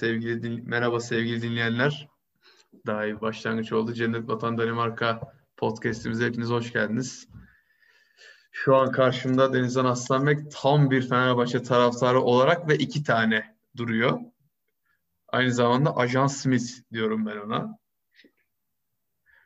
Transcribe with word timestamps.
sevgili 0.00 0.42
din- 0.42 0.68
merhaba 0.68 1.00
sevgili 1.00 1.42
dinleyenler. 1.42 2.08
Daha 2.86 3.06
iyi 3.06 3.16
bir 3.16 3.20
başlangıç 3.20 3.72
oldu. 3.72 3.92
Cennet 3.92 4.28
Vatan 4.28 4.58
Danimarka 4.58 5.20
podcast'imize 5.56 6.26
hepiniz 6.26 6.50
hoş 6.50 6.72
geldiniz. 6.72 7.28
Şu 8.52 8.76
an 8.76 8.92
karşımda 8.92 9.52
Denizhan 9.52 9.84
Aslanbek 9.84 10.38
tam 10.50 10.90
bir 10.90 11.08
Fenerbahçe 11.08 11.62
taraftarı 11.62 12.20
olarak 12.20 12.68
ve 12.68 12.76
iki 12.78 13.02
tane 13.02 13.56
duruyor. 13.76 14.20
Aynı 15.28 15.52
zamanda 15.52 15.96
Ajan 15.96 16.26
Smith 16.26 16.92
diyorum 16.92 17.26
ben 17.26 17.36
ona. 17.36 17.78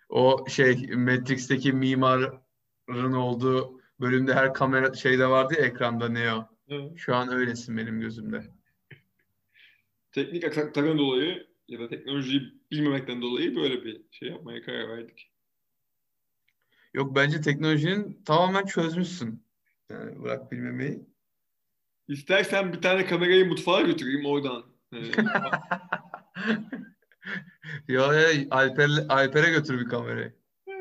O 0.08 0.44
şey 0.48 0.86
Matrix'teki 0.96 1.72
mimarın 1.72 3.12
olduğu 3.12 3.80
bölümde 4.00 4.34
her 4.34 4.54
kamera 4.54 4.94
şeyde 4.94 5.26
vardı 5.26 5.54
ya 5.58 5.64
ekranda 5.64 6.08
Neo. 6.08 6.48
Evet. 6.68 6.92
Şu 6.96 7.16
an 7.16 7.28
öylesin 7.32 7.76
benim 7.76 8.00
gözümde. 8.00 8.44
Teknik 10.14 10.44
aksaklıklardan 10.44 10.98
dolayı 10.98 11.46
ya 11.68 11.80
da 11.80 11.88
teknolojiyi 11.88 12.52
bilmemekten 12.70 13.22
dolayı 13.22 13.56
böyle 13.56 13.84
bir 13.84 14.00
şey 14.10 14.28
yapmaya 14.28 14.62
karar 14.62 14.88
verdik. 14.88 15.30
Yok 16.94 17.16
bence 17.16 17.40
teknolojinin 17.40 18.22
tamamen 18.24 18.66
çözmüşsün. 18.66 19.44
Yani 19.90 20.22
bırak 20.22 20.52
bilmemeyi. 20.52 21.06
İstersen 22.08 22.72
bir 22.72 22.82
tane 22.82 23.06
kamerayı 23.06 23.46
mutfağa 23.46 23.80
götüreyim 23.80 24.26
oradan. 24.26 24.64
Ee, 24.92 24.98
ya, 27.88 28.14
ya 28.14 28.46
Alper, 28.50 28.88
Alper'e 29.08 29.50
götür 29.50 29.80
bir 29.80 29.88
kamerayı. 29.88 30.32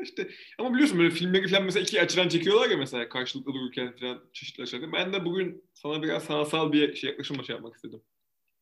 işte 0.02 0.30
ama 0.58 0.74
biliyorsun 0.74 0.98
böyle 0.98 1.10
filmleri 1.10 1.48
falan 1.48 1.64
mesela 1.64 1.82
iki 1.82 2.00
açıdan 2.00 2.28
çekiyorlar 2.28 2.70
ya 2.70 2.76
mesela 2.76 3.08
karşılıklı 3.08 3.54
dururken 3.54 3.96
falan 3.96 4.24
çeşitli 4.32 4.62
açıdan. 4.62 4.92
Ben 4.92 5.12
de 5.12 5.24
bugün 5.24 5.64
sana 5.72 6.02
biraz 6.02 6.24
sanatsal 6.24 6.72
bir 6.72 6.94
şey 6.94 7.10
yaklaşımla 7.10 7.42
şey 7.42 7.54
yapmak 7.54 7.74
istedim. 7.74 8.02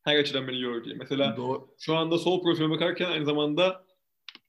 Her 0.02 0.16
açıdan 0.16 0.48
beni 0.48 0.60
gör 0.60 0.84
diye. 0.84 0.94
Mesela 0.94 1.36
Doğru. 1.36 1.74
şu 1.78 1.96
anda 1.96 2.18
sol 2.18 2.42
profilime 2.42 2.74
bakarken 2.74 3.10
aynı 3.10 3.24
zamanda 3.24 3.84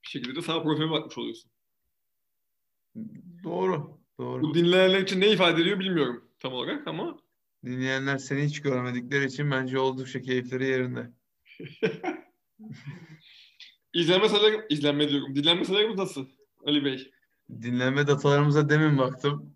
bir 0.04 0.08
şekilde 0.08 0.36
de 0.36 0.42
sağ 0.42 0.64
profilime 0.64 0.92
bakmış 0.92 1.18
oluyorsun. 1.18 1.52
Doğru. 3.44 4.00
Doğru. 4.20 4.42
Bu 4.42 4.54
dinleyenler 4.54 5.00
için 5.02 5.22
ne 5.22 5.31
ifade 5.31 5.62
ediyor 5.62 5.80
bilmiyorum 5.80 6.30
tam 6.40 6.54
olarak 6.54 6.88
ama 6.88 7.18
Dinleyenler 7.66 8.18
seni 8.18 8.44
hiç 8.44 8.62
görmedikleri 8.62 9.26
için 9.26 9.52
bence 9.52 9.80
oldukça 9.80 10.22
keyifleri 10.22 10.66
yerinde. 10.66 11.12
izlenme 13.94 14.30
sayıları, 14.30 14.66
izlenme 14.70 15.09
diyorum. 15.09 15.36
Dinlenme 15.36 15.66
sayılarımız 15.66 15.98
nasıl 15.98 16.26
Ali 16.66 16.86
Bey? 16.86 17.12
Dinlenme 17.62 18.08
datalarımıza 18.08 18.70
demin 18.70 18.98
baktım. 18.98 19.56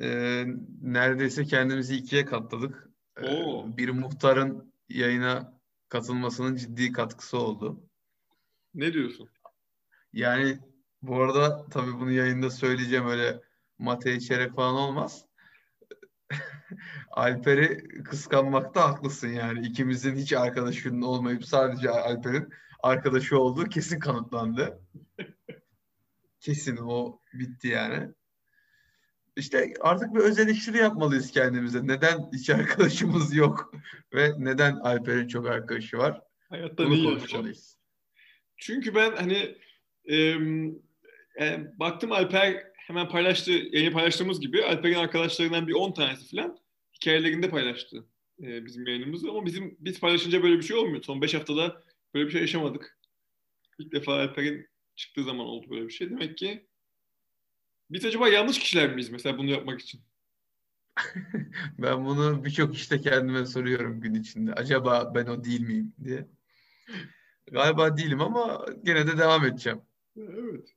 Ee, 0.00 0.44
neredeyse 0.82 1.44
kendimizi 1.44 1.96
ikiye 1.96 2.24
katladık. 2.24 2.90
Ee, 3.16 3.36
Oo. 3.36 3.76
bir 3.76 3.88
muhtarın 3.88 4.71
yayına 4.98 5.60
katılmasının 5.88 6.56
ciddi 6.56 6.92
katkısı 6.92 7.38
oldu. 7.38 7.90
Ne 8.74 8.92
diyorsun? 8.92 9.28
Yani 10.12 10.58
bu 11.02 11.16
arada 11.22 11.66
tabii 11.70 11.92
bunu 11.92 12.10
yayında 12.12 12.50
söyleyeceğim 12.50 13.08
öyle 13.08 13.40
mate 13.78 14.14
içerek 14.14 14.54
falan 14.54 14.74
olmaz. 14.74 15.26
Alper'i 17.10 17.88
kıskanmakta 18.02 18.88
haklısın 18.88 19.28
yani. 19.28 19.66
İkimizin 19.66 20.16
hiç 20.16 20.32
arkadaşının 20.32 21.02
olmayıp 21.02 21.44
sadece 21.44 21.90
Alper'in 21.90 22.48
arkadaşı 22.82 23.38
olduğu 23.38 23.64
kesin 23.64 23.98
kanıtlandı. 23.98 24.80
Kesin 26.40 26.76
o 26.76 27.20
bitti 27.32 27.68
yani. 27.68 28.14
İşte 29.36 29.74
artık 29.80 30.14
bir 30.14 30.20
öz 30.20 30.38
eleştiri 30.38 30.76
yapmalıyız 30.76 31.30
kendimize. 31.30 31.86
Neden 31.86 32.30
hiç 32.32 32.50
arkadaşımız 32.50 33.34
yok 33.34 33.74
ve 34.14 34.32
neden 34.38 34.76
Alper'in 34.76 35.28
çok 35.28 35.46
arkadaşı 35.46 35.98
var? 35.98 36.20
Hayatta 36.48 36.86
Bunu 36.86 37.04
konuşmalıyız. 37.04 37.76
Çünkü 38.56 38.94
ben 38.94 39.16
hani 39.16 39.56
e, 40.10 40.36
baktım 41.78 42.12
Alper 42.12 42.72
hemen 42.74 43.08
paylaştı, 43.08 43.50
yayını 43.50 43.92
paylaştığımız 43.92 44.40
gibi 44.40 44.64
Alper'in 44.64 44.94
arkadaşlarından 44.94 45.66
bir 45.66 45.72
10 45.72 45.92
tanesi 45.92 46.36
falan 46.36 46.58
hikayelerinde 46.94 47.50
paylaştı 47.50 48.04
e, 48.42 48.64
bizim 48.64 48.86
yayınımızı. 48.86 49.30
Ama 49.30 49.46
bizim 49.46 49.76
biz 49.80 50.00
paylaşınca 50.00 50.42
böyle 50.42 50.56
bir 50.56 50.62
şey 50.62 50.76
olmuyor. 50.76 51.02
Son 51.02 51.22
5 51.22 51.34
haftada 51.34 51.82
böyle 52.14 52.26
bir 52.26 52.32
şey 52.32 52.40
yaşamadık. 52.40 52.98
İlk 53.78 53.92
defa 53.92 54.14
Alper'in 54.14 54.66
çıktığı 54.96 55.24
zaman 55.24 55.46
oldu 55.46 55.66
böyle 55.70 55.86
bir 55.86 55.92
şey. 55.92 56.10
Demek 56.10 56.38
ki 56.38 56.66
biz 57.90 58.04
acaba 58.04 58.28
yanlış 58.28 58.58
kişiler 58.58 58.94
miyiz 58.94 59.10
mesela 59.10 59.38
bunu 59.38 59.50
yapmak 59.50 59.80
için? 59.80 60.00
Ben 61.78 62.04
bunu 62.04 62.44
birçok 62.44 62.74
işte 62.76 63.00
kendime 63.00 63.46
soruyorum 63.46 64.00
gün 64.00 64.14
içinde. 64.14 64.52
Acaba 64.52 65.12
ben 65.14 65.26
o 65.26 65.44
değil 65.44 65.60
miyim 65.60 65.94
diye. 66.04 66.28
Galiba 67.50 67.96
değilim 67.96 68.20
ama 68.20 68.66
gene 68.82 69.06
de 69.06 69.18
devam 69.18 69.44
edeceğim. 69.46 69.80
Evet. 70.16 70.74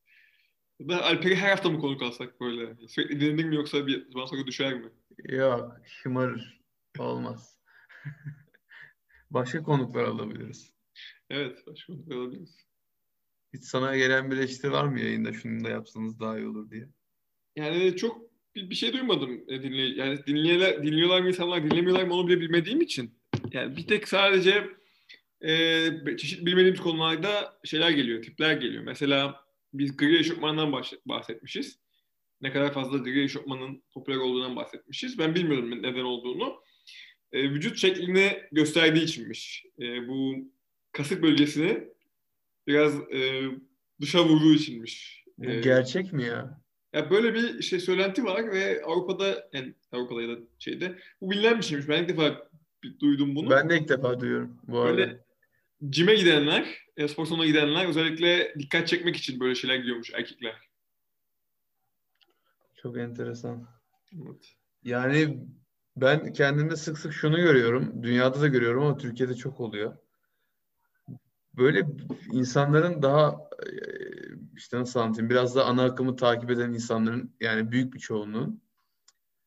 Da 0.82 1.04
Alper'i 1.04 1.36
her 1.36 1.50
hafta 1.50 1.70
mı 1.70 1.80
konuk 1.80 2.02
alsak 2.02 2.42
böyle? 2.42 2.88
Sürekli 2.88 3.20
dinlenir 3.20 3.46
mi 3.46 3.56
yoksa 3.56 3.88
bir 3.88 4.12
zaman 4.12 4.26
sonra 4.26 4.48
düşer 4.48 4.74
mi? 4.74 4.92
Yok, 5.24 5.78
şımarır. 5.86 6.62
Olmaz. 7.00 7.60
Başka 9.32 9.64
konuklar 9.64 10.04
alabiliriz. 10.04 10.74
Evet, 11.30 11.68
başka 11.68 11.94
konuk 11.94 12.12
alabiliriz. 12.12 12.65
Hiç 13.56 13.64
sana 13.64 13.98
gelen 13.98 14.32
bir 14.32 14.38
eleştiri 14.38 14.72
var 14.72 14.86
mı 14.86 15.00
yayında 15.00 15.34
şunu 15.34 15.64
da 15.64 15.70
yapsanız 15.70 16.20
daha 16.20 16.38
iyi 16.38 16.48
olur 16.48 16.72
diye? 16.72 16.88
Yani 17.56 17.96
çok 17.96 18.22
bir, 18.56 18.70
bir 18.70 18.76
şey 18.76 18.94
duymadım 18.94 19.44
e, 19.48 19.64
dinley 19.64 19.94
yani 19.94 20.20
dinleyenler 20.28 20.84
dinliyorlar 20.84 21.22
mı 21.22 21.28
insanlar 21.28 21.64
dinlemiyorlar 21.64 22.04
mı 22.04 22.14
onu 22.14 22.28
bile 22.28 22.40
bilmediğim 22.40 22.82
için. 22.82 23.20
Yani 23.52 23.78
bir 23.78 23.88
tek 23.88 24.08
sadece 24.08 24.68
e, 25.42 26.18
çeşitli 26.18 26.46
bilmediğimiz 26.46 26.80
konularda 26.80 27.60
şeyler 27.64 27.90
geliyor, 27.90 28.24
tipler 28.24 28.54
geliyor. 28.54 28.84
Mesela 28.84 29.46
biz 29.74 29.98
gri 29.98 30.20
eşofmandan 30.20 30.70
bahs- 30.70 31.00
bahsetmişiz. 31.06 31.80
Ne 32.42 32.52
kadar 32.52 32.74
fazla 32.74 32.98
gri 32.98 33.24
eşofmanın 33.24 33.84
popüler 33.94 34.18
olduğundan 34.18 34.56
bahsetmişiz. 34.56 35.20
Ben 35.20 35.36
bilmiyordum 35.36 35.84
neden 35.84 36.04
olduğunu. 36.04 36.64
E, 37.32 37.44
vücut 37.44 37.78
şeklini 37.78 38.40
gösterdiği 38.52 39.04
içinmiş. 39.04 39.66
E, 39.82 40.08
bu 40.08 40.36
kasık 40.92 41.24
bölgesini 41.24 41.95
biraz 42.68 42.96
e, 42.96 43.42
dışa 44.02 44.26
vurduğu 44.26 44.54
içinmiş. 44.54 45.24
Bu 45.38 45.46
E, 45.46 45.62
gerçek 45.62 46.14
mi 46.14 46.24
ya? 46.24 46.62
ya 46.94 47.10
böyle 47.10 47.34
bir 47.34 47.62
şey 47.62 47.80
söylenti 47.80 48.24
var 48.24 48.52
ve 48.52 48.84
Avrupa'da 48.86 49.50
yani 49.54 49.74
Avrupa'da 49.92 50.22
ya 50.22 50.30
da 50.30 50.40
şeyde 50.60 51.00
bu 51.22 51.32
bilinen 51.32 51.58
bir 51.58 51.64
şeymiş. 51.64 51.90
Ben 51.90 52.04
ilk 52.04 52.10
defa 52.10 52.50
duydum 53.00 53.36
bunu. 53.36 53.50
Ben 53.50 53.70
de 53.70 53.80
ilk 53.80 53.90
defa 53.90 54.20
duyuyorum 54.20 54.58
bu 54.68 54.80
arada. 54.80 54.98
Böyle 54.98 55.26
cime 55.90 56.16
gidenler, 56.16 56.86
spor 57.08 57.26
salonuna 57.26 57.46
gidenler 57.46 57.86
özellikle 57.88 58.56
dikkat 58.60 58.88
çekmek 58.88 59.16
için 59.16 59.40
böyle 59.40 59.56
şeyler 59.56 59.76
giyiyormuş 59.76 60.12
erkekler. 60.14 60.56
Çok 62.76 62.98
enteresan. 62.98 63.68
Evet. 64.14 64.56
Yani 64.84 65.38
ben 65.98 66.34
kendimde 66.34 66.76
sık 66.76 66.98
sık 66.98 67.14
şunu 67.14 67.38
görüyorum. 67.38 68.04
Dünyada 68.04 68.42
da 68.42 68.48
görüyorum 68.48 68.84
ama 68.84 68.98
Türkiye'de 68.98 69.36
çok 69.36 69.60
oluyor. 69.60 69.98
Böyle 71.58 71.88
insanların 72.32 73.02
daha 73.02 73.30
e, 73.66 73.70
işte 74.56 74.80
nasıl 74.80 75.00
anlatayım 75.00 75.30
biraz 75.30 75.56
da 75.56 75.66
ana 75.66 75.84
akımı 75.84 76.16
takip 76.16 76.50
eden 76.52 76.74
insanların 76.74 77.36
yani 77.40 77.72
büyük 77.72 77.94
bir 77.94 78.00
çoğunluğun 78.00 78.62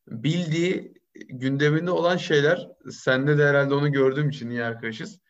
bildiği 0.09 0.95
gündeminde 1.15 1.91
olan 1.91 2.17
şeyler 2.17 2.69
sende 2.91 3.39
de 3.39 3.47
herhalde 3.47 3.75
onu 3.75 3.93
gördüğüm 3.93 4.29
için 4.29 4.51
iyi 4.51 4.65
arkadaşız. 4.65 5.21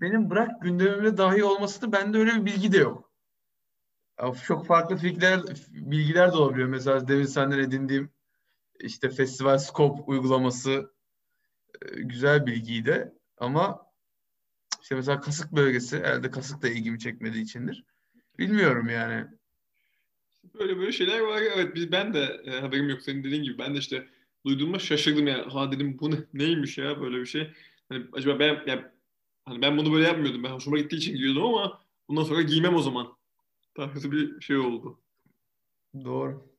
Benim 0.00 0.30
bırak 0.30 0.62
gündemimde 0.62 1.16
dahi 1.16 1.44
olmasını 1.44 1.92
bende 1.92 2.18
öyle 2.18 2.34
bir 2.34 2.44
bilgi 2.44 2.72
de 2.72 2.78
yok. 2.78 3.10
Çok 4.46 4.66
farklı 4.66 4.96
fikirler, 4.96 5.40
bilgiler 5.70 6.32
de 6.32 6.36
olabiliyor. 6.36 6.68
Mesela 6.68 7.08
demin 7.08 7.24
senden 7.24 7.58
edindiğim 7.58 8.10
işte 8.80 9.10
festival 9.10 9.58
scope 9.58 10.02
uygulaması 10.02 10.92
e, 11.82 12.00
güzel 12.00 12.46
bilgiydi 12.46 13.12
ama 13.36 13.89
işte 14.82 14.94
mesela 14.94 15.20
kasık 15.20 15.52
bölgesi 15.52 15.96
elde 15.96 16.30
kasık 16.30 16.62
da 16.62 16.68
ilgimi 16.68 16.98
çekmediği 16.98 17.44
içindir. 17.44 17.84
Bilmiyorum 18.38 18.88
yani. 18.88 19.26
Böyle 20.54 20.76
böyle 20.78 20.92
şeyler 20.92 21.20
var. 21.20 21.42
Evet 21.54 21.74
biz 21.74 21.92
ben 21.92 22.14
de 22.14 22.40
e, 22.44 22.60
haberim 22.60 22.88
yok 22.88 23.02
senin 23.02 23.24
dediğin 23.24 23.42
gibi. 23.42 23.58
Ben 23.58 23.74
de 23.74 23.78
işte 23.78 24.08
duyduğumda 24.46 24.78
şaşırdım 24.78 25.26
yani. 25.26 25.42
Ha 25.42 25.72
dedim 25.72 25.98
bu 26.00 26.10
ne, 26.10 26.16
neymiş 26.34 26.78
ya 26.78 27.00
böyle 27.00 27.20
bir 27.20 27.26
şey. 27.26 27.50
Hani 27.88 28.06
acaba 28.12 28.38
ben 28.38 28.62
yani, 28.66 28.82
hani 29.44 29.62
ben 29.62 29.78
bunu 29.78 29.92
böyle 29.92 30.06
yapmıyordum. 30.06 30.42
Ben 30.42 30.50
hoşuma 30.50 30.78
gittiği 30.78 30.96
için 30.96 31.14
giyiyordum 31.14 31.44
ama 31.44 31.82
bundan 32.08 32.22
sonra 32.22 32.42
giymem 32.42 32.74
o 32.74 32.82
zaman. 32.82 33.16
Tarzı 33.74 34.12
bir 34.12 34.40
şey 34.40 34.56
oldu. 34.56 35.00
Doğru. 36.04 36.50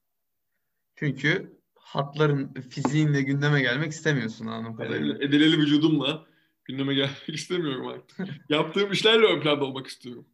Çünkü 0.96 1.58
hatların 1.76 2.54
fiziğinle 2.54 3.22
gündeme 3.22 3.62
gelmek 3.62 3.92
istemiyorsun 3.92 4.48
anladığım 4.48 4.76
kadarıyla. 4.76 5.16
edileli 5.16 5.58
vücudumla 5.58 6.31
gündeme 6.72 6.94
gelmek 6.94 7.18
istemiyorum 7.30 7.88
artık. 7.88 8.28
Yaptığım 8.50 8.92
işlerle 8.92 9.26
ön 9.26 9.42
planda 9.42 9.66
olmak 9.66 9.88
istiyorum. 9.88 10.26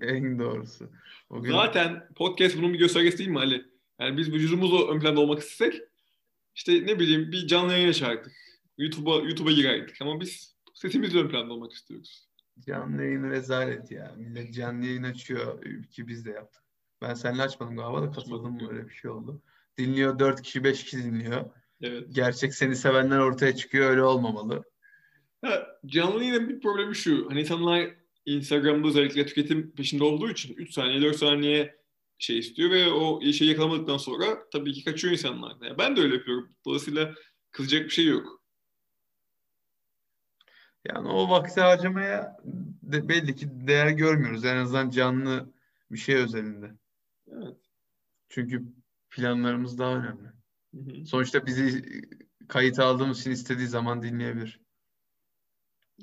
En 0.00 0.38
doğrusu. 0.38 0.90
O 1.30 1.42
gün 1.42 1.52
Zaten 1.52 2.08
podcast 2.14 2.56
bunun 2.56 2.72
bir 2.72 2.78
göstergesi 2.78 3.18
değil 3.18 3.30
mi 3.30 3.38
Ali? 3.38 3.64
Yani 4.00 4.16
biz 4.16 4.32
vücudumuzla 4.32 4.88
ön 4.88 5.00
planda 5.00 5.20
olmak 5.20 5.38
istesek 5.38 5.82
işte 6.54 6.86
ne 6.86 6.98
bileyim 6.98 7.32
bir 7.32 7.46
canlı 7.46 7.72
yayın 7.72 7.88
açardık. 7.88 8.32
YouTube'a 8.78 9.14
YouTube'a 9.14 9.52
girerdik 9.52 10.02
ama 10.02 10.20
biz 10.20 10.56
Sesimizle 10.76 11.18
ön 11.18 11.28
planda 11.28 11.52
olmak 11.52 11.72
istiyoruz. 11.72 12.28
Canlı 12.60 13.04
yayın 13.04 13.30
rezalet 13.30 13.90
ya. 13.90 14.14
Millet 14.16 14.54
canlı 14.54 14.86
yayın 14.86 15.02
açıyor 15.02 15.62
ki 15.90 16.08
biz 16.08 16.24
de 16.24 16.30
yaptık. 16.30 16.62
Ben 17.02 17.14
seninle 17.14 17.42
açmadım 17.42 17.76
galiba 17.76 18.02
da 18.02 18.10
katıldım 18.10 18.52
mı 18.52 18.68
öyle 18.70 18.88
bir 18.88 18.94
şey 18.94 19.10
oldu. 19.10 19.42
Dinliyor 19.78 20.18
dört 20.18 20.42
kişi 20.42 20.64
beş 20.64 20.84
kişi 20.84 21.04
dinliyor. 21.04 21.50
Evet. 21.80 22.04
Gerçek 22.12 22.54
seni 22.54 22.76
sevenler 22.76 23.18
ortaya 23.18 23.56
çıkıyor 23.56 23.90
öyle 23.90 24.02
olmamalı. 24.02 24.64
Canlı 25.86 26.24
yayının 26.24 26.48
bir 26.48 26.60
problemi 26.60 26.96
şu. 26.96 27.26
Hani 27.30 27.40
insanlar 27.40 27.90
Instagram'da 28.26 28.88
özellikle 28.88 29.26
tüketim 29.26 29.74
peşinde 29.74 30.04
olduğu 30.04 30.30
için 30.30 30.54
3 30.54 30.74
saniye 30.74 31.02
4 31.02 31.16
saniye 31.16 31.76
şey 32.18 32.38
istiyor 32.38 32.70
ve 32.70 32.90
o 32.90 33.32
şeyi 33.32 33.50
yakalamadıktan 33.50 33.96
sonra 33.96 34.50
tabii 34.52 34.72
ki 34.72 34.84
kaçıyor 34.84 35.12
insanlar. 35.12 35.56
Yani 35.62 35.78
ben 35.78 35.96
de 35.96 36.00
öyle 36.00 36.14
yapıyorum. 36.14 36.56
Dolayısıyla 36.64 37.14
kızacak 37.50 37.84
bir 37.84 37.90
şey 37.90 38.06
yok. 38.06 38.42
Yani 40.88 41.08
o 41.08 41.30
vakti 41.30 41.60
harcamaya 41.60 42.36
de 42.82 43.08
belli 43.08 43.36
ki 43.36 43.46
değer 43.50 43.88
görmüyoruz. 43.88 44.44
En 44.44 44.56
azından 44.56 44.90
canlı 44.90 45.52
bir 45.90 45.98
şey 45.98 46.14
özelinde. 46.14 46.70
Evet. 47.32 47.56
Çünkü 48.28 48.62
planlarımız 49.10 49.78
daha 49.78 49.96
önemli. 49.96 50.28
Hı 50.74 50.80
hı. 50.80 51.06
Sonuçta 51.06 51.46
bizi 51.46 51.84
kayıt 52.48 52.78
aldığımız 52.78 53.20
için 53.20 53.30
istediği 53.30 53.66
zaman 53.66 54.02
dinleyebilir. 54.02 54.65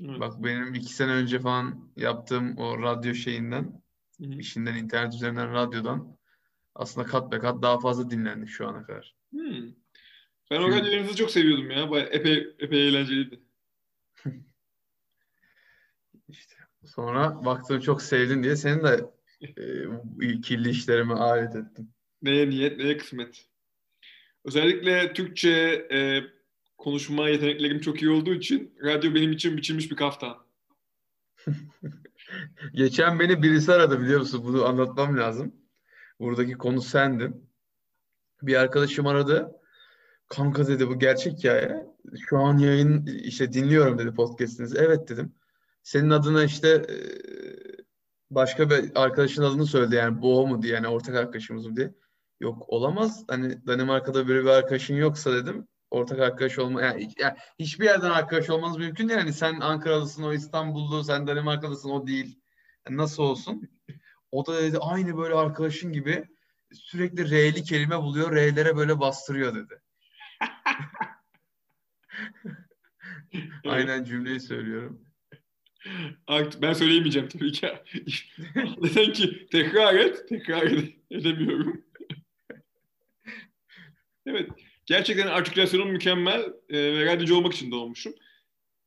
Evet. 0.01 0.19
Bak 0.19 0.44
benim 0.44 0.74
iki 0.74 0.94
sene 0.94 1.12
önce 1.12 1.40
falan 1.40 1.90
yaptığım 1.98 2.57
o 2.57 2.81
radyo 2.81 3.13
şeyinden, 3.13 3.81
Hı 4.22 4.25
hı. 4.25 4.40
işinden 4.40 4.75
internet 4.75 5.13
üzerinden 5.13 5.54
radyodan 5.54 6.18
aslında 6.75 7.07
kat 7.07 7.31
be 7.31 7.40
kat 7.40 7.62
daha 7.62 7.80
fazla 7.80 8.10
dinlendik 8.10 8.50
şu 8.50 8.68
ana 8.68 8.84
kadar. 8.86 9.16
Hmm. 9.31 9.72
Ben 10.51 10.62
o 10.62 10.66
Çünkü- 10.66 10.80
radyolarınızı 10.80 11.16
çok 11.16 11.31
seviyordum 11.31 11.72
ya. 11.72 11.90
Bayağı 11.92 12.07
epey, 12.07 12.56
epey 12.60 12.88
eğlenceliydi. 12.88 13.40
İşte 16.30 16.56
sonra 16.86 17.46
baktım 17.46 17.80
çok 17.80 18.01
sevdin 18.01 18.44
diye 18.44 18.56
senin 18.56 18.84
de 18.84 19.06
e, 20.22 20.42
kirli 20.42 20.69
işlerime 20.69 21.13
alet 21.13 21.56
ettim. 21.56 21.89
Neye 22.22 22.50
niyet, 22.50 22.78
neye 22.78 22.98
kısmet. 22.98 23.46
Özellikle 24.46 25.13
Türkçe 25.13 25.50
e, 25.92 26.22
konuşma 26.78 27.30
yeteneklerim 27.30 27.80
çok 27.80 28.02
iyi 28.02 28.12
olduğu 28.12 28.34
için 28.34 28.75
radyo 28.84 29.16
benim 29.16 29.31
için 29.31 29.58
biçilmiş 29.58 29.92
bir 29.92 29.96
kaftan. 29.96 30.38
Geçen 32.74 33.20
beni 33.20 33.44
birisi 33.44 33.74
aradı 33.74 34.02
biliyor 34.02 34.20
musun? 34.20 34.42
Bunu 34.44 34.66
anlatmam 34.66 35.18
lazım. 35.18 35.56
Buradaki 36.20 36.54
konu 36.54 36.81
sendin. 36.81 37.50
Bir 38.42 38.56
arkadaşım 38.56 39.08
aradı. 39.08 39.52
Kanka 40.30 40.68
dedi 40.68 40.88
bu 40.88 41.00
gerçek 41.00 41.38
hikaye. 41.38 41.86
Şu 42.30 42.38
an 42.38 42.58
yayın 42.58 43.06
işte 43.06 43.54
dinliyorum 43.54 43.98
dedi 43.98 44.14
podcast'inizi. 44.14 44.78
Evet 44.78 45.10
dedim. 45.10 45.36
Senin 45.84 46.10
adına 46.10 46.44
işte 46.44 46.70
e, 46.70 46.96
başka 48.31 48.70
bir 48.70 48.92
arkadaşın 48.96 49.44
adını 49.44 49.66
söyledi 49.66 49.96
yani 49.96 50.22
bu 50.22 50.40
o 50.40 50.48
mu 50.48 50.62
diye 50.62 50.74
yani 50.74 50.88
ortak 50.88 51.16
arkadaşımız 51.16 51.66
mı 51.68 51.75
diye. 51.75 51.94
Yok 52.40 52.64
olamaz. 52.68 53.24
Hani 53.28 53.68
Danimarka'da 53.68 54.28
böyle 54.28 54.44
bir 54.44 54.50
arkadaşın 54.50 54.96
yoksa 54.96 55.34
dedim. 55.34 55.68
Ortak 55.94 56.19
arkadaş 56.19 56.60
olma 56.60 56.81
yani, 56.81 57.10
yani 57.18 57.38
hiçbir 57.60 57.86
yerden 57.86 58.10
arkadaş 58.10 58.50
olmanız 58.50 58.78
mümkün 58.78 59.10
değil. 59.10 59.19
Yani 59.19 59.34
sen 59.34 59.60
Ankaralısın, 59.60 60.24
o 60.24 60.34
İstanbullu, 60.34 61.04
sen 61.04 61.28
Danimarkalısın, 61.28 61.90
o 61.90 62.07
değil. 62.07 62.40
Yani 62.88 62.98
nasıl 62.98 63.24
olsun? 63.24 63.69
O 64.31 64.45
da 64.45 64.62
dedi 64.62 64.78
aynı 64.78 65.18
böyle 65.18 65.34
arkadaşın 65.34 65.94
gibi 65.94 66.25
sürekli 66.74 67.30
R'li 67.30 67.63
kelime 67.63 67.98
buluyor, 67.98 68.36
R'lere 68.36 68.78
böyle 68.78 69.00
bastırıyor 69.00 69.56
dedi. 69.56 69.81
Aynen 73.66 74.04
cümleyi 74.04 74.39
söylüyorum. 74.39 75.06
Ben 76.62 76.74
söyleyemeyeceğim 76.74 77.28
tabii 77.28 77.51
ki. 77.51 77.68
Neden 78.81 79.13
ki 79.13 79.48
tekrar 79.51 79.96
et, 79.96 80.30
tekrar 80.30 80.62
ed- 80.62 80.94
edemiyorum. 81.12 81.86
evet, 84.25 84.50
gerçekten 84.85 85.27
artikülasyonum 85.27 85.89
mükemmel 85.91 86.41
e, 86.69 86.77
ve 86.77 87.06
radyocu 87.06 87.35
olmak 87.38 87.53
için 87.53 87.71
doğmuşum. 87.71 88.13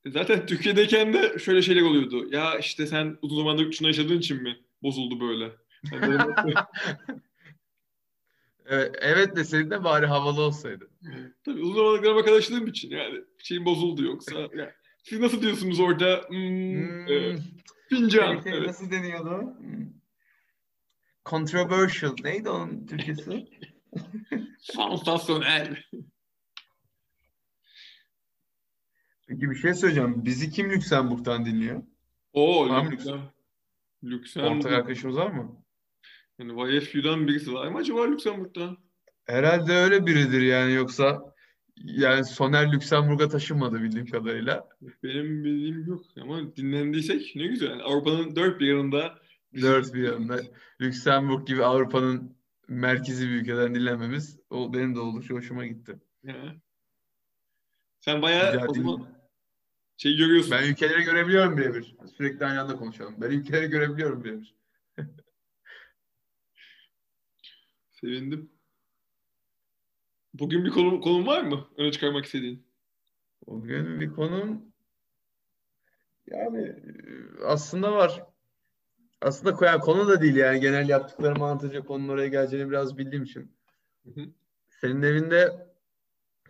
Zaten 0.06 0.46
Türkiye'deyken 0.46 1.12
de 1.12 1.38
şöyle 1.38 1.62
şeyler 1.62 1.82
oluyordu. 1.82 2.26
Ya 2.30 2.58
işte 2.58 2.86
sen 2.86 3.18
uzun 3.22 3.36
zamandır 3.36 3.62
yurt 3.62 3.72
dışında 3.72 3.88
yaşadığın 3.88 4.18
için 4.18 4.42
mi 4.42 4.56
bozuldu 4.82 5.20
böyle? 5.20 5.52
Böyle- 5.92 6.24
Evet, 8.68 8.94
evet 9.00 9.36
deseydin 9.36 9.70
de 9.70 9.84
bari 9.84 10.06
havalı 10.06 10.40
olsaydı. 10.40 10.88
Tabii 11.44 11.60
uzun 11.60 11.74
zamandır 11.74 12.02
Danimarka'da 12.04 12.34
yaşadığım 12.34 12.66
için 12.66 12.90
yani 12.90 13.20
şeyin 13.42 13.64
bozuldu 13.64 14.04
yoksa. 14.04 14.40
Yani, 14.40 14.70
siz 15.02 15.20
nasıl 15.20 15.42
diyorsunuz 15.42 15.80
orada? 15.80 16.24
Hmm, 16.28 16.36
Hmm, 16.36 17.12
e, 17.12 17.36
fincan. 17.88 18.40
şey, 18.42 18.52
Evet. 18.52 18.66
Nasıl 18.66 18.90
deniyordu? 18.90 19.54
Hmm. 19.58 19.86
Controversial. 21.26 22.14
Neydi 22.24 22.48
onun 22.50 22.86
Türkçesi? 22.86 23.46
Sansasyonel. 24.60 25.76
Peki 29.28 29.50
bir 29.50 29.56
şey 29.56 29.74
söyleyeceğim. 29.74 30.24
Bizi 30.24 30.50
kim 30.50 30.70
Lüksemburg'dan 30.70 31.46
dinliyor? 31.46 31.82
Oo, 32.32 32.68
Var 32.68 32.82
mı 32.84 32.90
Lüksem. 32.90 33.12
Ortak 33.14 33.32
Lüksemburg. 34.04 34.66
arkadaşımız 34.66 35.16
var 35.16 35.30
mı? 35.30 35.62
Yani 36.38 36.76
YFU'dan 36.76 37.28
birisi 37.28 37.52
var 37.54 37.68
mı 37.68 37.78
acaba 37.78 38.04
Lüksemburg'da? 38.06 38.76
Herhalde 39.24 39.72
öyle 39.72 40.06
biridir 40.06 40.40
yani 40.42 40.72
yoksa 40.72 41.34
yani 41.76 42.24
Soner 42.24 42.72
Lüksemburg'a 42.72 43.28
taşınmadı 43.28 43.82
bildiğim 43.82 44.06
kadarıyla. 44.06 44.68
Benim 45.02 45.44
bildiğim 45.44 45.86
yok 45.86 46.02
ama 46.20 46.56
dinlendiysek 46.56 47.32
ne 47.36 47.46
güzel. 47.46 47.80
Avrupa'nın 47.84 48.36
dört 48.36 48.60
bir 48.60 48.66
yanında 48.66 49.18
Dört 49.60 49.94
bir 49.94 50.02
yanında 50.02 50.40
Lüksemburg 50.80 51.46
gibi 51.46 51.64
Avrupa'nın 51.64 52.35
merkezi 52.68 53.28
bir 53.28 53.32
ülkeden 53.32 53.74
dinlememiz 53.74 54.38
o 54.50 54.72
benim 54.72 54.94
de 54.94 55.00
oldukça 55.00 55.34
hoşuma 55.34 55.66
gitti. 55.66 56.00
Ya. 56.22 56.56
Sen 58.00 58.22
bayağı 58.22 58.52
Güzel 58.52 58.68
o 58.68 58.74
zaman 58.74 59.08
şey 59.96 60.16
görüyorsun. 60.16 60.50
Ben 60.50 60.70
ülkeleri 60.70 61.02
görebiliyorum 61.02 61.56
birebir. 61.56 61.96
Sürekli 62.16 62.46
aynı 62.46 62.60
anda 62.60 62.76
konuşalım. 62.76 63.14
Ben 63.18 63.30
ülkeleri 63.30 63.66
görebiliyorum 63.66 64.24
birebir. 64.24 64.54
Sevindim. 67.92 68.50
Bugün 70.34 70.64
bir 70.64 70.70
konu, 70.70 71.00
konun 71.00 71.26
var 71.26 71.42
mı? 71.42 71.68
Öne 71.76 71.92
çıkarmak 71.92 72.24
istediğin. 72.24 72.66
Bugün 73.46 74.00
bir 74.00 74.10
konum 74.10 74.72
yani 76.26 76.62
e, 76.62 77.44
aslında 77.44 77.92
var. 77.92 78.22
Aslında 79.20 79.66
yani 79.66 79.80
konu 79.80 80.08
da 80.08 80.20
değil 80.20 80.36
yani 80.36 80.60
genel 80.60 80.88
yaptıklarımı 80.88 81.44
anlatacak 81.44 81.86
konunun 81.86 82.08
oraya 82.08 82.28
geleceğini 82.28 82.70
biraz 82.70 82.98
bildiğim 82.98 83.24
için. 83.24 83.52
Hı 84.04 84.20
hı. 84.20 84.26
Senin 84.80 85.02
evinde 85.02 85.66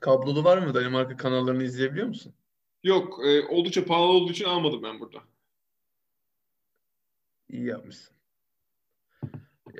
kablolu 0.01 0.45
var 0.45 0.59
mı? 0.59 0.75
Danimarka 0.75 1.17
kanallarını 1.17 1.63
izleyebiliyor 1.63 2.07
musun? 2.07 2.35
Yok, 2.83 3.21
e, 3.25 3.47
oldukça 3.47 3.85
pahalı 3.85 4.13
olduğu 4.13 4.33
için 4.33 4.45
almadım 4.45 4.83
ben 4.83 5.01
burada. 5.01 5.19
İyi 7.49 7.65
yapmışsın. 7.65 8.17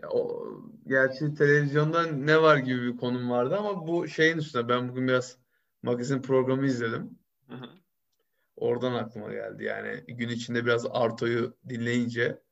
Ya 0.03 0.09
o, 0.11 0.49
gerçi 0.87 1.35
televizyonda 1.35 2.03
ne 2.07 2.43
var 2.43 2.57
gibi 2.57 2.83
bir 2.83 2.97
konum 2.97 3.31
vardı 3.31 3.57
ama 3.57 3.87
bu 3.87 4.09
şeyin 4.09 4.39
üstüne 4.39 4.69
ben 4.69 4.89
bugün 4.89 5.09
biraz 5.09 5.39
magazin 5.83 6.23
programı 6.23 6.67
izledim. 6.67 7.19
Aha. 7.49 7.69
Oradan 8.57 8.95
aklıma 8.95 9.33
geldi. 9.33 9.65
Yani 9.65 10.05
gün 10.09 10.29
içinde 10.29 10.65
biraz 10.65 10.87
Arto'yu 10.91 11.57
dinleyince 11.69 12.46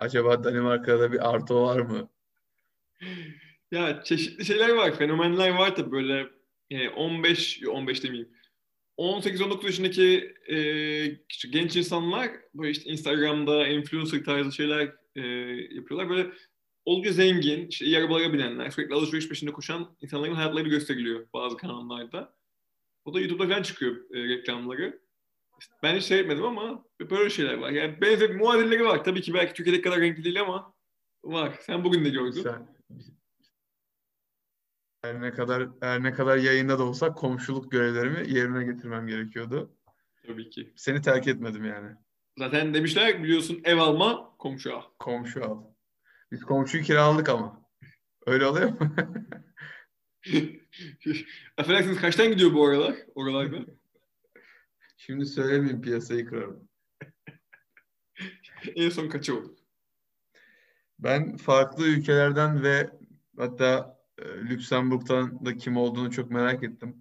acaba 0.00 0.44
Danimarka'da 0.44 1.12
bir 1.12 1.30
Arto 1.30 1.62
var 1.62 1.80
mı? 1.80 2.10
Ya 3.70 4.02
çeşitli 4.02 4.44
şeyler 4.44 4.70
var, 4.70 4.96
fenomenler 4.98 5.50
var 5.50 5.76
tabii 5.76 5.92
böyle 5.92 6.26
e, 6.70 6.88
15, 6.88 7.62
15 7.68 8.04
demeyeyim. 8.04 8.32
18-19 8.98 9.66
yaşındaki 9.66 10.34
e, 10.48 10.58
genç 11.50 11.76
insanlar 11.76 12.30
böyle 12.54 12.70
işte 12.70 12.90
Instagram'da 12.90 13.66
influencer 13.66 14.24
tarzı 14.24 14.52
şeyler 14.52 14.92
e, 15.16 15.20
yapıyorlar. 15.74 16.08
Böyle 16.08 16.30
oldukça 16.84 17.12
zengin, 17.12 17.68
işte 17.68 17.86
iyi 17.86 17.98
arabalara 17.98 18.32
binenler, 18.32 18.70
sürekli 18.70 18.94
alışveriş 18.94 19.28
peşinde 19.28 19.52
koşan 19.52 19.96
insanların 20.00 20.34
hayatları 20.34 20.68
gösteriliyor 20.68 21.26
bazı 21.34 21.56
kanallarda. 21.56 22.34
O 23.04 23.14
da 23.14 23.20
YouTube'da 23.20 23.48
falan 23.48 23.62
çıkıyor 23.62 23.96
e, 24.14 24.28
reklamları. 24.28 25.03
Ben 25.82 25.96
hiç 25.96 26.04
seyretmedim 26.04 26.44
ama 26.44 26.84
böyle 27.10 27.30
şeyler 27.30 27.54
var. 27.54 27.70
Yani 27.70 28.00
benzer 28.00 28.36
muadilleri 28.36 28.84
var. 28.84 29.04
Tabii 29.04 29.22
ki 29.22 29.34
belki 29.34 29.52
Türkiye'deki 29.52 29.84
kadar 29.84 30.00
renkli 30.00 30.24
değil 30.24 30.40
ama 30.40 30.74
var. 31.24 31.58
Sen 31.60 31.84
bugün 31.84 32.04
de 32.04 32.08
gördün. 32.08 32.42
Sen, 32.42 32.68
her 35.04 35.20
ne 35.20 35.30
kadar 35.30 35.68
her 35.80 36.02
ne 36.02 36.12
kadar 36.12 36.36
yayında 36.36 36.78
da 36.78 36.84
olsak 36.84 37.16
komşuluk 37.16 37.72
görevlerimi 37.72 38.34
yerine 38.34 38.64
getirmem 38.64 39.06
gerekiyordu. 39.06 39.76
Tabii 40.26 40.50
ki. 40.50 40.72
Seni 40.76 41.02
terk 41.02 41.28
etmedim 41.28 41.64
yani. 41.64 41.96
Zaten 42.38 42.74
demişler 42.74 43.22
biliyorsun 43.22 43.60
ev 43.64 43.78
alma 43.78 44.36
komşu 44.38 44.76
al. 44.76 44.82
Komşu 44.98 45.44
al. 45.44 45.64
Biz 46.32 46.44
komşuyu 46.44 46.84
kiraladık 46.84 47.28
ama. 47.28 47.64
Öyle 48.26 48.46
oluyor 48.46 48.68
mu? 48.68 48.78
Affedersiniz 51.58 52.00
kaçtan 52.00 52.30
gidiyor 52.30 52.54
bu 52.54 52.66
aralar? 52.66 52.94
Oralarda? 53.14 53.56
Şimdi 54.96 55.26
söylemeyeyim 55.26 55.82
piyasayı 55.82 56.26
kırarım. 56.26 56.68
en 58.76 58.90
son 58.90 59.08
kaça 59.08 59.34
oldu? 59.34 59.56
Ben 60.98 61.36
farklı 61.36 61.86
ülkelerden 61.86 62.62
ve 62.62 62.90
hatta 63.36 64.00
e, 64.18 64.24
Lüksemburg'dan 64.24 65.46
da 65.46 65.56
kim 65.56 65.76
olduğunu 65.76 66.10
çok 66.10 66.30
merak 66.30 66.64
ettim. 66.64 66.96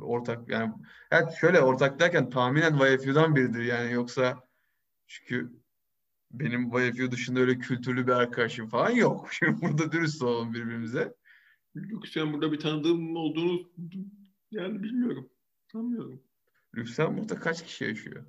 Ortak 0.00 0.48
yani 0.48 0.72
evet 1.10 1.32
şöyle 1.40 1.60
ortak 1.60 2.00
derken 2.00 2.30
tahminen 2.30 2.74
YFU'dan 2.74 3.36
biridir 3.36 3.62
yani 3.62 3.92
yoksa 3.92 4.48
çünkü 5.06 5.52
benim 6.30 6.62
YFU 6.78 7.10
dışında 7.10 7.40
öyle 7.40 7.58
kültürlü 7.58 8.06
bir 8.06 8.12
arkadaşım 8.12 8.68
falan 8.68 8.90
yok. 8.90 9.28
Şimdi 9.32 9.60
burada 9.62 9.92
dürüst 9.92 10.22
olalım 10.22 10.54
birbirimize. 10.54 11.14
Lüksemburg'da 11.76 12.52
bir 12.52 12.60
tanıdığım 12.60 13.16
olduğunu 13.16 13.70
yani 14.50 14.82
bilmiyorum. 14.82 15.30
Sanmıyorum. 15.72 16.22
Lüksemburg'da 16.76 17.40
kaç 17.40 17.64
kişi 17.64 17.84
yaşıyor? 17.84 18.24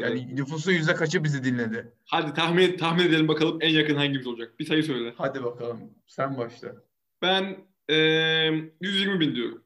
Yani 0.00 0.36
nüfusun 0.36 0.72
yüzde 0.72 0.94
kaçı 0.94 1.24
bizi 1.24 1.44
dinledi? 1.44 1.92
Hadi 2.04 2.34
tahmin, 2.34 2.76
tahmin 2.76 3.04
edelim 3.04 3.28
bakalım 3.28 3.58
en 3.62 3.68
yakın 3.70 3.94
hangimiz 3.96 4.26
olacak. 4.26 4.58
Bir 4.58 4.64
sayı 4.64 4.82
söyle. 4.84 5.14
Hadi 5.16 5.44
bakalım. 5.44 5.80
Sen 6.06 6.38
başla. 6.38 6.74
Ben 7.22 7.56
eee 7.88 8.72
120 8.80 9.20
bin 9.20 9.34
diyorum. 9.34 9.62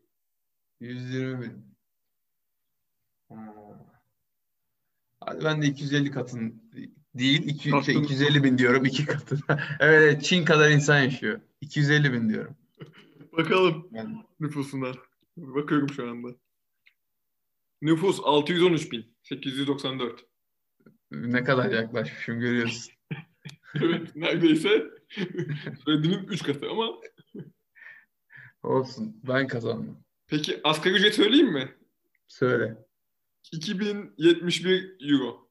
120 0.80 1.42
bin. 1.42 1.64
Ha. 3.28 3.54
Hadi 5.20 5.44
ben 5.44 5.62
de 5.62 5.66
250 5.66 6.10
katın 6.10 6.62
değil, 7.14 7.42
iki- 7.48 7.62
şey, 7.62 7.72
Katın. 7.72 8.02
250 8.02 8.44
bin 8.44 8.58
diyorum 8.58 8.84
iki 8.84 9.06
katı. 9.06 9.38
evet, 9.48 9.60
evet, 9.80 10.24
Çin 10.24 10.44
kadar 10.44 10.70
insan 10.70 10.98
yaşıyor. 11.02 11.40
250 11.60 12.12
bin 12.12 12.28
diyorum. 12.28 12.56
Bakalım 13.32 13.88
Ben, 13.92 14.24
nüfusuna. 14.40 14.92
Bakıyorum 15.36 15.88
şu 15.88 16.10
anda. 16.10 16.28
Nüfus 17.82 18.20
613 18.24 18.92
bin. 18.92 19.16
894. 19.22 20.26
ne 21.10 21.44
kadar 21.44 21.70
yaklaşmışım 21.70 22.40
görüyorsun. 22.40 22.94
Evet 23.82 24.16
neredeyse 24.16 24.90
söylediğinin 25.84 26.26
3 26.26 26.42
katı 26.42 26.70
ama. 26.70 27.00
Olsun. 28.62 29.20
Ben 29.28 29.46
kazandım. 29.46 30.04
Peki 30.26 30.60
asgari 30.64 30.94
ücret 30.94 31.14
söyleyeyim 31.14 31.52
mi? 31.52 31.74
Söyle. 32.26 32.86
2071 33.52 34.96
euro. 35.12 35.50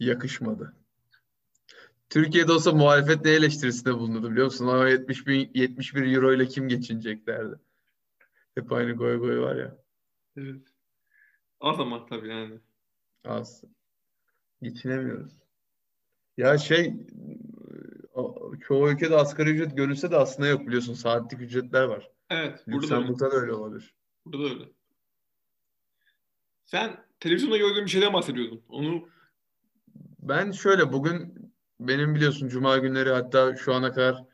Yakışmadı. 0.00 0.76
Türkiye'de 2.10 2.52
olsa 2.52 2.72
muhalefet 2.72 3.24
ne 3.24 3.30
eleştirisinde 3.30 3.94
bulunurdu 3.94 4.30
biliyor 4.30 4.46
musun? 4.46 4.66
Ama 4.66 4.88
70 4.88 5.26
bin, 5.26 5.50
71 5.54 6.12
euro 6.12 6.34
ile 6.34 6.46
kim 6.46 6.68
geçinecek 6.68 7.26
derdi. 7.26 7.56
Hep 8.56 8.72
aynı 8.72 8.92
goy 8.92 9.18
goy 9.18 9.38
var 9.38 9.56
ya. 9.56 9.76
Evet. 10.36 10.62
Az 11.60 11.80
ama 11.80 12.06
tabii 12.06 12.28
yani. 12.28 12.60
Az. 13.24 13.64
Geçinemiyoruz. 14.62 15.32
Ya 16.36 16.58
şey 16.58 16.94
çoğu 18.60 18.90
ülkede 18.90 19.16
asgari 19.16 19.50
ücret 19.50 19.76
görülse 19.76 20.10
de 20.10 20.16
aslında 20.16 20.48
yok 20.48 20.66
biliyorsun. 20.66 20.94
Saatlik 20.94 21.40
ücretler 21.40 21.84
var. 21.84 22.10
Evet. 22.30 22.68
Lüksemburg'da 22.68 23.30
da 23.30 23.36
öyle 23.36 23.52
olabilir. 23.52 23.94
Burada 24.24 24.44
da 24.44 24.48
öyle. 24.48 24.64
Sen 26.64 27.04
televizyonda 27.20 27.56
gördüğün 27.56 27.84
bir 27.84 27.90
şeyden 27.90 28.12
bahsediyordun. 28.12 28.62
Onu 28.68 29.08
Ben 30.18 30.52
şöyle 30.52 30.92
bugün 30.92 31.52
benim 31.80 32.14
biliyorsun 32.14 32.48
cuma 32.48 32.78
günleri 32.78 33.10
hatta 33.10 33.56
şu 33.56 33.74
ana 33.74 33.92
kadar 33.92 34.24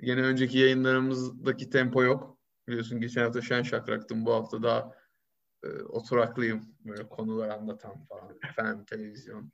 gene 0.00 0.22
önceki 0.22 0.58
yayınlarımızdaki 0.58 1.70
tempo 1.70 2.02
yok. 2.02 2.37
Biliyorsun 2.68 3.00
geçen 3.00 3.22
hafta 3.22 3.42
şen 3.42 3.62
şakraktım. 3.62 4.26
Bu 4.26 4.34
hafta 4.34 4.62
daha 4.62 4.92
e, 5.64 5.68
oturaklıyım. 5.82 6.64
Böyle 6.84 7.08
konular 7.08 7.48
anlatan 7.48 8.04
falan. 8.04 8.38
Fen, 8.56 8.84
televizyon. 8.84 9.52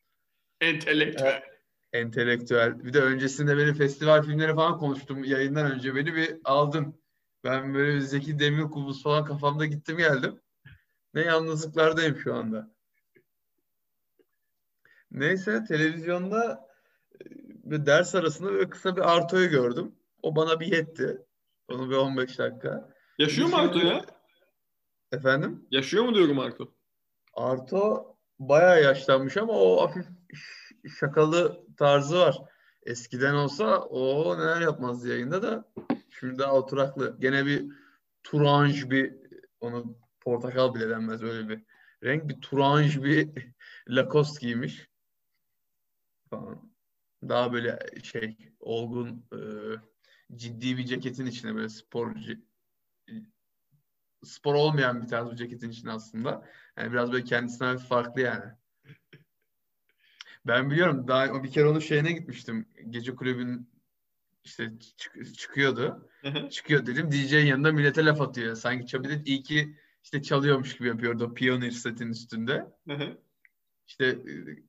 entelektüel. 0.60 1.42
entelektüel. 1.92 2.84
Bir 2.84 2.92
de 2.92 3.00
öncesinde 3.00 3.56
beni 3.56 3.74
festival 3.74 4.22
filmleri 4.22 4.54
falan 4.54 4.78
konuştum 4.78 5.24
yayından 5.24 5.72
önce. 5.72 5.94
Beni 5.94 6.14
bir 6.14 6.36
aldın. 6.44 7.00
Ben 7.44 7.74
böyle 7.74 8.00
Zeki 8.00 8.38
Demirkubuz 8.38 9.02
falan 9.02 9.24
kafamda 9.24 9.66
gittim 9.66 9.96
geldim. 9.96 10.40
Ne 11.14 11.20
yalnızlıklardayım 11.20 12.16
şu 12.16 12.34
anda. 12.34 12.74
Neyse 15.10 15.64
televizyonda 15.68 16.68
e, 17.14 17.24
bir 17.64 17.86
ders 17.86 18.14
arasında 18.14 18.52
böyle 18.52 18.70
kısa 18.70 18.96
bir 18.96 19.14
Arto'yu 19.16 19.50
gördüm. 19.50 19.94
O 20.22 20.36
bana 20.36 20.60
bir 20.60 20.66
yetti. 20.66 21.18
Onu 21.68 21.90
bir 21.90 21.96
15 21.96 22.38
dakika. 22.38 22.93
Yaşıyor 23.18 23.48
mu 23.48 23.56
Arto 23.56 23.78
ya? 23.78 24.04
Efendim? 25.12 25.66
Yaşıyor 25.70 26.04
mu 26.04 26.14
diyorum 26.14 26.38
Arto? 26.38 26.74
Arto 27.34 28.16
bayağı 28.38 28.82
yaşlanmış 28.82 29.36
ama 29.36 29.52
o 29.52 29.82
hafif 29.82 30.06
şakalı 30.98 31.66
tarzı 31.76 32.18
var. 32.18 32.38
Eskiden 32.82 33.34
olsa 33.34 33.78
o 33.78 34.38
neler 34.38 34.60
yapmazdı 34.60 35.08
yayında 35.08 35.42
da 35.42 35.72
şimdi 36.10 36.38
daha 36.38 36.52
oturaklı. 36.52 37.16
Gene 37.20 37.46
bir 37.46 37.66
turanj 38.22 38.90
bir 38.90 39.14
onu 39.60 39.98
portakal 40.20 40.74
bile 40.74 40.88
denmez 40.88 41.22
öyle 41.22 41.48
bir 41.48 41.64
renk 42.02 42.28
bir 42.28 42.40
turanj 42.40 43.02
bir 43.02 43.28
Lacoste 43.88 44.46
giymiş 44.46 44.88
falan. 46.30 46.72
Daha 47.22 47.52
böyle 47.52 47.78
şey 48.02 48.36
olgun 48.60 49.26
e, 49.32 49.38
ciddi 50.36 50.78
bir 50.78 50.84
ceketin 50.84 51.26
içine 51.26 51.54
böyle 51.54 51.68
sporcu 51.68 52.32
spor 54.24 54.54
olmayan 54.54 55.02
bir 55.02 55.08
tarz 55.08 55.30
bir 55.30 55.36
ceketin 55.36 55.70
içine 55.70 55.92
aslında. 55.92 56.48
Yani 56.76 56.92
biraz 56.92 57.12
böyle 57.12 57.24
kendisinden 57.24 57.76
farklı 57.76 58.20
yani. 58.20 58.44
Ben 60.46 60.70
biliyorum 60.70 61.08
daha 61.08 61.42
bir 61.44 61.50
kere 61.52 61.66
onun 61.66 61.78
şeyine 61.78 62.12
gitmiştim. 62.12 62.68
Gece 62.90 63.14
kulübün 63.14 63.68
işte 64.44 64.72
çık- 64.96 65.34
çıkıyordu. 65.38 66.08
Çıkıyor 66.50 66.86
dedim. 66.86 67.10
DJ'nin 67.10 67.46
yanında 67.46 67.72
millete 67.72 68.04
laf 68.04 68.20
atıyor. 68.20 68.54
Sanki 68.56 68.86
Çabilet 68.86 69.28
iyi 69.28 69.42
ki 69.42 69.76
işte 70.02 70.22
çalıyormuş 70.22 70.76
gibi 70.76 70.88
yapıyordu 70.88 71.24
o 71.24 71.34
Pioneer 71.34 71.70
setin 71.70 72.10
üstünde. 72.10 72.66
İşte 73.86 74.18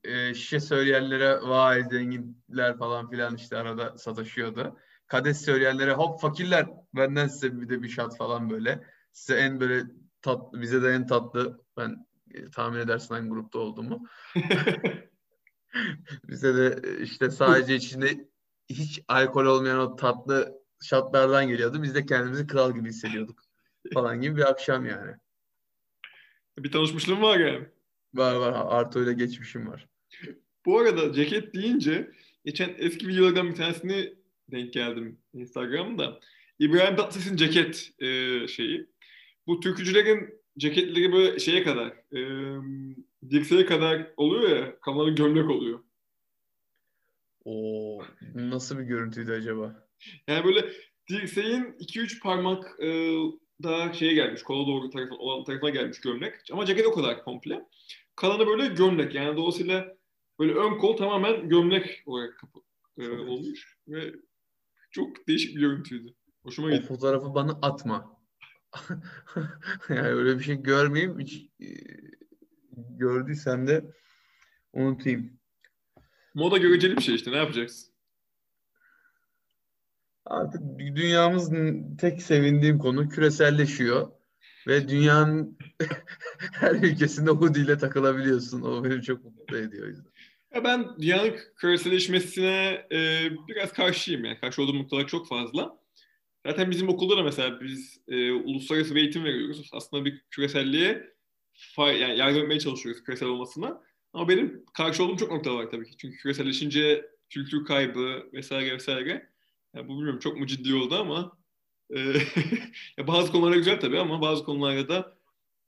e, 0.04 0.34
şişe 0.34 0.60
söyleyenlere 0.60 1.40
vay 1.42 1.82
zenginler 1.82 2.78
falan 2.78 3.10
filan 3.10 3.36
işte 3.36 3.56
arada 3.56 3.98
sataşıyordu. 3.98 4.76
Kades 5.06 5.44
söyleyenlere 5.44 5.92
hop 5.92 6.20
fakirler 6.20 6.66
benden 6.94 7.28
size 7.28 7.60
bir 7.60 7.68
de 7.68 7.82
bir 7.82 7.88
şat 7.88 8.16
falan 8.16 8.50
böyle. 8.50 8.84
Size 9.12 9.38
en 9.38 9.60
böyle 9.60 9.82
tatlı, 10.22 10.60
bize 10.60 10.82
de 10.82 10.88
en 10.88 11.06
tatlı 11.06 11.64
ben 11.76 12.06
e, 12.34 12.50
tahmin 12.50 12.78
edersin 12.78 13.14
hangi 13.14 13.28
grupta 13.28 13.58
olduğumu. 13.58 14.06
Bize 16.28 16.56
de 16.56 16.80
e, 16.88 17.02
işte 17.02 17.30
sadece 17.30 17.74
içinde 17.74 18.28
hiç 18.68 19.02
alkol 19.08 19.44
olmayan 19.44 19.78
o 19.78 19.96
tatlı 19.96 20.62
şatlardan 20.82 21.48
geliyordu. 21.48 21.82
Biz 21.82 21.94
de 21.94 22.06
kendimizi 22.06 22.46
kral 22.46 22.74
gibi 22.74 22.88
hissediyorduk. 22.88 23.42
Falan 23.94 24.20
gibi 24.20 24.36
bir 24.36 24.50
akşam 24.50 24.86
yani. 24.86 25.12
bir 26.58 26.72
tanışmışlığım 26.72 27.22
var 27.22 27.38
yani. 27.38 27.66
Var 28.14 28.34
var 28.34 28.52
Arto 28.68 29.02
ile 29.02 29.12
geçmişim 29.12 29.66
var. 29.66 29.88
Bu 30.66 30.78
arada 30.78 31.12
ceket 31.12 31.54
deyince 31.54 32.10
geçen 32.44 32.74
eski 32.78 33.08
videolardan 33.08 33.48
bir 33.48 33.54
tanesini 33.54 34.14
denk 34.50 34.72
geldim 34.72 35.18
Instagram'da. 35.34 36.20
İbrahim 36.58 36.96
Tatlıses'in 36.96 37.36
ceket 37.36 37.90
e, 37.98 38.48
şeyi. 38.48 38.86
Bu 39.46 39.60
türkücülerin 39.60 40.40
ceketleri 40.58 41.12
böyle 41.12 41.38
şeye 41.38 41.62
kadar 41.62 41.88
e, 41.88 42.20
dirseğe 43.30 43.66
kadar 43.66 44.12
oluyor 44.16 44.56
ya 44.56 44.80
kafaları 44.80 45.10
gömlek 45.10 45.50
oluyor. 45.50 45.80
O 47.44 48.02
nasıl 48.34 48.78
bir 48.78 48.84
görüntüydü 48.84 49.32
acaba? 49.32 49.88
Yani 50.28 50.44
böyle 50.44 50.72
dirseğin 51.10 51.64
2-3 51.64 52.20
parmak 52.20 52.80
e, 52.80 53.16
daha 53.62 53.92
şeye 53.92 54.14
gelmiş, 54.14 54.42
kola 54.42 54.66
doğru 54.66 54.90
tarafa, 54.90 55.14
olan 55.14 55.44
tarafına 55.44 55.70
gelmiş 55.70 56.00
gömlek. 56.00 56.34
Ama 56.52 56.66
ceket 56.66 56.86
o 56.86 56.92
kadar 56.92 57.24
komple. 57.24 57.64
Kalanı 58.16 58.46
böyle 58.46 58.66
gömlek. 58.66 59.14
Yani 59.14 59.36
dolayısıyla 59.36 59.96
böyle 60.38 60.54
ön 60.54 60.78
kol 60.78 60.96
tamamen 60.96 61.48
gömlek 61.48 62.02
olarak 62.06 62.38
kapı, 62.38 62.58
e, 62.98 63.08
olmuş. 63.08 63.78
Ve 63.88 64.12
çok 64.90 65.28
değişik 65.28 65.56
bir 65.56 65.60
görüntüydü. 65.60 66.14
Hoşuma 66.42 66.68
O 66.68 66.70
gitti. 66.70 66.86
fotoğrafı 66.86 67.34
bana 67.34 67.52
atma. 67.62 68.16
Yani 69.88 70.08
öyle 70.08 70.38
bir 70.38 70.44
şey 70.44 70.62
görmeyeyim. 70.62 71.20
Hiç, 71.20 71.48
e, 71.60 71.66
gördüysem 72.76 73.66
de 73.66 73.84
unutayım. 74.72 75.32
Moda 76.34 76.58
göreceli 76.58 76.96
bir 76.96 77.02
şey 77.02 77.14
işte 77.14 77.30
ne 77.32 77.36
yapacaksın? 77.36 77.92
Artık 80.24 80.60
dünyamız 80.78 81.52
tek 81.98 82.22
sevindiğim 82.22 82.78
konu 82.78 83.08
küreselleşiyor. 83.08 84.10
Ve 84.66 84.88
dünyanın 84.88 85.58
her 86.52 86.74
ülkesinde 86.74 87.30
hoodie 87.30 87.62
ile 87.62 87.78
takılabiliyorsun. 87.78 88.62
O 88.62 88.84
beni 88.84 89.02
çok 89.02 89.24
mutlu 89.24 89.56
ediyor 89.56 89.84
o 89.84 89.88
yüzden. 89.88 90.12
Ya 90.54 90.64
ben 90.64 90.96
dünyanın 91.00 91.36
küreselleşmesine 91.56 92.86
e, 92.92 93.30
biraz 93.48 93.72
karşıyım 93.72 94.24
yani. 94.24 94.40
Karşı 94.40 94.62
olduğum 94.62 94.78
noktalar 94.78 95.06
çok 95.06 95.28
fazla. 95.28 95.78
Zaten 96.46 96.70
bizim 96.70 96.88
okulda 96.88 97.16
da 97.16 97.22
mesela 97.22 97.60
biz 97.60 98.00
e, 98.08 98.32
uluslararası 98.32 98.94
bir 98.94 99.00
eğitim 99.00 99.24
veriyoruz. 99.24 99.70
Aslında 99.72 100.04
bir 100.04 100.24
küreselliğe 100.30 101.14
fay, 101.54 102.00
yani 102.00 102.18
yardım 102.18 102.42
etmeye 102.42 102.60
çalışıyoruz 102.60 103.02
küresel 103.04 103.28
olmasına. 103.28 103.82
Ama 104.12 104.28
benim 104.28 104.64
karşı 104.74 105.04
olduğum 105.04 105.16
çok 105.16 105.30
nokta 105.32 105.54
var 105.56 105.70
tabii 105.70 105.90
ki. 105.90 105.96
Çünkü 105.96 106.16
küreselleşince 106.18 107.10
kültür 107.30 107.64
kaybı 107.64 108.30
vesaire 108.32 108.74
vesaire. 108.74 109.30
Yani 109.74 109.88
bu 109.88 109.92
bilmiyorum 109.96 110.20
çok 110.20 110.36
mu 110.38 110.46
ciddi 110.46 110.74
oldu 110.74 110.94
ama 110.96 111.38
e, 111.96 111.98
bazı 113.06 113.32
konularda 113.32 113.56
güzel 113.56 113.80
tabii 113.80 113.98
ama 114.00 114.20
bazı 114.20 114.44
konularda 114.44 114.88
da 114.88 115.18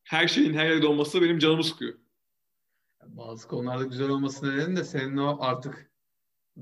her 0.04 0.28
şeyin 0.28 0.54
her 0.54 0.70
yerde 0.70 0.87
olması 0.87 1.23
benim 1.23 1.38
canımı 1.38 1.64
sıkıyor. 1.64 1.94
Bazı 3.06 3.48
konularda 3.48 3.84
güzel 3.84 4.08
olması 4.08 4.50
nedeni 4.50 4.76
de 4.76 4.84
senin 4.84 5.16
o 5.16 5.36
artık 5.40 5.90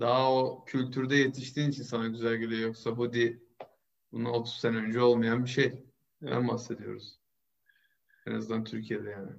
daha 0.00 0.32
o 0.34 0.64
kültürde 0.64 1.16
yetiştiğin 1.16 1.70
için 1.70 1.82
sana 1.82 2.06
güzel 2.06 2.36
geliyor. 2.36 2.60
Yoksa 2.60 2.90
hoodie 2.90 3.38
bunun 4.12 4.24
30 4.24 4.54
sene 4.54 4.76
önce 4.76 5.00
olmayan 5.00 5.44
bir 5.44 5.50
şey. 5.50 5.72
Evet. 6.22 6.48
bahsediyoruz. 6.48 7.18
En 8.26 8.32
azından 8.32 8.64
Türkiye'de 8.64 9.10
yani. 9.10 9.30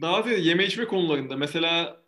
Daha 0.00 0.22
ziyade 0.22 0.40
yeme 0.40 0.66
içme 0.66 0.84
konularında 0.84 1.36
mesela, 1.36 2.02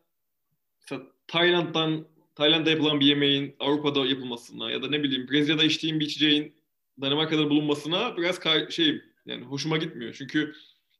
mesela 0.80 1.02
Tayland'dan 1.26 2.06
Tayland'da 2.34 2.70
yapılan 2.70 3.00
bir 3.00 3.06
yemeğin 3.06 3.56
Avrupa'da 3.58 4.06
yapılmasına 4.06 4.70
ya 4.70 4.82
da 4.82 4.88
ne 4.88 5.02
bileyim 5.02 5.28
Brezilya'da 5.28 5.64
içtiğim 5.64 6.00
bir 6.00 6.06
içeceğin 6.06 6.54
Danimarka'da 7.00 7.50
bulunmasına 7.50 8.16
biraz 8.16 8.38
kar- 8.38 8.70
şey 8.70 9.02
yani 9.26 9.44
hoşuma 9.44 9.76
gitmiyor. 9.76 10.14
Çünkü 10.18 10.54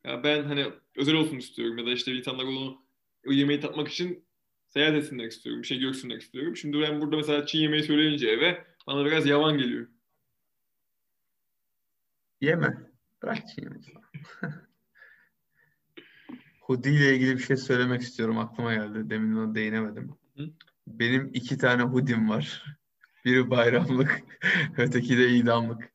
ya 0.04 0.24
ben 0.24 0.42
hani 0.44 0.66
özel 0.96 1.14
olsun 1.14 1.36
istiyorum 1.36 1.78
ya 1.78 1.86
da 1.86 1.90
işte 1.90 2.12
insanlar 2.12 2.44
onu 2.44 2.82
o 3.26 3.32
yemeği 3.32 3.60
tatmak 3.60 3.88
için 3.88 4.24
seyahat 4.68 4.94
etsinler 4.94 5.24
istiyorum. 5.24 5.62
Bir 5.62 5.66
şey 5.66 5.78
görsünler 5.78 6.16
istiyorum. 6.16 6.56
Şimdi 6.56 6.80
ben 6.80 7.00
burada 7.00 7.16
mesela 7.16 7.46
Çin 7.46 7.58
yemeği 7.58 7.82
söyleyince 7.82 8.28
eve 8.28 8.64
bana 8.86 9.04
biraz 9.04 9.26
yavan 9.26 9.58
geliyor. 9.58 9.88
Yeme. 12.40 12.90
Bırak 13.22 13.38
Çin 13.48 13.62
yemeği. 13.62 13.82
Hoodie 16.60 16.92
ile 16.92 17.14
ilgili 17.14 17.38
bir 17.38 17.42
şey 17.42 17.56
söylemek 17.56 18.00
istiyorum. 18.00 18.38
Aklıma 18.38 18.74
geldi. 18.74 19.10
Demin 19.10 19.36
ona 19.36 19.54
değinemedim. 19.54 20.14
Hı? 20.36 20.50
Benim 20.86 21.30
iki 21.34 21.58
tane 21.58 21.82
hoodie'm 21.82 22.28
var. 22.28 22.64
Biri 23.24 23.50
bayramlık, 23.50 24.22
öteki 24.76 25.18
de 25.18 25.30
idamlık. 25.30 25.92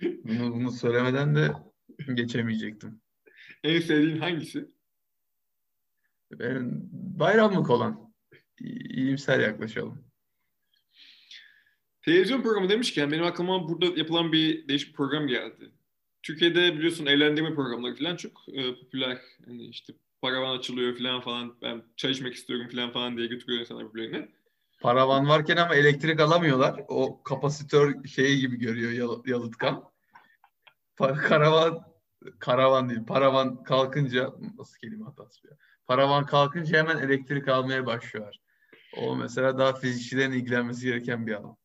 Bunu, 0.00 0.54
bunu 0.54 0.72
söylemeden 0.72 1.34
de 1.34 1.52
geçemeyecektim. 2.14 3.00
En 3.64 3.80
sevdiğin 3.80 4.18
hangisi? 4.18 4.68
Benim 6.32 6.88
bayramlık 6.92 7.70
olan. 7.70 8.12
İyimser 8.60 9.40
yaklaşalım. 9.40 10.04
Televizyon 12.02 12.42
programı 12.42 12.68
demişken 12.68 13.12
benim 13.12 13.24
aklıma 13.24 13.68
burada 13.68 13.86
yapılan 13.86 14.32
bir 14.32 14.68
değişik 14.68 14.88
bir 14.88 14.94
program 14.96 15.26
geldi. 15.26 15.70
Türkiye'de 16.22 16.76
biliyorsun 16.76 17.06
evlendirme 17.06 17.54
programları 17.54 17.96
falan 17.96 18.16
çok 18.16 18.44
e, 18.52 18.74
popüler. 18.74 19.18
Hani 19.46 19.66
işte 19.66 19.92
paravan 20.22 20.58
açılıyor 20.58 20.96
falan 20.98 21.20
falan. 21.20 21.56
Ben 21.62 21.82
çay 21.96 22.10
içmek 22.10 22.34
istiyorum 22.34 22.68
falan 22.72 22.92
falan 22.92 23.16
diye 23.16 23.26
götürüyor 23.26 23.60
insanlar 23.60 23.94
birbirlerine. 23.94 24.28
Paravan 24.80 25.28
varken 25.28 25.56
ama 25.56 25.74
elektrik 25.74 26.20
alamıyorlar. 26.20 26.80
O 26.88 27.22
kapasitör 27.22 28.04
şeyi 28.04 28.40
gibi 28.40 28.56
görüyor 28.56 28.92
yal- 28.92 29.26
yalıtkan. 29.26 29.84
Karavan 30.98 31.88
karavan 32.38 32.90
değil. 32.90 33.00
Paravan 33.06 33.62
kalkınca 33.62 34.32
nasıl 34.58 34.78
kelime 34.78 35.04
hatası 35.04 35.46
ya. 35.46 35.56
Paravan 35.86 36.26
kalkınca 36.26 36.78
hemen 36.78 36.96
elektrik 36.98 37.48
almaya 37.48 37.86
başlıyorlar. 37.86 38.40
O 38.96 39.16
mesela 39.16 39.58
daha 39.58 39.72
fizikçilerin 39.72 40.32
ilgilenmesi 40.32 40.86
gereken 40.86 41.26
bir 41.26 41.32
alan. 41.32 41.56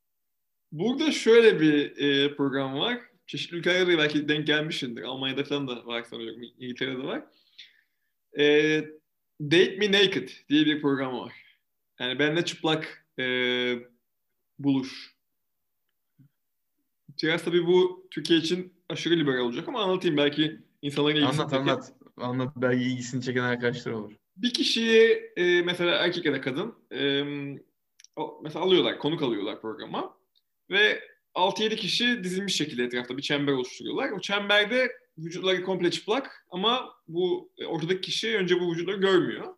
Burada 0.72 1.12
şöyle 1.12 1.60
bir 1.60 1.98
e, 1.98 2.36
program 2.36 2.80
var. 2.80 3.00
Çeşitli 3.28 3.58
ülkelerde 3.58 3.98
belki 3.98 4.30
denk 4.30 4.48
gelmişsindir. 4.48 5.04
Almanya'da 5.04 5.44
falan 5.44 5.68
da 5.68 5.86
var 5.86 6.04
sanıyorum. 6.04 6.42
İngiltere'de 6.42 7.04
var. 7.04 7.24
E, 8.40 8.46
Date 9.42 9.76
Me 9.78 9.92
Naked 9.92 10.30
diye 10.50 10.66
bir 10.66 10.82
program 10.82 11.20
var. 11.20 11.34
Yani 12.00 12.20
benimle 12.20 12.46
çıplak 12.46 13.08
e, 13.20 13.26
buluş. 14.60 15.14
Biraz 17.24 17.44
tabii 17.44 17.68
bu 17.68 18.08
Türkiye 18.12 18.40
için 18.40 18.74
aşırı 18.90 19.14
liberal 19.14 19.40
olacak 19.40 19.68
ama 19.68 19.84
anlatayım 19.84 20.18
belki 20.18 20.62
insanların 20.82 21.16
ilgisini 21.16 21.42
Anlat 21.42 21.50
çeken. 21.50 21.62
anlat. 21.62 21.94
Anlat 22.18 22.54
belki 22.56 22.84
ilgisini 22.84 23.24
çeken 23.24 23.44
arkadaşlar 23.44 23.92
olur. 23.92 24.14
Bir 24.38 24.54
kişiyi 24.54 25.32
e, 25.36 25.62
mesela 25.62 25.92
erkek 25.96 26.26
ya 26.26 26.34
da 26.34 26.42
kadın 26.42 26.76
e, 26.92 27.24
mesela 28.44 28.66
alıyorlar, 28.66 29.00
konuk 29.00 29.22
alıyorlar 29.22 29.62
programa 29.62 30.18
ve 30.70 31.00
6-7 31.36 31.76
kişi 31.76 32.24
dizilmiş 32.24 32.56
şekilde 32.56 32.84
etrafta 32.84 33.18
bir 33.18 33.22
çember 33.22 33.54
oluşturuyorlar. 33.54 34.12
O 34.12 34.20
çemberde 34.20 34.92
vücutları 35.18 35.64
komple 35.64 35.92
çıplak 35.92 36.46
ama 36.50 36.90
bu 37.08 37.52
e, 37.58 37.66
ortadaki 37.66 38.02
kişi 38.02 38.38
önce 38.38 38.60
bu 38.60 38.72
vücutları 38.72 38.98
görmüyor. 38.98 39.56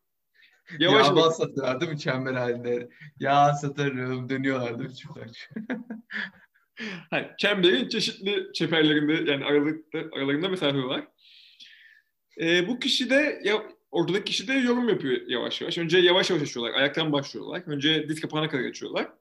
Yavaş 0.80 1.08
Yağ 1.08 1.32
satıyorlar 1.32 1.82
değil 1.82 1.92
mi 1.92 2.00
çember 2.00 2.34
halinde? 2.34 2.90
Yağ 3.20 3.54
satarım 3.54 4.30
dönüyorlar 4.30 4.80
değil 4.80 4.90
mi 4.90 4.96
çıplak? 4.96 5.30
Hayır, 7.10 7.28
çemberin 7.38 7.90
çeşitli 7.90 8.54
çeperlerinde 8.54 9.32
yani 9.32 9.46
aralıkta, 9.46 10.00
aralarında 10.14 10.50
mesafe 10.50 10.78
var. 10.78 11.08
E, 12.42 12.68
bu 12.68 12.80
kişi 12.80 13.10
de 13.10 13.42
ya, 13.44 13.64
ortadaki 13.92 14.24
kişi 14.24 14.48
de 14.48 14.54
yorum 14.54 14.90
yapıyor 14.90 15.22
yavaş 15.28 15.62
yavaş. 15.62 15.78
Önce 15.78 15.98
yavaş 15.98 16.30
yavaş 16.30 16.44
açıyorlar. 16.44 16.74
Ayaktan 16.74 17.12
başlıyorlar. 17.12 17.64
Önce 17.66 18.10
diz 18.10 18.22
kapağına 18.22 18.50
kadar 18.50 18.64
açıyorlar. 18.64 19.12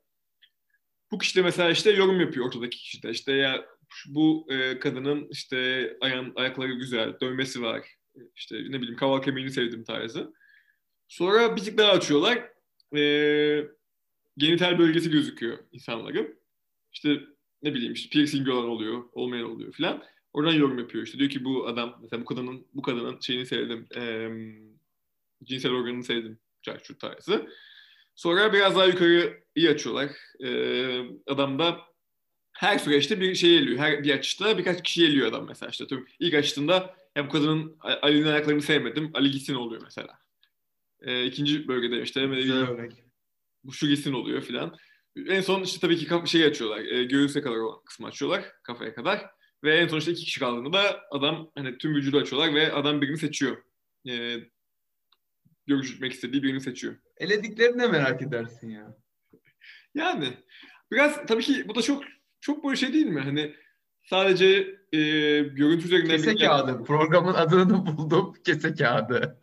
Bu 1.11 1.19
kişi 1.19 1.37
de 1.37 1.43
mesela 1.43 1.71
işte 1.71 1.90
yorum 1.90 2.21
yapıyor 2.21 2.47
ortadaki 2.47 2.79
kişi 2.79 3.03
de. 3.03 3.11
İşte 3.11 3.33
ya 3.33 3.64
bu 4.07 4.47
e, 4.51 4.79
kadının 4.79 5.29
işte 5.31 5.90
ayağın, 6.01 6.33
ayakları 6.37 6.73
güzel, 6.73 7.21
dövmesi 7.21 7.62
var. 7.62 7.87
İşte 8.37 8.57
ne 8.57 8.81
bileyim 8.81 8.97
kaval 8.97 9.23
kemiğini 9.23 9.51
sevdim 9.51 9.85
tarzı. 9.85 10.33
Sonra 11.09 11.57
bir 11.57 11.61
tık 11.61 11.79
daha 11.79 11.93
açıyorlar. 11.93 12.51
E, 12.97 13.03
genital 14.37 14.79
bölgesi 14.79 15.11
gözüküyor 15.11 15.59
insanların. 15.73 16.38
İşte 16.93 17.21
ne 17.64 17.74
bileyim 17.74 17.92
işte 17.92 18.09
piercing 18.11 18.48
olan 18.48 18.68
oluyor, 18.68 19.05
olmayan 19.12 19.50
oluyor 19.50 19.72
filan. 19.72 20.03
Oradan 20.33 20.53
yorum 20.53 20.79
yapıyor 20.79 21.05
işte. 21.05 21.18
Diyor 21.18 21.31
ki 21.31 21.44
bu 21.44 21.66
adam 21.66 21.98
mesela 22.03 22.20
bu 22.22 22.24
kadının 22.24 22.66
bu 22.74 22.83
kadının 22.83 23.20
şeyini 23.20 23.46
sevdim. 23.46 23.87
E, 23.96 24.29
cinsel 25.44 25.72
organını 25.72 26.05
sevdim. 26.05 26.38
Şu 26.83 26.98
tarzı. 26.98 27.48
Sonra 28.14 28.53
biraz 28.53 28.77
daha 28.77 28.87
yukarı 28.87 29.42
iyi 29.55 29.70
açıyorlar. 29.70 30.11
Ee, 30.44 31.00
adam 31.27 31.59
da 31.59 31.81
her 32.53 32.79
süreçte 32.79 33.20
bir 33.20 33.35
şey 33.35 33.59
geliyor. 33.59 33.79
Her 33.79 34.05
bir 34.05 34.14
açışta 34.14 34.59
birkaç 34.59 34.83
kişi 34.83 35.00
geliyor 35.00 35.29
adam 35.29 35.46
mesela. 35.48 35.70
İşte 35.70 35.87
tüm 35.87 36.07
ilk 36.18 36.35
açtığında 36.35 36.96
bu 37.18 37.29
kadının 37.29 37.77
Ali'nin 37.81 38.27
ayaklarını 38.27 38.62
sevmedim. 38.62 39.11
Ali 39.14 39.31
gitsin 39.31 39.55
oluyor 39.55 39.83
mesela. 39.85 40.18
Ee, 41.00 41.24
ikinci 41.24 41.68
bölgede 41.68 42.03
işte 42.03 42.31
bu 43.64 43.72
şu 43.72 43.88
gitsin 43.88 44.12
oluyor 44.12 44.42
filan. 44.42 44.77
En 45.16 45.40
son 45.40 45.62
işte 45.62 45.81
tabii 45.81 45.96
ki 45.96 46.31
şey 46.31 46.44
açıyorlar. 46.44 46.81
E, 46.81 47.05
göğüse 47.05 47.42
kadar 47.42 47.57
olan 47.57 47.85
kısmı 47.85 48.07
açıyorlar. 48.07 48.44
Kafaya 48.62 48.94
kadar. 48.94 49.27
Ve 49.64 49.77
en 49.77 49.88
son 49.88 49.98
işte 49.98 50.12
iki 50.12 50.24
kişi 50.24 50.40
kaldığında 50.40 50.72
da 50.72 51.00
adam 51.11 51.50
hani 51.55 51.79
tüm 51.79 51.94
vücudu 51.94 52.18
açıyorlar 52.18 52.55
ve 52.55 52.72
adam 52.72 53.03
birini 53.03 53.18
seçiyor. 53.18 53.57
E, 54.09 54.37
görüşmek 55.66 56.12
istediği 56.12 56.42
birini 56.42 56.61
seçiyor. 56.61 56.96
Elediklerini 57.16 57.83
de 57.83 57.87
merak 57.87 58.22
edersin 58.22 58.70
ya. 58.70 58.96
Yani 59.94 60.29
biraz 60.92 61.27
tabii 61.27 61.42
ki 61.42 61.68
bu 61.68 61.74
da 61.74 61.83
çok 61.83 62.05
çok 62.40 62.64
böyle 62.64 62.77
şey 62.77 62.92
değil 62.92 63.07
mi? 63.07 63.20
Hani 63.20 63.55
sadece 64.03 64.46
e, 64.92 64.98
görüntü 65.40 65.85
üzerinden... 65.85 66.16
Kese 66.16 66.37
kağıdı. 66.37 66.85
Programın 66.85 67.35
adını 67.35 67.87
buldum. 67.87 68.35
Kese 68.46 68.74
kağıdı. 68.74 69.38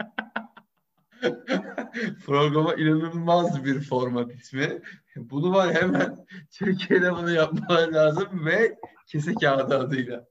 Programa 2.25 2.73
inanılmaz 2.73 3.65
bir 3.65 3.81
format 3.81 4.35
ismi. 4.35 4.81
Bunu 5.15 5.53
var 5.53 5.73
hemen 5.73 6.25
Türkiye'de 6.51 7.11
bunu 7.11 7.31
yapmalar 7.31 7.87
lazım 7.87 8.45
ve 8.45 8.77
kese 9.07 9.33
kağıdı 9.33 9.79
adıyla. 9.79 10.27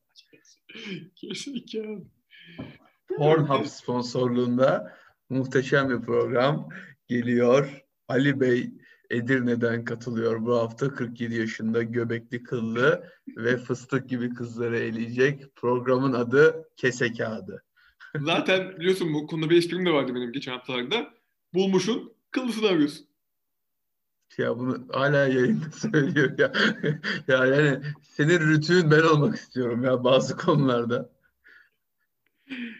kese 1.16 1.53
kağıdı. 1.72 2.07
Pornhub 3.16 3.66
sponsorluğunda 3.66 4.96
muhteşem 5.29 5.90
bir 5.90 6.07
program 6.07 6.68
geliyor. 7.09 7.85
Ali 8.09 8.40
Bey 8.40 8.70
Edirne'den 9.11 9.85
katılıyor 9.85 10.46
bu 10.46 10.57
hafta. 10.57 10.94
47 10.94 11.35
yaşında 11.35 11.83
göbekli 11.83 12.42
kıllı 12.42 13.05
ve 13.37 13.57
fıstık 13.57 14.09
gibi 14.09 14.35
kızları 14.35 14.79
eleyecek. 14.79 15.57
Programın 15.57 16.12
adı 16.12 16.68
Kese 16.76 17.12
Kağıdı. 17.12 17.62
Zaten 18.16 18.77
biliyorsun 18.79 19.14
bu 19.14 19.27
konuda 19.27 19.51
bir 19.51 19.57
esprim 19.57 19.87
de 19.87 19.90
vardı 19.90 20.14
benim 20.14 20.33
geçen 20.33 20.53
haftalarda. 20.53 21.14
Bulmuşun 21.55 22.12
kıllısını 22.31 22.68
arıyorsun. 22.68 23.07
Ya 24.38 24.59
bunu 24.59 24.88
hala 24.92 25.16
yayında 25.16 25.70
söylüyor 25.73 26.38
ya. 26.38 26.53
ya 27.29 27.46
yani 27.46 27.83
senin 28.03 28.40
rütüğün 28.40 28.90
ben 28.90 29.03
olmak 29.03 29.37
istiyorum 29.37 29.85
ya 29.85 30.05
bazı 30.05 30.37
konularda. 30.37 31.11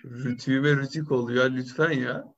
Rütüğüme 0.05 0.77
rütük 0.77 1.13
oluyor 1.13 1.51
lütfen 1.51 1.91
ya. 1.91 2.35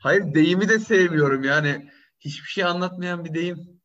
Hayır 0.00 0.34
deyimi 0.34 0.68
de 0.68 0.78
sevmiyorum 0.78 1.44
yani 1.44 1.90
hiçbir 2.20 2.48
şey 2.48 2.64
anlatmayan 2.64 3.24
bir 3.24 3.34
deyim. 3.34 3.80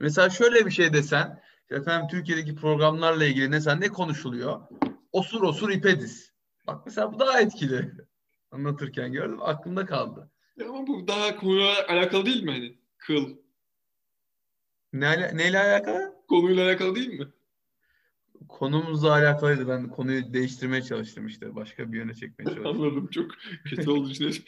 Mesela 0.00 0.30
şöyle 0.30 0.66
bir 0.66 0.70
şey 0.70 0.92
desen 0.92 1.42
Efendim 1.70 2.08
Türkiye'deki 2.08 2.54
programlarla 2.54 3.24
ilgili 3.24 3.50
ne 3.50 3.60
sen 3.60 3.80
ne 3.80 3.88
konuşuluyor? 3.88 4.60
Osur 5.12 5.42
osur 5.42 5.70
ipediz. 5.70 6.32
Bak 6.68 6.86
mesela 6.86 7.12
bu 7.12 7.18
daha 7.18 7.40
etkili. 7.40 7.90
Anlatırken 8.50 9.12
gördüm 9.12 9.42
aklımda 9.42 9.86
kaldı. 9.86 10.30
Ya 10.56 10.68
ama 10.68 10.86
bu 10.86 11.08
daha 11.08 11.36
konuyla 11.36 11.86
alakalı 11.88 12.26
değil 12.26 12.42
mi 12.42 12.50
hani? 12.50 12.78
Kıl. 12.98 13.36
Ne, 14.92 15.36
neyle 15.36 15.58
alakalı? 15.58 16.14
Konuyla 16.28 16.68
alakalı 16.68 16.94
değil 16.94 17.20
mi? 17.20 17.28
Konumuzla 18.48 19.12
alakalıydı. 19.12 19.68
Ben 19.68 19.88
konuyu 19.88 20.32
değiştirmeye 20.34 20.82
çalıştım 20.82 21.26
işte. 21.26 21.54
Başka 21.54 21.92
bir 21.92 21.98
yöne 21.98 22.14
çekmeye 22.14 22.44
çalıştım. 22.54 22.66
Anladım. 22.66 23.08
Çok 23.10 23.30
kötü 23.64 23.90
oldu 23.90 24.10
işte. 24.10 24.44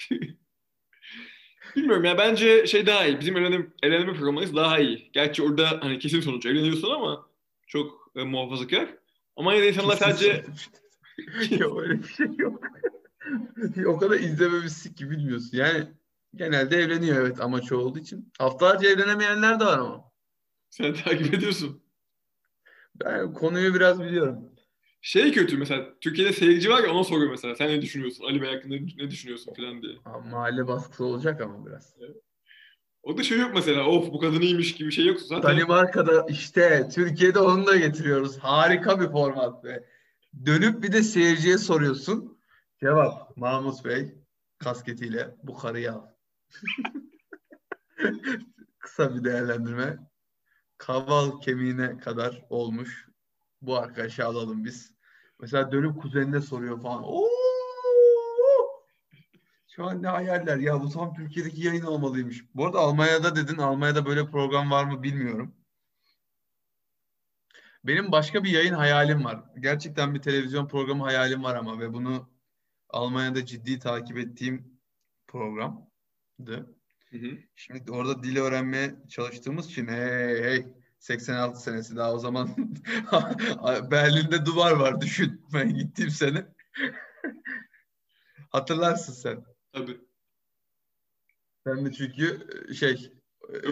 Bilmiyorum 1.76 2.04
ya 2.04 2.18
bence 2.18 2.66
şey 2.66 2.86
daha 2.86 3.06
iyi. 3.06 3.20
Bizim 3.20 3.36
elenme, 3.36 3.66
elenme 3.82 4.12
programımız 4.12 4.56
daha 4.56 4.78
iyi. 4.78 5.10
Gerçi 5.12 5.42
orada 5.42 5.78
hani 5.80 5.98
kesin 5.98 6.20
sonuç 6.20 6.46
eleniyorsun 6.46 6.90
ama 6.90 7.26
çok 7.66 8.12
e, 8.16 8.24
muhafazakar. 8.24 8.88
Ama 9.36 9.54
yine 9.54 9.68
insanlar 9.68 9.96
sadece... 9.96 10.44
yok 11.58 11.80
öyle 11.80 11.98
bir 11.98 12.08
şey 12.08 12.26
yok. 12.38 12.62
o 13.86 13.98
kadar 13.98 14.20
izlememişsin 14.20 14.94
ki 14.94 15.10
bilmiyorsun. 15.10 15.58
Yani 15.58 15.86
genelde 16.34 16.76
evleniyor 16.76 17.16
evet 17.20 17.40
amaç 17.40 17.72
olduğu 17.72 17.98
için. 17.98 18.32
Haftalarca 18.38 18.90
evlenemeyenler 18.90 19.60
de 19.60 19.64
var 19.64 19.78
ama. 19.78 20.04
Sen 20.70 20.94
takip 20.94 21.34
ediyorsun. 21.34 21.82
Ben 22.94 23.32
konuyu 23.34 23.74
biraz 23.74 24.02
biliyorum. 24.02 24.50
Şey 25.02 25.32
kötü 25.32 25.56
mesela 25.58 25.86
Türkiye'de 26.00 26.32
seyirci 26.32 26.70
var 26.70 26.84
ya 26.84 26.92
ona 26.92 27.04
soruyor 27.04 27.30
mesela 27.30 27.54
sen 27.54 27.68
ne 27.68 27.82
düşünüyorsun 27.82 28.24
Ali 28.24 28.42
Bey 28.42 28.54
hakkında 28.54 28.74
ne 28.96 29.10
düşünüyorsun 29.10 29.54
falan 29.54 29.82
diye. 29.82 29.96
Ha, 30.04 30.18
mahalle 30.18 30.66
baskısı 30.66 31.04
olacak 31.04 31.40
ama 31.40 31.66
biraz. 31.66 31.96
Evet. 32.00 32.16
O 33.02 33.18
da 33.18 33.22
şey 33.22 33.38
yok 33.38 33.50
mesela 33.54 33.86
of 33.86 34.12
bu 34.12 34.18
kadın 34.18 34.40
iyiymiş 34.40 34.74
gibi 34.74 34.92
şey 34.92 35.06
yok 35.06 35.20
zaten. 35.20 35.50
Danimarka'da 35.50 36.26
işte 36.28 36.88
Türkiye'de 36.94 37.38
onu 37.38 37.66
da 37.66 37.76
getiriyoruz. 37.76 38.38
Harika 38.38 39.00
bir 39.00 39.08
format 39.08 39.64
be. 39.64 39.84
Dönüp 40.46 40.82
bir 40.82 40.92
de 40.92 41.02
seyirciye 41.02 41.58
soruyorsun. 41.58 42.38
Cevap 42.80 43.36
Mahmut 43.36 43.84
Bey 43.84 44.14
kasketiyle 44.58 45.36
bu 45.42 45.58
karıyı 45.58 45.92
al. 45.92 46.06
Kısa 48.78 49.14
bir 49.14 49.24
değerlendirme. 49.24 49.98
Kaval 50.78 51.40
kemiğine 51.40 51.98
kadar 51.98 52.46
olmuş. 52.50 53.08
Bu 53.62 53.76
arkadaşı 53.76 54.26
alalım 54.26 54.64
biz. 54.64 54.94
Mesela 55.40 55.72
dönüp 55.72 56.02
kuzenine 56.02 56.40
soruyor 56.40 56.82
falan. 56.82 57.02
Oo! 57.04 57.30
Şu 59.68 59.84
an 59.84 60.02
ne 60.02 60.08
hayaller 60.08 60.56
ya 60.56 60.80
bu 60.80 60.90
tam 60.90 61.14
Türkiye'deki 61.14 61.66
yayın 61.66 61.84
olmalıymış. 61.84 62.44
Bu 62.54 62.66
arada 62.66 62.78
Almanya'da 62.78 63.36
dedin. 63.36 63.58
Almanya'da 63.58 64.06
böyle 64.06 64.30
program 64.30 64.70
var 64.70 64.84
mı 64.84 65.02
bilmiyorum. 65.02 65.54
Benim 67.84 68.12
başka 68.12 68.44
bir 68.44 68.50
yayın 68.50 68.74
hayalim 68.74 69.24
var. 69.24 69.44
Gerçekten 69.60 70.14
bir 70.14 70.22
televizyon 70.22 70.68
programı 70.68 71.04
hayalim 71.04 71.44
var 71.44 71.56
ama 71.56 71.80
ve 71.80 71.92
bunu 71.92 72.30
Almanya'da 72.88 73.46
ciddi 73.46 73.78
takip 73.78 74.18
ettiğim 74.18 74.80
programdı. 75.26 76.76
Hı 77.10 77.18
hı. 77.18 77.38
Şimdi 77.56 77.92
orada 77.92 78.22
dil 78.22 78.36
öğrenmeye 78.36 78.94
çalıştığımız 79.08 79.66
için 79.66 79.86
hey 79.86 80.42
hey 80.42 80.66
86 80.98 81.62
senesi 81.62 81.96
daha 81.96 82.14
o 82.14 82.18
zaman 82.18 82.56
Berlin'de 83.90 84.46
duvar 84.46 84.72
var 84.72 85.00
düşün. 85.00 85.46
Ben 85.54 85.74
gittiğim 85.74 86.10
sene. 86.10 86.46
Hatırlarsın 88.50 89.12
sen. 89.12 89.44
Tabii. 89.72 90.00
Ben 91.66 91.86
de 91.86 91.92
çünkü 91.92 92.48
e, 93.54 93.62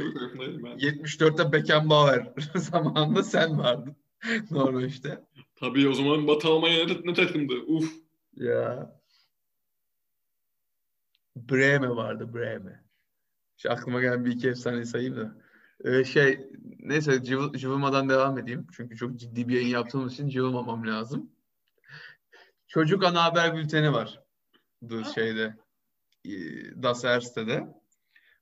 şey 0.76 0.90
74'te 0.90 1.42
e, 1.42 1.52
Beckenbauer 1.52 2.32
zamanında 2.54 3.22
sen 3.22 3.58
vardın. 3.58 3.96
Norveç'te. 4.50 5.24
Tabii 5.56 5.88
o 5.88 5.92
zaman 5.92 6.26
Batı 6.26 6.48
Almanya 6.48 6.86
ne 7.04 7.14
takımdı? 7.14 7.54
Uf. 7.54 7.92
Ya. 8.36 8.98
Breme 11.36 11.88
vardı 11.88 12.34
Breme. 12.34 12.84
Şu 13.56 13.72
aklıma 13.72 14.00
gelen 14.00 14.24
bir 14.24 14.32
iki 14.32 14.48
efsane 14.48 14.84
sayayım 14.84 15.16
da. 15.16 15.36
Ee, 15.84 16.04
şey 16.04 16.50
neyse 16.78 17.22
cıvı, 17.22 17.58
cıvımadan 17.58 18.08
devam 18.08 18.38
edeyim. 18.38 18.66
Çünkü 18.72 18.96
çok 18.96 19.16
ciddi 19.16 19.48
bir 19.48 19.54
yayın 19.54 19.68
yaptığımız 19.68 20.12
için 20.12 20.28
cıvımamam 20.28 20.86
lazım. 20.86 21.30
Çocuk 22.66 23.04
ana 23.04 23.24
haber 23.24 23.56
bülteni 23.56 23.92
var. 23.92 24.22
Bu 24.82 25.04
şeyde. 25.04 25.56
E, 26.24 26.32
Das 26.82 27.04
Erste'de. 27.04 27.68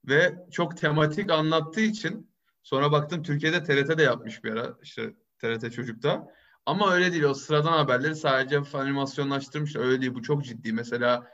Ve 0.08 0.46
çok 0.50 0.76
tematik 0.76 1.30
anlattığı 1.30 1.80
için 1.80 2.30
sonra 2.62 2.92
baktım 2.92 3.22
Türkiye'de 3.22 3.62
TRT 3.62 3.98
de 3.98 4.02
yapmış 4.02 4.44
bir 4.44 4.52
ara. 4.52 4.76
işte 4.82 5.14
TRT 5.38 5.72
Çocuk'ta. 5.72 6.28
Ama 6.66 6.92
öyle 6.92 7.12
değil. 7.12 7.22
O 7.22 7.34
sıradan 7.34 7.72
haberleri 7.72 8.16
sadece 8.16 8.58
animasyonlaştırmış. 8.78 9.76
Öyle 9.76 10.00
değil. 10.00 10.14
Bu 10.14 10.22
çok 10.22 10.44
ciddi. 10.44 10.72
Mesela 10.72 11.26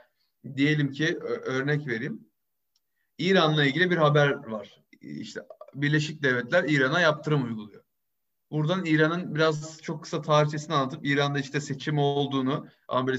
diyelim 0.55 0.91
ki 0.91 1.19
örnek 1.21 1.87
vereyim. 1.87 2.27
İran'la 3.17 3.65
ilgili 3.65 3.91
bir 3.91 3.97
haber 3.97 4.47
var. 4.47 4.83
İşte 5.01 5.41
Birleşik 5.75 6.23
Devletler 6.23 6.63
İran'a 6.63 7.01
yaptırım 7.01 7.43
uyguluyor. 7.43 7.83
Buradan 8.51 8.85
İran'ın 8.85 9.35
biraz 9.35 9.81
çok 9.81 10.03
kısa 10.03 10.21
tarihçesini 10.21 10.75
anlatıp 10.75 11.05
İran'da 11.05 11.39
işte 11.39 11.61
seçim 11.61 11.97
olduğunu 11.97 12.67
ama 12.87 13.07
böyle 13.07 13.17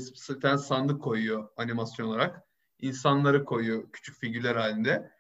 sandık 0.58 1.02
koyuyor 1.02 1.48
animasyon 1.56 2.06
olarak. 2.06 2.42
İnsanları 2.80 3.44
koyuyor 3.44 3.92
küçük 3.92 4.16
figürler 4.16 4.56
halinde. 4.56 5.10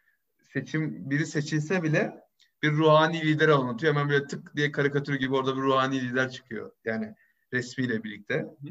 Seçim 0.54 1.10
biri 1.10 1.26
seçilse 1.26 1.82
bile 1.82 2.24
bir 2.62 2.72
ruhani 2.72 3.20
lider 3.20 3.48
anlatıyor. 3.48 3.94
Hemen 3.94 4.08
böyle 4.08 4.26
tık 4.26 4.56
diye 4.56 4.72
karikatür 4.72 5.14
gibi 5.14 5.34
orada 5.34 5.56
bir 5.56 5.62
ruhani 5.62 6.00
lider 6.00 6.30
çıkıyor. 6.30 6.72
Yani 6.84 7.14
resmiyle 7.52 8.04
birlikte. 8.04 8.34
Hı 8.34 8.68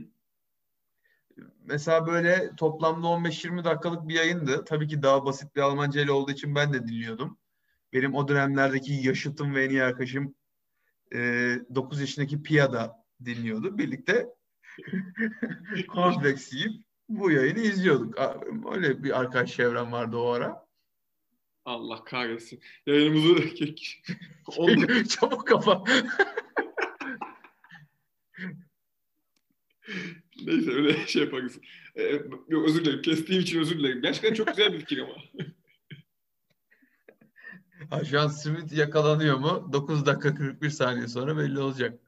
mesela 1.64 2.08
böyle 2.08 2.52
toplamda 2.58 3.08
15-20 3.08 3.64
dakikalık 3.64 4.08
bir 4.08 4.14
yayındı. 4.14 4.66
Tabii 4.66 4.88
ki 4.88 5.02
daha 5.04 5.26
basit 5.26 5.56
bir 5.56 5.62
Almanca 5.62 6.02
ile 6.02 6.12
olduğu 6.12 6.32
için 6.32 6.56
ben 6.56 6.74
de 6.74 6.88
dinliyordum. 6.88 7.38
Benim 7.94 8.16
o 8.16 8.28
dönemlerdeki 8.28 8.94
yaşıtım 8.94 9.56
ve 9.56 9.66
en 9.66 9.70
iyi 9.70 9.84
arkadaşım 9.84 10.36
e, 11.14 11.18
9 11.76 12.02
yaşındaki 12.02 12.44
Pia 12.44 12.74
da 12.74 13.06
dinliyordu. 13.26 13.78
Birlikte 13.78 14.28
kompleks 15.88 16.54
yiyip 16.54 16.84
bu 17.10 17.32
yayını 17.32 17.60
izliyorduk. 17.60 18.16
Öyle 18.72 19.04
bir 19.04 19.20
arkadaş 19.20 19.56
çevrem 19.56 19.92
vardı 19.92 20.18
o 20.18 20.30
ara. 20.30 20.63
Allah 21.66 22.04
kahretsin. 22.04 22.62
Yayınımızı 22.88 23.56
çabuk 25.10 25.48
kapa. 25.48 25.84
Neyse 30.46 30.72
öyle 30.72 30.98
şey 31.08 31.24
yaparız. 31.24 31.60
Ee, 31.96 32.22
yok 32.50 32.68
özür 32.68 32.86
dilerim. 32.86 33.02
Kestiğim 33.02 33.42
için 33.42 33.60
özür 33.60 33.80
dilerim. 33.80 34.02
Gerçekten 34.02 34.34
çok 34.34 34.48
güzel 34.48 34.74
bir 34.74 34.80
fikir 34.80 35.00
ama. 35.00 35.16
ha, 37.90 38.06
şu 38.06 38.20
an 38.20 38.28
Smith 38.28 38.74
yakalanıyor 38.74 39.38
mu? 39.38 39.70
9 39.74 40.06
dakika 40.06 40.36
41 40.36 40.70
saniye 40.70 41.08
sonra 41.08 41.38
belli 41.38 41.60
olacak. 41.60 42.00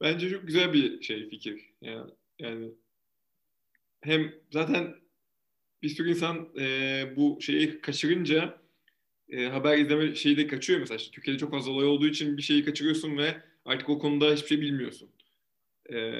Bence 0.00 0.30
çok 0.30 0.46
güzel 0.46 0.72
bir 0.72 1.02
şey 1.02 1.28
fikir. 1.28 1.72
Yani, 1.80 2.10
yani 2.38 2.70
hem 4.00 4.34
zaten 4.50 4.94
bir 5.84 5.88
sürü 5.88 6.10
insan 6.10 6.48
e, 6.58 7.16
bu 7.16 7.38
şeyi 7.40 7.80
kaçırınca 7.80 8.58
e, 9.28 9.46
haber 9.46 9.78
izleme 9.78 10.14
şeyi 10.14 10.36
de 10.36 10.46
kaçıyor 10.46 10.80
mesela. 10.80 10.96
İşte 10.96 11.10
Türkiye'de 11.10 11.38
çok 11.38 11.50
fazla 11.50 11.72
olay 11.72 11.86
olduğu 11.86 12.06
için 12.06 12.36
bir 12.36 12.42
şeyi 12.42 12.64
kaçırıyorsun 12.64 13.18
ve 13.18 13.36
artık 13.64 13.88
o 13.88 13.98
konuda 13.98 14.32
hiçbir 14.32 14.48
şey 14.48 14.60
bilmiyorsun. 14.60 15.10
E, 15.92 16.12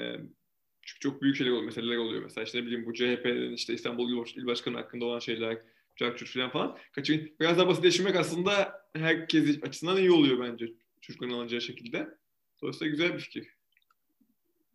çünkü 0.81 0.99
çok 0.99 1.21
büyük 1.21 1.35
şeyler 1.35 1.51
oluyor, 1.51 1.65
meseleler 1.65 1.97
oluyor. 1.97 2.23
Mesela 2.23 2.45
işte 2.45 2.57
ne 2.57 2.65
bileyim 2.65 2.85
bu 2.85 2.93
CHP'nin 2.93 3.53
işte 3.53 3.73
İstanbul 3.73 4.27
İl 4.35 4.45
Başkanı 4.45 4.77
hakkında 4.77 5.05
olan 5.05 5.19
şeyler, 5.19 5.57
Cakçurt 5.95 6.29
falan 6.29 6.49
falan. 6.49 6.77
Kaçın, 6.91 7.31
biraz 7.39 7.57
daha 7.57 7.67
basitleştirmek 7.67 8.15
aslında 8.15 8.81
herkes 8.93 9.63
açısından 9.63 9.97
iyi 9.97 10.11
oluyor 10.11 10.39
bence 10.39 10.73
çocukların 11.01 11.33
alacağı 11.33 11.61
şekilde. 11.61 12.17
Dolayısıyla 12.61 12.91
güzel 12.91 13.13
bir 13.13 13.19
fikir. 13.19 13.47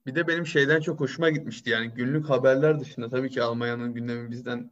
Bir 0.07 0.14
de 0.14 0.29
benim 0.29 0.46
şeyden 0.46 0.81
çok 0.81 1.00
hoşuma 1.00 1.31
gitmişti 1.31 1.70
yani 1.70 1.90
günlük 1.94 2.31
haberler 2.31 2.81
dışında 2.81 3.11
tabii 3.11 3.31
ki 3.31 3.42
Almanya'nın 3.42 3.94
gündemi 3.94 4.31
bizden 4.31 4.70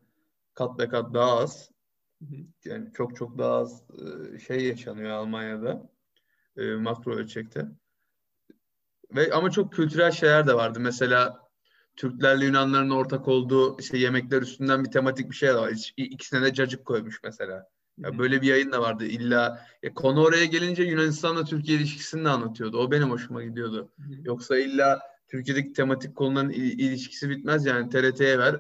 kat 0.59 0.79
be 0.79 0.89
kat 0.89 1.15
daha 1.15 1.39
az. 1.39 1.71
Yani 2.65 2.93
çok 2.95 3.17
çok 3.17 3.39
daha 3.39 3.55
az 3.55 3.83
şey 4.47 4.67
yaşanıyor 4.67 5.11
Almanya'da 5.11 5.91
makro 6.57 7.15
ölçekte. 7.15 7.67
Ve 9.15 9.33
ama 9.33 9.51
çok 9.51 9.73
kültürel 9.73 10.11
şeyler 10.11 10.47
de 10.47 10.55
vardı. 10.55 10.81
Mesela 10.81 11.49
Türklerle 11.97 12.45
Yunanların 12.45 12.91
ortak 12.91 13.29
olduğu 13.29 13.81
işte 13.81 13.99
yemekler 13.99 14.43
üstünden 14.43 14.85
bir 14.85 14.91
tematik 14.91 15.31
bir 15.31 15.37
şey 15.37 15.49
de 15.49 15.55
var. 15.55 15.93
İkisine 15.97 16.43
de 16.43 16.55
cacık 16.55 16.85
koymuş 16.85 17.21
mesela. 17.25 17.69
Ya 17.99 18.19
böyle 18.19 18.43
bir 18.43 18.47
yayın 18.47 18.73
da 18.73 18.81
vardı. 18.81 19.05
İlla 19.05 19.67
ya 19.83 19.95
konu 19.95 20.25
oraya 20.25 20.45
gelince 20.45 20.83
Yunanistan'la 20.83 21.45
Türkiye 21.45 21.79
ilişkisini 21.79 22.25
de 22.25 22.29
anlatıyordu. 22.29 22.79
O 22.79 22.91
benim 22.91 23.11
hoşuma 23.11 23.43
gidiyordu. 23.43 23.93
Yoksa 24.23 24.59
illa 24.59 25.01
Türkiye'deki 25.29 25.73
tematik 25.73 26.17
konuların 26.17 26.51
ilişkisi 26.51 27.31
bitmez 27.31 27.67
yani 27.67 27.91
TRT'ye 27.91 28.39
ver. 28.39 28.57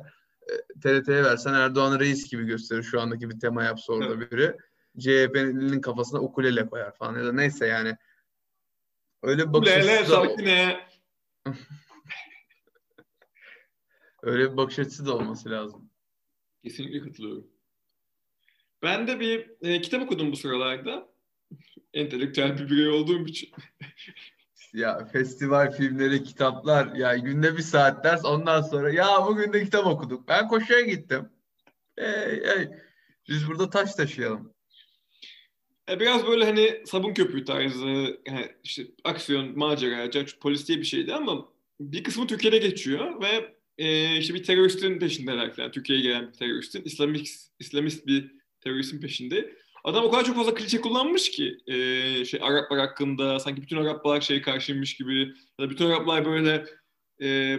TRT'ye 0.83 1.25
versen 1.25 1.55
Erdoğan 1.55 2.01
reis 2.01 2.31
gibi 2.31 2.45
gösterir 2.45 2.83
şu 2.83 3.01
andaki 3.01 3.31
bir 3.31 3.41
tema 3.41 3.65
yapsa 3.65 3.93
orada 3.93 4.21
biri. 4.21 4.57
CHP'nin 4.99 5.81
kafasına 5.81 6.21
ukulele 6.21 6.67
koyar 6.67 6.95
falan 6.95 7.19
ya 7.19 7.25
da 7.25 7.33
neyse 7.33 7.67
yani 7.67 7.97
öyle 9.23 9.49
bir 9.49 9.53
bakış 9.53 9.71
Lele 9.71 9.99
açısı 9.99 10.13
da, 10.13 10.17
sakine. 10.17 10.87
öyle 14.23 14.53
bir 14.53 14.57
bakış 14.57 14.79
açısı 14.79 15.07
da 15.07 15.17
olması 15.17 15.51
lazım. 15.51 15.91
Kesinlikle 16.65 17.01
katılıyorum. 17.01 17.47
Ben 18.83 19.07
de 19.07 19.21
bir 19.21 19.51
e, 19.61 19.81
kitap 19.81 20.03
okudum 20.03 20.33
bu 20.33 20.37
sıralarda. 20.37 21.09
Entelektüel 21.95 22.59
bir 22.59 22.71
birey 22.71 22.89
olduğum 22.89 23.27
için. 23.27 23.51
Ya 24.73 25.05
festival 25.13 25.73
filmleri, 25.73 26.25
kitaplar, 26.25 26.95
ya 26.95 27.17
günde 27.17 27.57
bir 27.57 27.63
saat 27.63 28.05
ders 28.05 28.25
ondan 28.25 28.63
sonra 28.63 28.93
ya 28.93 29.27
bugün 29.27 29.53
de 29.53 29.65
kitap 29.65 29.87
okuduk. 29.87 30.29
Ben 30.29 30.49
koşuya 30.49 30.81
gittim. 30.81 31.29
Hey, 31.97 32.43
hey. 32.45 32.69
Biz 33.29 33.49
burada 33.49 33.71
taş 33.71 33.95
taşıyalım. 33.95 34.55
E, 35.91 36.01
biraz 36.01 36.27
böyle 36.27 36.45
hani 36.45 36.83
sabun 36.87 37.15
köpüğü 37.15 37.45
tarzı, 37.45 37.87
yani 38.27 38.53
işte 38.65 38.87
aksiyon, 39.05 39.59
macera, 39.59 40.11
caç, 40.11 40.39
polis 40.39 40.69
diye 40.69 40.79
bir 40.79 40.85
şeydi 40.85 41.15
ama 41.15 41.49
bir 41.81 42.05
kısmı 42.05 42.27
Türkiye'de 42.27 42.59
geçiyor 42.59 43.23
ve 43.23 43.55
e, 43.79 44.17
işte 44.17 44.35
bir 44.35 44.43
teröristin 44.43 44.99
peşindeler 44.99 45.55
falan. 45.55 45.71
Türkiye'ye 45.71 46.05
gelen 46.05 46.29
bir 46.29 46.33
teröristin, 46.33 46.83
İslamist, 46.83 47.51
İslamist 47.59 48.07
bir 48.07 48.33
teröristin 48.61 49.01
peşinde. 49.01 49.57
Adam 49.89 50.05
o 50.05 50.11
kadar 50.11 50.25
çok 50.25 50.37
fazla 50.37 50.55
klişe 50.55 50.81
kullanmış 50.81 51.31
ki 51.31 51.59
e, 51.67 51.75
şey 52.25 52.41
Araplar 52.43 52.79
hakkında 52.79 53.39
sanki 53.41 53.63
bütün 53.63 53.77
Araplar 53.77 54.21
şey 54.21 54.43
karşıymış 54.43 54.97
gibi 54.97 55.21
ya 55.59 55.67
da 55.67 55.71
bütün 55.71 55.85
Araplar 55.85 56.25
böyle 56.25 56.67
e, 57.23 57.59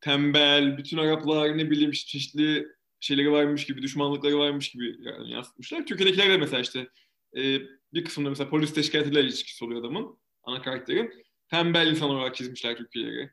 tembel, 0.00 0.78
bütün 0.78 0.98
Araplar 0.98 1.58
ne 1.58 1.70
bileyim 1.70 1.90
çeşitli 1.90 2.68
şeyleri 3.00 3.32
varmış 3.32 3.66
gibi, 3.66 3.82
düşmanlıkları 3.82 4.38
varmış 4.38 4.70
gibi 4.70 4.96
yani 5.00 5.32
yansıtmışlar. 5.32 5.86
Türkiye'dekiler 5.86 6.30
de 6.30 6.36
mesela 6.36 6.60
işte 6.60 6.88
e, 7.36 7.60
bir 7.94 8.04
kısmında 8.04 8.30
mesela 8.30 8.50
polis 8.50 8.74
teşkilatıyla 8.74 9.20
ilişkisi 9.20 9.64
oluyor 9.64 9.80
adamın, 9.80 10.18
ana 10.42 10.62
karakterin. 10.62 11.12
Tembel 11.50 11.86
insan 11.86 12.10
olarak 12.10 12.36
çizmişler 12.36 12.76
Türkiye'leri. 12.76 13.30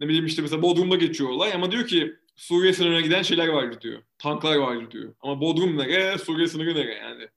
Ne 0.00 0.08
bileyim 0.08 0.26
işte 0.26 0.42
mesela 0.42 0.62
Bodrum'da 0.62 0.96
geçiyor 0.96 1.30
olay 1.30 1.52
ama 1.52 1.72
diyor 1.72 1.86
ki 1.86 2.14
Suriye 2.36 2.72
sınırına 2.72 3.00
giden 3.00 3.22
şeyler 3.22 3.48
vardı 3.48 3.78
diyor. 3.80 4.02
Tanklar 4.18 4.56
vardı 4.56 4.88
diyor. 4.90 5.14
Ama 5.20 5.40
Bodrum 5.40 5.78
nere, 5.78 6.18
Suriye 6.18 6.46
sınırı 6.46 6.74
nere 6.74 6.94
yani. 6.94 7.28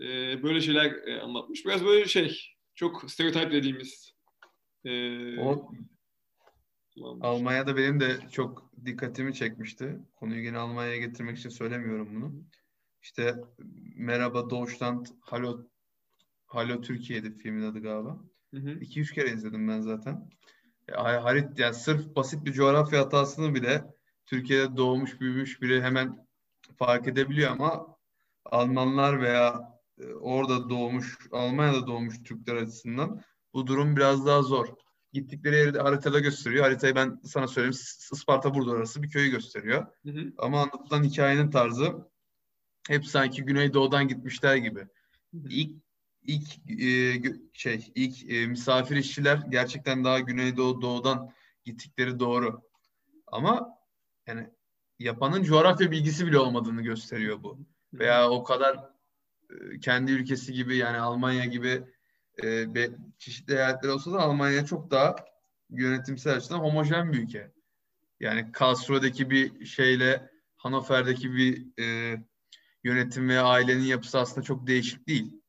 Ee, 0.00 0.42
böyle 0.42 0.60
şeyler 0.60 0.92
e, 1.06 1.20
anlatmış. 1.20 1.66
Biraz 1.66 1.84
böyle 1.84 2.08
şey, 2.08 2.40
çok 2.74 3.10
stereotip 3.10 3.52
dediğimiz. 3.52 4.14
E, 4.84 4.90
O 5.40 5.72
Almanya'da 7.20 7.76
benim 7.76 8.00
de 8.00 8.16
çok 8.32 8.72
dikkatimi 8.84 9.34
çekmişti. 9.34 9.98
Konuyu 10.16 10.44
yine 10.44 10.58
Almanya'ya 10.58 10.96
getirmek 10.96 11.38
için 11.38 11.48
söylemiyorum 11.48 12.08
bunu. 12.14 12.44
İşte 13.02 13.34
Merhaba 13.96 14.50
Deutschland, 14.50 15.06
Hallo, 15.20 15.66
Hallo 16.46 16.80
Türkiye'di 16.80 17.38
filmin 17.38 17.62
adı 17.62 17.82
galiba. 17.82 18.18
Hı 18.54 18.56
hı. 18.60 18.70
2-3 18.70 19.14
kere 19.14 19.30
izledim 19.30 19.68
ben 19.68 19.80
zaten. 19.80 20.30
Ya, 20.88 21.24
harit, 21.24 21.58
yani 21.58 21.74
sırf 21.74 22.16
basit 22.16 22.44
bir 22.44 22.52
coğrafya 22.52 23.00
hatasını 23.00 23.54
bile 23.54 23.84
Türkiye'de 24.26 24.76
doğmuş 24.76 25.20
büyümüş 25.20 25.62
biri 25.62 25.82
hemen 25.82 26.26
fark 26.76 27.08
edebiliyor 27.08 27.50
ama 27.50 27.96
Almanlar 28.44 29.20
veya 29.20 29.50
e, 29.50 29.69
orada 30.20 30.70
doğmuş, 30.70 31.18
Almanya'da 31.32 31.86
doğmuş 31.86 32.22
Türkler 32.22 32.56
açısından 32.56 33.22
bu 33.54 33.66
durum 33.66 33.96
biraz 33.96 34.26
daha 34.26 34.42
zor. 34.42 34.68
Gittikleri 35.12 35.56
yeri 35.56 35.78
haritada 35.78 36.20
gösteriyor. 36.20 36.64
Haritayı 36.64 36.94
ben 36.94 37.20
sana 37.24 37.46
söyleyeyim. 37.46 37.76
Isparta 38.12 38.54
burada 38.54 38.70
orası 38.70 39.02
bir 39.02 39.10
köyü 39.10 39.30
gösteriyor. 39.30 39.86
Hı 40.02 40.10
hı. 40.10 40.32
Ama 40.38 40.62
anlatılan 40.62 41.04
hikayenin 41.04 41.50
tarzı 41.50 42.10
hep 42.88 43.06
sanki 43.06 43.42
Güneydoğu'dan 43.42 44.08
gitmişler 44.08 44.56
gibi. 44.56 44.86
İlk 45.32 45.82
ilk 46.22 46.70
e, 46.82 47.22
şey 47.52 47.92
ilk 47.94 48.30
e, 48.30 48.46
misafir 48.46 48.96
işçiler 48.96 49.42
gerçekten 49.48 50.04
daha 50.04 50.20
Güneydoğu 50.20 50.82
doğudan 50.82 51.30
gittikleri 51.64 52.18
doğru. 52.18 52.62
Ama 53.26 53.78
yani 54.26 54.50
yapanın 54.98 55.42
coğrafya 55.42 55.90
bilgisi 55.90 56.26
bile 56.26 56.38
olmadığını 56.38 56.82
gösteriyor 56.82 57.42
bu. 57.42 57.58
Veya 57.92 58.30
o 58.30 58.44
kadar 58.44 58.90
kendi 59.82 60.12
ülkesi 60.12 60.52
gibi 60.52 60.76
yani 60.76 60.98
Almanya 60.98 61.44
gibi 61.44 61.84
e, 62.42 62.74
be- 62.74 62.96
çeşitli 63.18 63.54
eyaletler 63.54 63.88
olsa 63.88 64.12
da 64.12 64.18
Almanya 64.18 64.66
çok 64.66 64.90
daha 64.90 65.16
yönetimsel 65.70 66.36
açıdan 66.36 66.58
homojen 66.58 67.12
bir 67.12 67.22
ülke. 67.22 67.52
Yani 68.20 68.52
Karlsruhe'deki 68.52 69.30
bir 69.30 69.64
şeyle 69.64 70.30
Hannover'deki 70.56 71.32
bir 71.32 71.66
e, 71.82 72.16
yönetim 72.84 73.28
ve 73.28 73.40
ailenin 73.40 73.84
yapısı 73.84 74.18
aslında 74.18 74.42
çok 74.42 74.66
değişik 74.66 75.08
değil. 75.08 75.42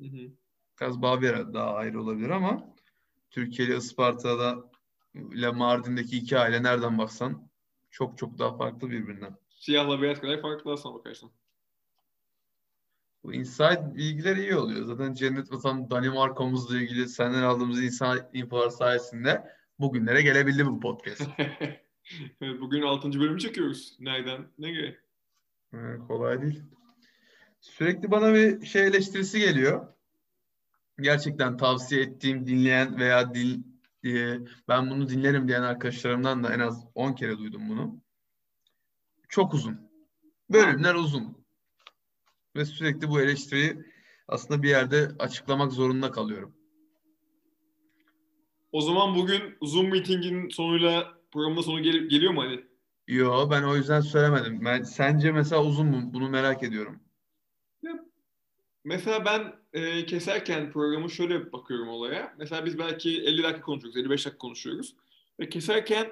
Hı 0.00 0.04
hı. 0.04 0.30
Biraz 0.80 1.02
Bavyera 1.02 1.54
daha 1.54 1.74
ayrı 1.74 2.02
olabilir 2.02 2.30
ama 2.30 2.74
Türkiye 3.30 3.68
ile 3.68 3.76
Isparta'da 3.76 4.70
ile 5.14 5.50
Mardin'deki 5.50 6.16
iki 6.18 6.38
aile 6.38 6.62
nereden 6.62 6.98
baksan 6.98 7.50
çok 7.90 8.18
çok 8.18 8.38
daha 8.38 8.56
farklı 8.56 8.90
birbirinden. 8.90 9.36
Siyahla 9.50 10.02
beyaz 10.02 10.20
kadar 10.20 10.42
farklı 10.42 10.72
aslına 10.72 10.94
bakarsan. 10.94 11.30
Bu 13.26 13.34
insight 13.34 13.96
bilgiler 13.96 14.36
iyi 14.36 14.56
oluyor. 14.56 14.84
Zaten 14.84 15.14
Cennet 15.14 15.52
Vatan 15.52 15.90
Danimarka'mızla 15.90 16.76
ilgili 16.76 17.08
senden 17.08 17.42
aldığımız 17.42 17.82
insan 17.82 18.18
infolar 18.32 18.70
sayesinde 18.70 19.50
bugünlere 19.78 20.22
gelebildi 20.22 20.66
bu 20.66 20.80
podcast. 20.80 21.22
evet, 22.40 22.60
bugün 22.60 22.82
6. 22.82 23.20
bölümü 23.20 23.40
çekiyoruz. 23.40 23.96
Nereden? 24.00 24.48
Nereye? 24.58 24.98
Evet, 25.72 26.00
kolay 26.08 26.42
değil. 26.42 26.62
Sürekli 27.60 28.10
bana 28.10 28.34
bir 28.34 28.66
şey 28.66 28.86
eleştirisi 28.86 29.40
geliyor. 29.40 29.86
Gerçekten 31.00 31.56
tavsiye 31.56 32.02
ettiğim, 32.02 32.46
dinleyen 32.46 32.98
veya 32.98 33.34
din, 33.34 33.80
e, 34.04 34.38
ben 34.68 34.90
bunu 34.90 35.08
dinlerim 35.08 35.48
diyen 35.48 35.62
arkadaşlarımdan 35.62 36.44
da 36.44 36.54
en 36.54 36.60
az 36.60 36.84
10 36.94 37.12
kere 37.12 37.38
duydum 37.38 37.68
bunu. 37.68 38.00
Çok 39.28 39.54
uzun. 39.54 39.90
Bölümler 40.50 40.94
uzun. 40.94 41.45
Ve 42.56 42.64
sürekli 42.64 43.08
bu 43.08 43.20
eleştiriyi 43.20 43.76
aslında 44.28 44.62
bir 44.62 44.68
yerde 44.68 45.08
açıklamak 45.18 45.72
zorunda 45.72 46.10
kalıyorum. 46.10 46.54
O 48.72 48.80
zaman 48.80 49.14
bugün 49.14 49.42
Zoom 49.62 49.90
meetingin 49.90 50.48
sonuyla 50.48 51.18
programın 51.32 51.60
sonu 51.62 51.82
gel- 51.82 52.08
geliyor 52.08 52.32
mu 52.32 52.40
Ali? 52.40 52.66
Yo 53.08 53.50
ben 53.50 53.62
o 53.62 53.76
yüzden 53.76 54.00
söylemedim. 54.00 54.64
Ben 54.64 54.82
sence 54.82 55.32
mesela 55.32 55.64
uzun 55.64 55.86
mu? 55.86 56.10
Bunu 56.12 56.28
merak 56.28 56.62
ediyorum. 56.62 57.00
Mesela 58.84 59.24
ben 59.24 59.54
e, 59.72 60.06
keserken 60.06 60.72
programı 60.72 61.10
şöyle 61.10 61.52
bakıyorum 61.52 61.88
olaya. 61.88 62.34
Mesela 62.38 62.64
biz 62.64 62.78
belki 62.78 63.22
50 63.22 63.42
dakika 63.42 63.62
konuşuyoruz, 63.62 63.96
55 63.96 64.26
dakika 64.26 64.38
konuşuyoruz. 64.38 64.96
Ve 65.40 65.48
keserken 65.48 66.04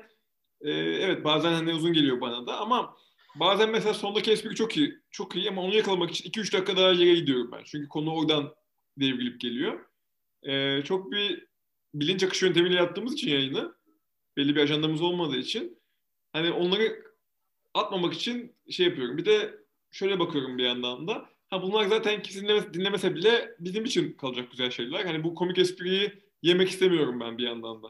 e, 0.60 0.70
evet 0.70 1.24
bazen 1.24 1.52
hani 1.52 1.72
uzun 1.74 1.92
geliyor 1.92 2.20
bana 2.20 2.46
da 2.46 2.60
ama 2.60 2.96
bazen 3.34 3.70
mesela 3.70 3.94
sondaki 3.94 4.32
espri 4.32 4.54
çok 4.54 4.76
iyi, 4.76 4.98
çok 5.10 5.36
iyi 5.36 5.48
ama 5.48 5.62
onu 5.62 5.74
yakalamak 5.74 6.10
için 6.10 6.30
2-3 6.30 6.52
dakika 6.52 6.76
daha 6.76 6.92
ileri 6.92 7.14
gidiyorum 7.14 7.52
ben. 7.52 7.62
Çünkü 7.64 7.88
konu 7.88 8.14
oradan 8.14 8.54
devrilip 8.98 9.40
geliyor. 9.40 9.84
E, 10.42 10.82
çok 10.84 11.12
bir 11.12 11.46
bilinç 11.94 12.22
akışı 12.22 12.46
yöntemiyle 12.46 12.76
yaptığımız 12.76 13.12
için 13.12 13.30
yayını, 13.30 13.74
belli 14.36 14.56
bir 14.56 14.60
ajandamız 14.60 15.02
olmadığı 15.02 15.36
için 15.36 15.78
hani 16.32 16.52
onları 16.52 17.04
atmamak 17.74 18.14
için 18.14 18.56
şey 18.70 18.86
yapıyorum. 18.86 19.16
Bir 19.16 19.24
de 19.24 19.54
şöyle 19.90 20.18
bakıyorum 20.18 20.58
bir 20.58 20.64
yandan 20.64 21.08
da. 21.08 21.28
Ha 21.50 21.62
bunlar 21.62 21.86
zaten 21.86 22.22
kimse 22.22 22.40
dinlemese, 22.40 22.74
dinlemese 22.74 23.14
bile 23.14 23.56
bizim 23.60 23.84
için 23.84 24.12
kalacak 24.12 24.50
güzel 24.50 24.70
şeyler. 24.70 25.04
Hani 25.04 25.24
bu 25.24 25.34
komik 25.34 25.58
espriyi 25.58 26.22
yemek 26.42 26.68
istemiyorum 26.68 27.20
ben 27.20 27.38
bir 27.38 27.42
yandan 27.42 27.82
da. 27.82 27.88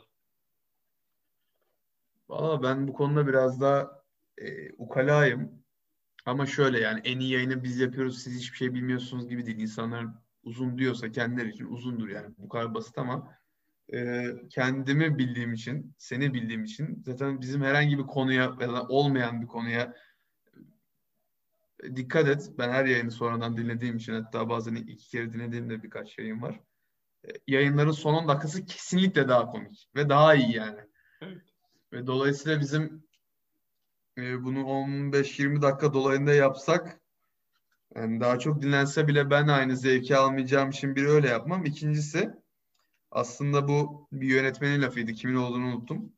Valla 2.29 2.63
ben 2.63 2.89
bu 2.89 2.93
konuda 2.93 3.27
biraz 3.27 3.61
daha 3.61 4.04
e, 4.39 4.73
ukalayım. 4.73 5.65
Ama 6.27 6.47
şöyle 6.47 6.81
yani 6.81 7.01
en 7.05 7.21
iyi 7.21 7.33
yayını 7.33 7.65
biz 7.65 7.81
yapıyoruz 7.81 8.23
siz 8.23 8.39
hiçbir 8.39 8.57
şey 8.57 8.75
bilmiyorsunuz 8.75 9.29
gibi 9.29 9.47
değil. 9.47 9.59
İnsanlar 9.59 10.07
uzun 10.43 10.79
diyorsa 10.79 11.13
kendileri 11.13 11.49
için 11.49 11.67
uzundur 11.67 12.09
yani. 12.09 12.35
Bu 12.39 12.49
kadar 12.49 12.75
basit 12.75 12.99
ama 12.99 13.35
e, 13.93 14.27
kendimi 14.51 15.19
bildiğim 15.19 15.53
için, 15.53 15.95
seni 15.99 16.35
bildiğim 16.35 16.65
için 16.65 17.03
zaten 17.07 17.41
bizim 17.41 17.63
herhangi 17.63 17.99
bir 17.99 18.07
konuya 18.07 18.57
ya 18.61 18.73
da 18.73 18.83
olmayan 18.89 19.43
bir 19.43 19.47
konuya 19.47 19.95
dikkat 21.97 22.29
et. 22.29 22.51
Ben 22.59 22.71
her 22.71 22.85
yayını 22.85 23.11
sonradan 23.11 23.57
dinlediğim 23.57 23.97
için 23.97 24.13
hatta 24.15 24.49
bazen 24.49 24.75
iki 24.75 25.09
kere 25.09 25.33
dinlediğim 25.33 25.71
de 25.71 25.83
birkaç 25.83 26.19
yayın 26.19 26.43
var. 26.43 26.61
E, 27.29 27.31
yayınların 27.47 27.91
son 27.91 28.15
10 28.15 28.29
dakikası 28.29 28.67
kesinlikle 28.67 29.29
daha 29.29 29.47
komik 29.47 29.89
ve 29.97 30.09
daha 30.09 30.35
iyi 30.35 30.57
yani. 30.57 30.81
Evet. 31.21 31.43
Ve 31.93 32.07
dolayısıyla 32.07 32.61
bizim 32.61 33.05
e, 34.19 34.45
bunu 34.45 34.59
15-20 34.59 35.63
dakika 35.63 35.95
dolayında 35.95 36.35
yapsak 36.35 37.01
yani 37.95 38.21
daha 38.21 38.39
çok 38.39 38.63
dinlense 38.63 39.09
bile 39.09 39.31
ben 39.31 39.49
aynı 39.49 39.77
zevki 39.77 40.17
almayacağım 40.17 40.71
için 40.71 40.97
bir 40.97 41.05
öyle 41.05 41.29
yapmam. 41.29 41.65
İkincisi 41.65 42.31
aslında 43.11 43.69
bu 43.69 44.09
bir 44.13 44.29
yönetmenin 44.29 44.83
lafıydı. 44.83 45.13
Kimin 45.13 45.35
olduğunu 45.35 45.67
unuttum. 45.67 46.13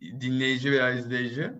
Dinleyici 0.00 0.72
veya 0.72 0.94
izleyici 0.94 1.52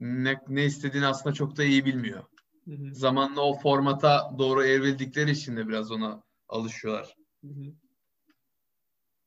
ne, 0.00 0.40
ne 0.48 0.64
istediğini 0.64 1.06
aslında 1.06 1.34
çok 1.34 1.56
da 1.56 1.64
iyi 1.64 1.84
bilmiyor. 1.84 2.24
Hı 2.64 2.70
hı. 2.70 2.94
Zamanla 2.94 3.40
o 3.40 3.58
formata 3.58 4.30
doğru 4.38 4.64
evrildikleri 4.64 5.30
için 5.30 5.56
de 5.56 5.68
biraz 5.68 5.90
ona 5.90 6.22
alışıyorlar. 6.48 7.16
Hı 7.40 7.48
hı. 7.48 7.74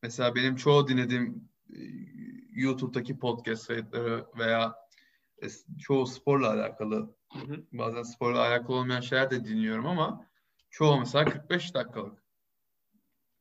mesela 0.04 0.36
benim 0.36 0.56
çoğu 0.56 0.88
dinlediğim 0.88 1.50
e, 1.70 1.80
YouTube'daki 2.52 3.20
podcast 3.20 3.68
kayıtları 3.68 4.26
veya 4.38 4.76
çoğu 5.80 6.08
sporla 6.08 6.52
alakalı 6.52 7.16
Hı 7.34 7.40
hı. 7.40 7.64
bazen 7.72 8.04
sporla 8.04 8.40
alakalı 8.40 8.76
olmayan 8.76 9.02
şeyler 9.02 9.32
de 9.32 9.46
dinliyorum 9.46 9.88
ama 9.88 10.28
çoğu 10.70 11.00
mesela 11.00 11.26
45 11.26 11.74
dakikalık. 11.74 12.24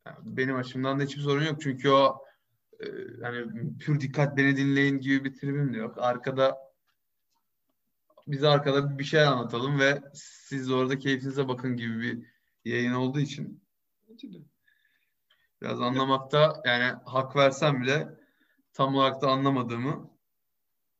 Yani 0.07 0.18
benim 0.22 0.57
açımdan 0.57 1.00
da 1.00 1.04
hiçbir 1.04 1.22
sorun 1.22 1.44
yok 1.44 1.61
çünkü 1.61 1.90
o 1.90 2.24
e, 2.80 2.87
hani 3.22 3.78
pür 3.78 4.00
dikkat 4.00 4.37
beni 4.37 4.57
dinleyin 4.57 4.98
gibi 5.00 5.24
bir 5.24 5.35
tribim 5.35 5.74
de 5.74 5.78
yok. 5.78 5.98
Arkada 5.98 6.57
biz 8.26 8.44
arkada 8.44 8.98
bir 8.98 9.04
şey 9.04 9.24
anlatalım 9.24 9.78
ve 9.78 10.02
siz 10.14 10.70
orada 10.70 10.98
keyfinize 10.98 11.48
bakın 11.48 11.76
gibi 11.76 12.00
bir 12.00 12.26
yayın 12.64 12.92
olduğu 12.92 13.20
için 13.20 13.64
biraz 15.62 15.80
anlamakta 15.80 16.62
yani 16.64 16.98
hak 17.04 17.37
versem 17.37 17.83
bile 17.83 18.09
tam 18.72 18.94
olarak 18.94 19.22
da 19.22 19.30
anlamadığımı 19.30 20.13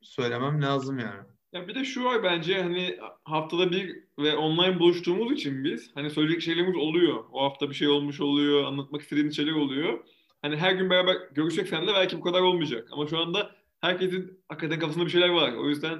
söylemem 0.05 0.62
lazım 0.62 0.99
yani. 0.99 1.23
Ya 1.53 1.69
bir 1.69 1.75
de 1.75 1.85
şu 1.85 2.05
var 2.05 2.23
bence 2.23 2.62
hani 2.62 2.99
haftada 3.25 3.71
bir 3.73 4.05
ve 4.19 4.37
online 4.37 4.79
buluştuğumuz 4.79 5.33
için 5.33 5.64
biz 5.64 5.90
hani 5.95 6.11
söyleyecek 6.11 6.43
şeylerimiz 6.43 6.77
oluyor. 6.77 7.25
O 7.33 7.45
hafta 7.45 7.71
bir 7.71 7.75
şey 7.75 7.88
olmuş 7.88 8.21
oluyor, 8.21 8.64
anlatmak 8.64 9.03
istediğimiz 9.03 9.37
şeyler 9.37 9.53
oluyor. 9.53 10.05
Hani 10.43 10.57
her 10.57 10.73
gün 10.73 10.90
beraber 10.90 11.17
görüşecek 11.35 11.69
seninle 11.69 11.95
belki 11.95 12.19
bu 12.19 12.21
kadar 12.21 12.40
olmayacak. 12.40 12.88
Ama 12.93 13.07
şu 13.07 13.19
anda 13.19 13.57
herkesin 13.81 14.45
hakikaten 14.49 14.79
kafasında 14.79 15.05
bir 15.05 15.11
şeyler 15.11 15.29
var. 15.29 15.53
O 15.53 15.69
yüzden 15.69 15.99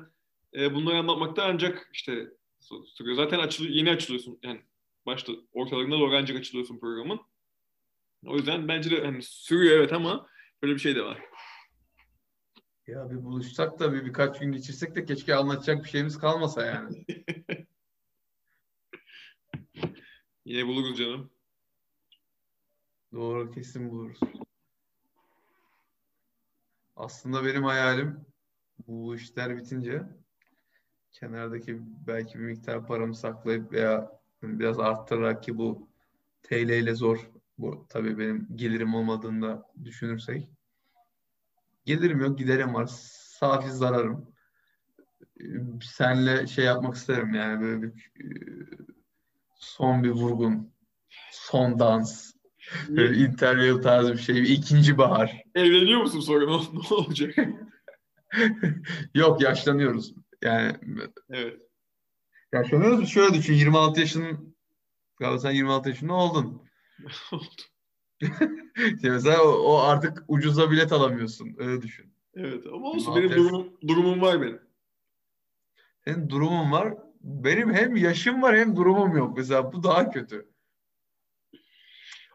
e, 0.55 0.75
bunları 0.75 0.99
anlatmakta 0.99 1.45
ancak 1.45 1.91
işte. 1.93 2.29
Zaten 3.15 3.39
açılı, 3.39 3.69
yeni 3.69 3.91
açılıyorsun. 3.91 4.39
Yani 4.43 4.61
başta 5.07 5.33
ortalarında 5.53 5.99
doğru 5.99 6.17
ancak 6.17 6.39
açılıyorsun 6.39 6.81
programın. 6.81 7.21
O 8.27 8.37
yüzden 8.37 8.69
bence 8.69 8.91
de 8.91 9.05
hani 9.05 9.23
sürüyor 9.23 9.79
evet 9.79 9.93
ama 9.93 10.27
böyle 10.63 10.75
bir 10.75 10.81
şey 10.81 10.97
de 10.97 11.03
var. 11.03 11.21
Ya 12.87 13.11
bir 13.11 13.25
buluşsak 13.25 13.79
da 13.79 13.93
bir 13.93 14.05
birkaç 14.05 14.39
gün 14.39 14.53
geçirsek 14.53 14.95
de 14.97 15.05
keşke 15.05 15.35
anlatacak 15.35 15.85
bir 15.85 15.89
şeyimiz 15.89 16.19
kalmasa 16.19 16.67
yani. 16.67 17.05
Yine 20.45 20.67
buluruz 20.67 20.99
canım. 20.99 21.31
Doğru 23.13 23.51
kesin 23.51 23.91
buluruz. 23.91 24.21
Aslında 26.97 27.45
benim 27.45 27.65
hayalim 27.65 28.27
bu 28.87 29.17
işler 29.17 29.57
bitince 29.57 30.03
kenardaki 31.13 31.81
belki 32.07 32.39
bir 32.39 32.45
miktar 32.45 32.87
paramı 32.87 33.15
saklayıp 33.15 33.73
veya 33.73 34.21
biraz 34.43 34.79
arttırarak 34.81 35.43
ki 35.43 35.59
bu 35.59 35.89
TL 36.43 36.69
ile 36.69 36.95
zor. 36.95 37.31
Bu 37.59 37.87
tabii 37.89 38.19
benim 38.19 38.49
gelirim 38.55 38.95
olmadığını 38.95 39.43
da 39.43 39.71
düşünürsek. 39.85 40.49
Gelirim 41.85 42.21
yok, 42.21 42.39
giderim 42.39 42.75
var. 42.75 42.87
Safi 43.39 43.71
zararım. 43.71 44.35
Senle 45.83 46.47
şey 46.47 46.65
yapmak 46.65 46.95
isterim 46.95 47.35
yani 47.35 47.61
böyle 47.61 47.83
bir 47.83 47.89
e, 47.89 48.27
son 49.55 50.05
bir 50.05 50.11
vurgun, 50.11 50.73
son 51.33 51.79
dans, 51.79 52.33
böyle 52.89 53.17
interview 53.19 53.81
tarzı 53.83 54.13
bir 54.13 54.19
şey, 54.19 54.55
ikinci 54.55 54.99
bahar. 54.99 55.43
Evleniyor 55.55 56.01
musun 56.01 56.21
sonra 56.21 56.47
ne, 56.47 56.53
ne 56.91 56.95
olacak? 56.97 57.35
Yok 59.15 59.41
yaşlanıyoruz. 59.41 60.15
Yani 60.43 60.77
Evet. 61.31 61.61
yaşlanıyoruz. 62.53 63.09
Şöyle 63.09 63.35
düşün 63.35 63.55
26 63.55 64.01
yaşın 64.01 64.57
galiba 65.19 65.39
sen 65.39 65.51
26 65.51 65.89
yaşında 65.89 66.13
oldun. 66.13 66.63
İşte 68.95 69.11
mesela 69.11 69.43
o, 69.43 69.79
artık 69.79 70.25
ucuza 70.29 70.71
bilet 70.71 70.93
alamıyorsun. 70.93 71.57
Öyle 71.59 71.83
düşün. 71.83 72.13
evet 72.35 72.67
ama 72.67 72.91
olsun 72.91 73.13
Ne 73.13 73.17
benim 73.17 73.31
durumum, 73.31 73.73
durumum 73.89 74.21
var 74.21 74.43
benim. 74.43 74.61
Senin 76.05 76.29
durumun 76.29 76.73
var. 76.73 76.95
Benim 77.21 77.75
hem 77.75 77.97
yaşım 77.97 78.43
var 78.43 78.57
hem 78.57 78.77
durumum 78.77 79.17
yok. 79.17 79.37
Mesela 79.37 79.73
bu 79.73 79.83
daha 79.83 80.11
kötü. 80.11 80.49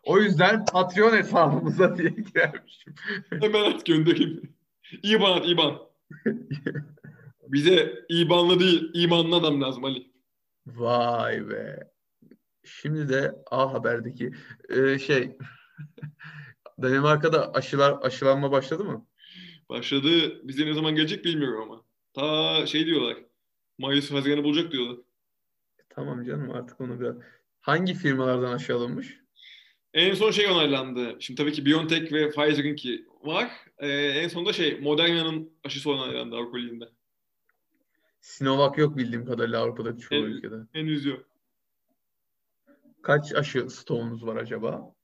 O 0.03 0.19
yüzden 0.19 0.65
Patreon 0.65 1.17
hesabımıza 1.17 1.97
diye 1.97 2.09
girermişim. 2.09 2.95
Hemen 3.29 3.71
at 3.71 3.85
göndereyim. 3.85 4.55
İban 5.03 5.31
at 5.31 5.47
İban. 5.47 5.79
Bize 7.47 8.05
İbanlı 8.09 8.59
değil 8.59 8.91
imanlı 8.93 9.35
adam 9.35 9.61
lazım 9.61 9.85
Ali. 9.85 10.11
Vay 10.67 11.49
be. 11.49 11.89
Şimdi 12.63 13.09
de 13.09 13.35
A 13.51 13.73
Haber'deki 13.73 14.31
e, 14.69 14.99
şey 14.99 15.37
Danimarka'da 16.81 17.53
aşılar 17.53 17.97
aşılanma 18.01 18.51
başladı 18.51 18.83
mı? 18.83 19.05
Başladı. 19.69 20.41
Bize 20.47 20.65
ne 20.65 20.73
zaman 20.73 20.95
gelecek 20.95 21.25
bilmiyorum 21.25 21.61
ama. 21.61 21.83
Ta 22.13 22.65
şey 22.65 22.85
diyorlar. 22.85 23.17
Mayıs 23.77 24.11
Haziran'ı 24.11 24.43
bulacak 24.43 24.71
diyorlar. 24.71 24.97
Tamam 25.89 26.23
canım 26.23 26.51
artık 26.51 26.81
onu 26.81 26.99
biraz. 26.99 27.15
Hangi 27.61 27.93
firmalardan 27.93 28.53
aşı 28.53 28.75
alınmış? 28.75 29.19
En 29.93 30.13
son 30.13 30.31
şey 30.31 30.47
onaylandı. 30.47 31.17
Şimdi 31.19 31.41
tabii 31.41 31.51
ki 31.53 31.65
BioNTech 31.65 32.11
ve 32.13 32.29
Pfizer'ınki 32.29 33.05
var. 33.21 33.51
Ee, 33.77 33.87
en 33.97 34.27
sonunda 34.27 34.53
şey 34.53 34.79
Moderna'nın 34.79 35.51
aşısı 35.63 35.91
onaylandı 35.91 36.35
Avrupa 36.35 36.57
Ligi'nde. 36.57 36.89
Sinovac 38.21 38.77
yok 38.77 38.97
bildiğim 38.97 39.25
kadarıyla 39.25 39.59
Avrupa'da 39.61 39.97
çoğu 39.97 40.17
Evet. 40.17 40.29
ülkede. 40.29 40.55
Henüz 40.73 41.05
yok. 41.05 41.25
Kaç 43.01 43.35
aşı 43.35 43.69
stoğunuz 43.69 44.25
var 44.25 44.35
acaba? 44.35 44.95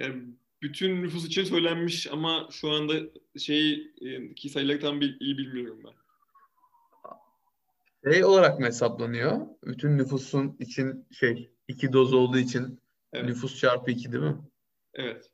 Yani 0.00 0.22
bütün 0.62 1.02
nüfus 1.02 1.26
için 1.26 1.44
söylenmiş 1.44 2.06
ama 2.12 2.48
şu 2.50 2.70
anda 2.70 2.94
şey 3.38 3.72
e, 4.00 4.34
ki 4.34 4.48
sayıları 4.48 4.80
tam 4.80 5.00
bil- 5.00 5.20
iyi 5.20 5.38
bilmiyorum 5.38 5.82
ben. 5.84 5.92
Şey 8.12 8.24
olarak 8.24 8.60
mı 8.60 8.66
hesaplanıyor? 8.66 9.46
Bütün 9.64 9.98
nüfusun 9.98 10.56
için 10.58 11.06
şey 11.10 11.50
iki 11.68 11.92
doz 11.92 12.14
olduğu 12.14 12.38
için 12.38 12.80
Evet. 13.12 13.24
nüfus 13.24 13.58
çarpı 13.58 13.90
iki 13.90 14.12
değil 14.12 14.24
mi? 14.24 14.36
Evet. 14.94 15.30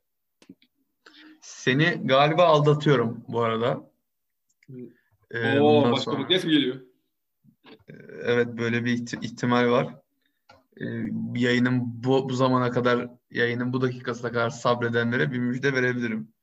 Seni 1.41 2.01
galiba 2.03 2.43
aldatıyorum 2.45 3.23
bu 3.27 3.41
arada. 3.41 3.91
Ee, 5.31 5.59
Oo, 5.59 5.91
başka 5.91 6.03
sonra. 6.03 6.17
podcast 6.17 6.45
mi 6.45 6.51
geliyor? 6.51 6.81
Evet 8.23 8.47
böyle 8.47 8.85
bir 8.85 8.91
ihti- 8.93 9.19
ihtimal 9.25 9.69
var. 9.69 9.95
Bir 10.79 11.39
yayının 11.39 12.03
bu, 12.03 12.29
bu 12.29 12.33
zamana 12.33 12.71
kadar 12.71 13.09
yayının 13.31 13.73
bu 13.73 13.81
dakikasına 13.81 14.31
kadar 14.31 14.49
sabredenlere 14.49 15.31
bir 15.31 15.39
müjde 15.39 15.73
verebilirim. 15.73 16.33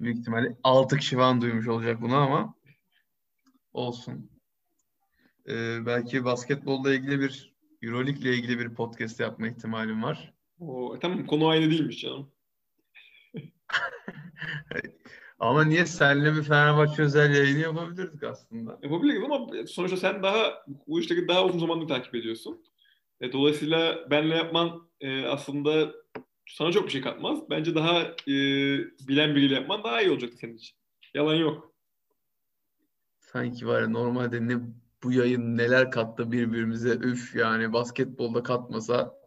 Büyük 0.00 0.18
ihtimalle 0.18 0.56
6 0.64 0.96
kişi 0.96 1.16
falan 1.16 1.40
duymuş 1.40 1.68
olacak 1.68 2.02
bunu 2.02 2.16
ama 2.16 2.54
olsun. 3.72 4.30
Ee, 5.48 5.86
belki 5.86 6.24
basketbolla 6.24 6.94
ilgili 6.94 7.20
bir 7.20 7.52
Euroleague 7.82 8.20
ile 8.20 8.34
ilgili 8.34 8.58
bir 8.58 8.74
podcast 8.74 9.20
yapma 9.20 9.48
ihtimalim 9.48 10.02
var. 10.02 10.34
Oo, 10.60 10.96
e, 10.96 10.98
tamam 10.98 11.26
konu 11.26 11.48
aynı 11.48 11.70
değilmiş 11.70 12.00
canım. 12.00 12.32
Ama 15.38 15.64
niye 15.64 15.86
senle 15.86 16.34
bir 16.34 16.42
Fenerbahçe 16.42 17.02
özel 17.02 17.34
yayını 17.34 17.58
yapabilirdik 17.58 18.22
aslında. 18.22 18.78
Yapabiliriz 18.82 19.22
ama 19.24 19.46
sonuçta 19.66 19.96
sen 19.96 20.22
daha 20.22 20.64
bu 20.86 21.00
işleri 21.00 21.28
daha 21.28 21.44
uzun 21.44 21.58
zamandır 21.58 21.88
takip 21.88 22.14
ediyorsun. 22.14 22.64
E, 23.22 23.32
dolayısıyla 23.32 24.10
benle 24.10 24.34
yapman 24.34 24.88
e, 25.00 25.26
aslında 25.26 25.92
sana 26.48 26.72
çok 26.72 26.86
bir 26.86 26.92
şey 26.92 27.00
katmaz. 27.00 27.50
Bence 27.50 27.74
daha 27.74 28.02
e, 28.02 28.34
bilen 29.08 29.34
biriyle 29.34 29.54
yapman 29.54 29.84
daha 29.84 30.02
iyi 30.02 30.10
olacaktı 30.10 30.36
senin 30.36 30.56
için. 30.56 30.76
Yalan 31.14 31.34
yok. 31.34 31.74
Sanki 33.20 33.66
var 33.66 33.82
ya 33.82 33.88
normalde 33.88 34.48
ne 34.48 34.56
bu 35.02 35.12
yayın 35.12 35.56
neler 35.56 35.90
kattı 35.90 36.32
birbirimize 36.32 36.90
üf 36.90 37.36
yani 37.36 37.72
basketbolda 37.72 38.42
katmasa 38.42 39.22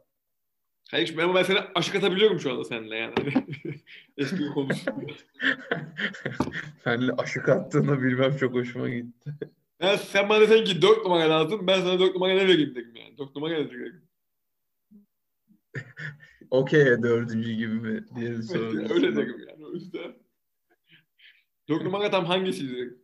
Hayır 0.92 1.18
ama 1.18 1.36
ben 1.36 1.44
seni 1.44 1.60
aşık 1.76 1.96
atabiliyorum 1.96 2.40
şu 2.40 2.52
anda 2.52 2.64
seninle 2.64 2.96
yani. 2.96 3.14
Eski 4.18 4.40
bir 4.40 4.50
konu. 4.50 4.70
Senle 6.84 7.12
aşık 7.12 7.50
attığını 7.50 8.02
bilmem 8.02 8.38
çok 8.38 8.54
hoşuma 8.54 8.90
gitti. 8.90 9.34
Ben, 9.80 9.96
sen 9.96 10.30
bana 10.30 10.42
desen 10.42 10.66
ki 10.66 10.82
4 10.82 11.04
numara 11.04 11.30
lazım. 11.30 11.68
Ben 11.68 11.82
sana 11.82 12.00
4 12.00 12.14
numara 12.14 12.34
ne 12.34 12.48
vereyim 12.48 12.76
dedim 12.76 12.96
yani. 12.96 13.18
4 13.18 13.36
numara 13.36 13.54
ne 13.54 13.70
dedim. 13.72 14.08
Okey 16.52 16.86
dördüncü 16.86 17.52
gibi 17.52 17.74
mi 17.74 18.06
diye 18.16 18.32
bir 18.32 18.42
soru. 18.44 18.80
Evet, 18.80 18.92
öyle 18.92 19.16
dedim 19.16 19.46
yani 19.50 19.66
o 19.66 19.74
yüzden. 19.74 20.16
4 21.70 21.84
numara 21.84 22.12
tam 22.12 22.26
hangisiydi. 22.26 22.98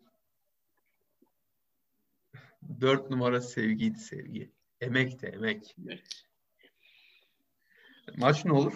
Dört 2.82 3.10
numara 3.10 3.42
sevgiydi 3.42 4.00
sevgi. 4.00 4.52
Emek 4.82 5.22
de 5.22 5.28
emek. 5.28 5.76
Emek. 5.80 6.04
Maç 8.18 8.46
ne 8.46 8.52
olur? 8.52 8.74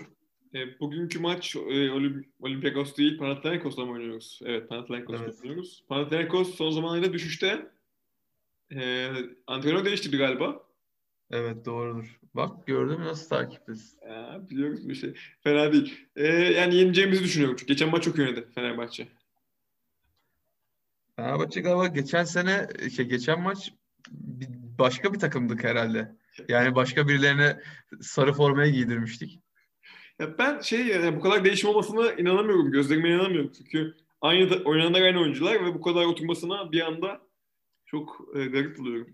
E, 0.54 0.80
bugünkü 0.80 1.20
maç 1.20 1.56
e, 1.56 1.60
Olim- 1.92 2.26
Olympiakos 2.40 2.98
değil 2.98 3.18
Panathinaikos'la 3.18 3.86
mı 3.86 3.92
oynuyoruz? 3.92 4.40
Evet 4.46 4.70
Panathinaikos'la 4.70 5.24
Evet. 5.26 5.40
oynuyoruz. 5.42 5.84
Panathinaikos 5.88 6.56
son 6.56 6.72
zamanlarda 6.72 7.14
düşüşte. 7.14 7.72
E, 8.72 9.10
antrenör 9.48 9.86
değiştirdi 9.86 10.18
galiba. 10.18 10.66
Evet 11.32 11.66
doğrudur. 11.66 12.20
Bak 12.34 12.68
gördün 12.68 13.00
mü 13.00 13.06
nasıl 13.06 13.30
takiptesin? 13.30 14.00
Ya, 14.10 14.42
biliyoruz 14.50 14.90
bir 14.90 14.96
şey. 14.96 15.14
Fena 15.44 15.74
değil. 15.74 16.08
Ee, 16.16 16.28
yani 16.28 16.76
yeneceğimizi 16.76 17.24
düşünüyorum. 17.24 17.56
Çünkü 17.60 17.74
geçen 17.74 17.90
maç 17.90 18.04
çok 18.04 18.18
yönedi 18.18 18.48
Fenerbahçe. 18.56 19.08
Fenerbahçe 21.16 21.62
galiba 21.62 21.88
geçen 21.88 22.24
sene 22.24 22.68
şey 22.96 23.06
geçen 23.06 23.42
maç 23.42 23.74
başka 24.80 25.14
bir 25.14 25.20
takımdık 25.20 25.64
herhalde. 25.64 26.16
Yani 26.50 26.76
başka 26.76 27.08
birilerine 27.08 27.60
sarı 28.02 28.34
formayı 28.34 28.74
giydirmiştik. 28.74 29.40
Ya 30.20 30.38
ben 30.38 30.62
şey 30.62 30.88
yani 30.88 31.16
bu 31.16 31.22
kadar 31.22 31.46
değişim 31.46 31.70
olmasına 31.70 32.12
inanamıyorum. 32.12 32.72
Gözlerime 32.72 33.10
inanamıyorum. 33.10 33.52
Çünkü 33.58 33.94
aynı 34.22 34.50
da, 34.50 34.56
oynananlar 34.56 35.02
aynı 35.02 35.20
oyuncular 35.20 35.66
ve 35.66 35.74
bu 35.74 35.82
kadar 35.82 36.06
oturmasına 36.06 36.72
bir 36.72 36.82
anda 36.82 37.22
çok 37.96 38.22
e, 38.36 38.46
garip 38.46 38.78
buluyorum. 38.78 39.08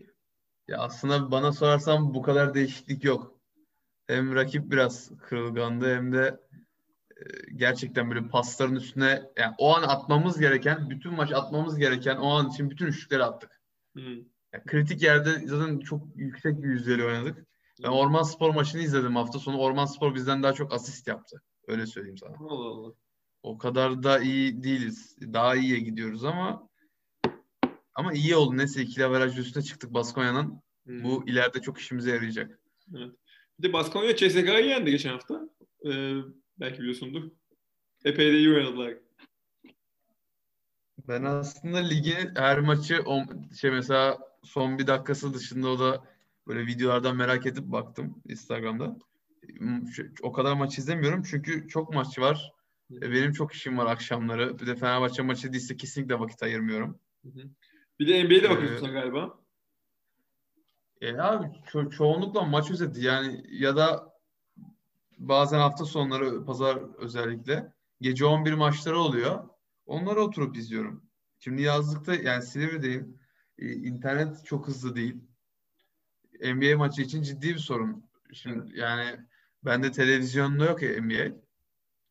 Ya 0.68 0.78
aslında 0.78 1.32
bana 1.32 1.52
sorarsan 1.52 2.14
bu 2.14 2.22
kadar 2.22 2.54
değişiklik 2.54 3.04
yok. 3.04 3.40
Hem 4.08 4.36
rakip 4.36 4.72
biraz 4.72 5.12
kırılgandı 5.18 5.96
hem 5.96 6.14
de 6.14 6.40
e, 7.18 7.24
gerçekten 7.56 8.10
böyle 8.10 8.28
pasların 8.28 8.76
üstüne 8.76 9.24
yani 9.38 9.56
o 9.58 9.76
an 9.76 9.84
atmamız 9.84 10.40
gereken, 10.40 10.90
bütün 10.90 11.14
maç 11.14 11.32
atmamız 11.32 11.78
gereken 11.78 12.16
o 12.16 12.30
an 12.30 12.50
için 12.50 12.70
bütün 12.70 12.86
üçlükleri 12.86 13.24
attık. 13.24 13.62
Hmm. 13.94 14.16
Yani 14.54 14.64
kritik 14.68 15.02
yerde 15.04 15.48
zaten 15.48 15.80
çok 15.80 16.02
yüksek 16.16 16.64
bir 16.64 16.70
yüzdeli 16.70 17.06
oynadık. 17.06 17.46
Ben 17.84 17.90
Orman 17.90 18.24
Spor 18.24 18.54
maçını 18.54 18.82
izledim 18.82 19.16
hafta 19.16 19.40
sonu. 19.40 19.58
Orman 19.58 19.86
Spor 19.86 20.16
bizden 20.16 20.44
daha 20.44 20.54
çok 20.54 20.74
asist 20.74 21.08
yaptı. 21.08 21.42
Öyle 21.68 21.86
söyleyeyim 21.86 22.18
sana. 22.18 22.36
Allah 22.40 22.66
Allah. 22.66 22.94
O 23.44 23.58
kadar 23.58 24.04
da 24.04 24.20
iyi 24.20 24.64
değiliz. 24.64 25.18
Daha 25.22 25.56
iyiye 25.56 25.80
gidiyoruz 25.80 26.26
ama 26.26 26.71
ama 27.96 28.14
iyi 28.14 28.36
oldu. 28.36 28.58
Neyse 28.58 28.82
ikili 28.82 29.06
averaj 29.06 29.40
üstüne 29.40 29.64
çıktık 29.64 29.94
Baskonya'nın. 29.94 30.62
Hmm. 30.86 31.04
Bu 31.04 31.24
ileride 31.28 31.62
çok 31.62 31.78
işimize 31.80 32.12
yarayacak. 32.12 32.60
Evet. 32.96 33.12
Bir 33.60 33.70
de 33.70 33.74
Baskonya 33.74 34.16
CSK'yı 34.16 34.66
yendi 34.66 34.92
geçen 34.92 35.10
hafta. 35.10 35.50
Ee, 35.86 36.14
belki 36.60 36.80
biliyorsundur. 36.80 37.32
Epey 38.06 38.34
de 38.34 38.38
iyi 38.38 38.54
oynadılar. 38.54 38.94
Ben 41.08 41.24
aslında 41.24 41.78
ligin 41.78 42.36
her 42.36 42.60
maçı 42.60 43.00
şey 43.62 43.72
mesela 43.72 44.20
son 44.44 44.78
bir 44.80 44.88
dakikası 44.88 45.34
dışında 45.34 45.70
o 45.70 45.80
da 45.80 46.04
böyle 46.48 46.66
videolardan 46.66 47.16
merak 47.18 47.46
edip 47.46 47.64
baktım 47.64 48.22
Instagram'da. 48.28 48.98
Şu- 49.92 50.12
O 50.22 50.32
kadar 50.32 50.54
maç 50.54 50.78
izlemiyorum 50.78 51.24
çünkü 51.24 51.68
çok 51.68 51.94
maç 51.94 52.20
var. 52.20 52.52
Benim 52.90 53.32
çok 53.34 53.54
işim 53.54 53.78
var 53.78 53.86
akşamları. 53.86 54.60
Bir 54.60 54.68
de 54.68 54.76
Fenerbahçe 54.76 55.22
maçı 55.22 55.54
değilse 55.54 55.78
kesinlikle 55.78 56.20
vakit 56.20 56.44
ayırmıyorum. 56.44 57.00
Hı 57.24 57.30
hı. 57.30 57.50
Bir 58.02 58.08
de 58.08 58.24
NBA'de 58.24 58.46
Ee, 58.46 58.50
bakıyorsun 58.50 58.86
sen 58.86 58.94
galiba. 58.94 59.40
E 61.02 61.18
abi 61.18 61.46
ço- 61.46 61.92
çoğunlukla 61.92 62.42
maç 62.42 62.72
özeti 62.72 63.02
yani 63.02 63.46
ya 63.50 63.76
da 63.76 64.14
bazen 65.18 65.60
hafta 65.60 65.86
sonları 65.86 66.46
pazar 66.46 66.80
özellikle 66.98 67.74
gece 68.02 68.26
11 68.26 68.54
maçları 68.54 69.00
oluyor. 69.00 69.50
Onları 69.86 70.22
oturup 70.22 70.58
izliyorum. 70.58 71.04
Şimdi 71.40 71.62
yazlıkta 71.62 72.16
yani 72.16 72.44
Silivri'deyim. 72.44 73.20
E, 73.60 73.72
internet 73.72 74.46
çok 74.46 74.68
hızlı 74.68 74.96
değil. 74.96 75.16
NBA 76.44 76.78
maçı 76.78 77.02
için 77.02 77.22
ciddi 77.22 77.50
bir 77.50 77.60
sorun. 77.60 78.06
Şimdi 78.34 78.80
yani 78.80 79.20
bende 79.66 79.92
televizyonda 79.92 80.66
yok 80.66 80.82
ya 80.82 81.02
NBA. 81.02 81.36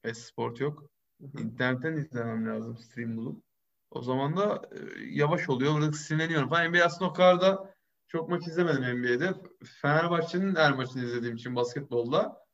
Esport 0.05 0.61
yok. 0.61 0.85
Hı 1.21 1.27
hı. 1.27 1.43
İnternetten 1.43 1.97
izlemem 1.97 2.47
lazım 2.47 2.79
stream 2.79 3.17
bulup. 3.17 3.50
O 3.91 4.03
zaman 4.03 4.37
da 4.37 4.63
e, 4.73 4.79
yavaş 5.11 5.49
oluyor. 5.49 5.75
Burada 5.75 5.93
sinirleniyorum 5.93 6.49
falan. 6.49 6.71
NBA 6.71 6.85
aslında 6.85 7.11
o 7.11 7.13
kadar 7.13 7.41
da 7.41 7.75
çok 8.09 8.29
maç 8.29 8.47
izlemedim 8.47 8.83
NBA'de. 8.83 9.35
Fenerbahçe'nin 9.65 10.55
her 10.55 10.73
maçını 10.73 11.05
izlediğim 11.05 11.37
için 11.37 11.57
basketbolda 11.57 12.47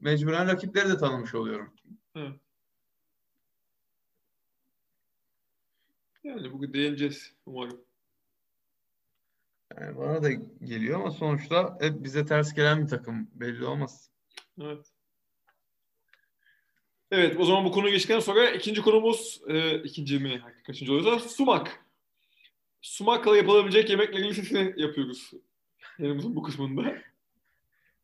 mecburen 0.00 0.48
rakipleri 0.48 0.88
de 0.88 0.98
tanımış 0.98 1.34
oluyorum. 1.34 1.74
Yani 6.24 6.52
bugün 6.52 6.72
değineceğiz 6.72 7.34
umarım. 7.46 7.84
Yani 9.76 9.96
bana 9.96 10.22
da 10.22 10.30
geliyor 10.64 11.00
ama 11.00 11.10
sonuçta 11.10 11.78
hep 11.80 12.04
bize 12.04 12.26
ters 12.26 12.54
gelen 12.54 12.82
bir 12.82 12.88
takım. 12.88 13.30
Belli 13.34 13.64
olmaz. 13.64 14.10
Evet. 14.60 14.97
Evet 17.10 17.36
o 17.40 17.44
zaman 17.44 17.64
bu 17.64 17.72
konuyu 17.72 17.92
geçtikten 17.92 18.20
sonra 18.20 18.50
ikinci 18.50 18.82
konumuz 18.82 19.40
e, 19.48 19.82
ikinci 19.82 20.18
mi? 20.18 20.42
Kaçıncı 20.66 20.92
oluyorsa 20.92 21.28
sumak. 21.28 21.84
Sumakla 22.80 23.36
yapılabilecek 23.36 23.90
yemeklerin 23.90 24.28
listesini 24.28 24.74
yapıyoruz. 24.76 25.30
Yanımızın 25.98 26.36
bu 26.36 26.42
kısmında. 26.42 26.98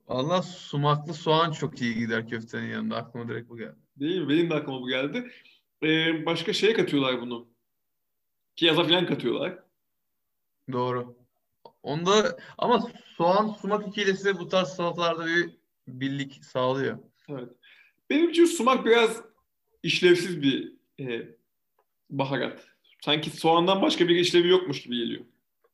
Valla 0.09 0.42
sumaklı 0.42 1.14
soğan 1.14 1.52
çok 1.52 1.80
iyi 1.80 1.94
gider 1.94 2.28
köftenin 2.28 2.70
yanında. 2.70 2.96
Aklıma 2.96 3.28
direkt 3.28 3.48
bu 3.48 3.57
geldi. 3.57 3.76
Değil 3.96 4.20
mi? 4.20 4.28
Benim 4.28 4.50
de 4.50 4.55
aklıma 4.55 4.80
bu 4.80 4.88
geldi. 4.88 5.30
E, 5.82 6.26
başka 6.26 6.52
şeye 6.52 6.72
katıyorlar 6.72 7.20
bunu. 7.20 7.48
Kiyaza 8.57 8.84
falan 8.84 9.07
katıyorlar. 9.07 9.59
Doğru. 10.72 11.16
Onda 11.82 12.38
ama 12.59 12.90
soğan 13.16 13.48
sumak 13.48 13.88
ikilisi 13.88 14.38
bu 14.38 14.48
tarz 14.48 14.68
salatalarda 14.68 15.26
bir 15.26 15.50
birlik 15.88 16.44
sağlıyor. 16.44 16.98
Evet. 17.28 17.48
Benim 18.11 18.30
için 18.30 18.44
sumak 18.44 18.84
biraz 18.84 19.22
işlevsiz 19.82 20.42
bir 20.42 20.76
e, 21.00 21.28
baharat. 22.11 22.66
Sanki 23.05 23.30
soğandan 23.30 23.82
başka 23.82 24.09
bir 24.09 24.16
işlevi 24.16 24.48
yokmuş 24.48 24.82
gibi 24.82 24.96
geliyor. 24.96 25.24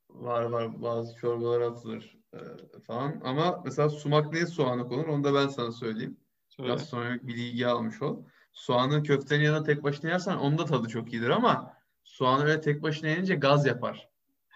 Var 0.09 0.43
var 0.43 0.83
bazı 0.83 1.17
çorbalara 1.17 1.67
atılır 1.67 2.19
e, 2.35 2.39
falan. 2.87 3.21
Ama 3.25 3.63
mesela 3.65 3.89
sumak 3.89 4.33
niye 4.33 4.47
soğana 4.47 4.89
konur 4.89 5.09
onu 5.09 5.25
da 5.25 5.35
ben 5.35 5.49
sana 5.49 5.73
söyleyeyim. 5.73 6.17
Söyle. 6.49 6.73
Gastronomik 6.73 7.23
bir 7.27 7.35
bilgi 7.35 7.67
almış 7.67 8.03
ol. 8.03 8.23
Soğanı 8.53 9.03
köftenin 9.03 9.45
yanına 9.45 9.63
tek 9.63 9.83
başına 9.83 10.11
yersen 10.11 10.37
onun 10.37 10.59
da 10.59 10.65
tadı 10.65 10.89
çok 10.89 11.13
iyidir 11.13 11.29
ama 11.31 11.75
soğanı 12.05 12.45
öyle 12.45 12.61
tek 12.61 12.83
başına 12.83 13.09
yiyince 13.11 13.35
gaz 13.35 13.67
yapar. 13.67 14.09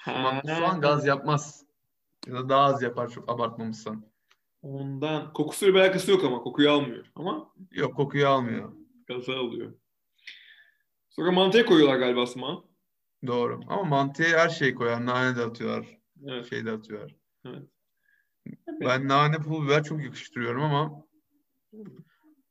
Sumaklı 0.05 0.51
Ha. 0.51 0.59
soğan 0.59 0.81
gaz 0.81 1.07
yapmaz. 1.07 1.65
Ya 2.27 2.35
da 2.35 2.49
daha 2.49 2.65
az 2.65 2.83
yapar 2.83 3.09
çok 3.09 3.29
abartmamışsan. 3.29 4.05
Ondan 4.65 5.33
kokusuyla 5.33 5.75
bir 5.75 5.81
alakası 5.81 6.11
yok 6.11 6.25
ama 6.25 6.39
kokuyu 6.43 6.71
almıyor. 6.71 7.07
Ama 7.15 7.55
Yok 7.73 7.97
kokuyu 7.97 8.29
almıyor. 8.29 8.73
gazı 9.07 9.33
alıyor. 9.37 9.73
Sonra 11.11 11.33
mantıya 11.33 11.67
koyuyorlar 11.67 11.97
galiba 11.99 12.27
sumağı. 12.27 12.65
Doğru. 13.27 13.61
Ama 13.69 13.83
mantıya 13.85 14.39
her 14.39 14.49
şey 14.49 14.75
koyar. 14.75 15.07
Nane 15.07 15.37
de 15.37 15.41
atıyorlar. 15.43 15.99
Evet. 16.27 16.51
Şey 16.51 16.65
de 16.67 16.71
atıyorlar. 16.73 17.17
Evet. 17.47 17.63
Ben 18.81 19.09
nane 19.09 19.37
pul 19.37 19.65
biber 19.65 19.85
çok 19.85 20.03
yakıştırıyorum 20.05 20.63
ama 20.63 21.05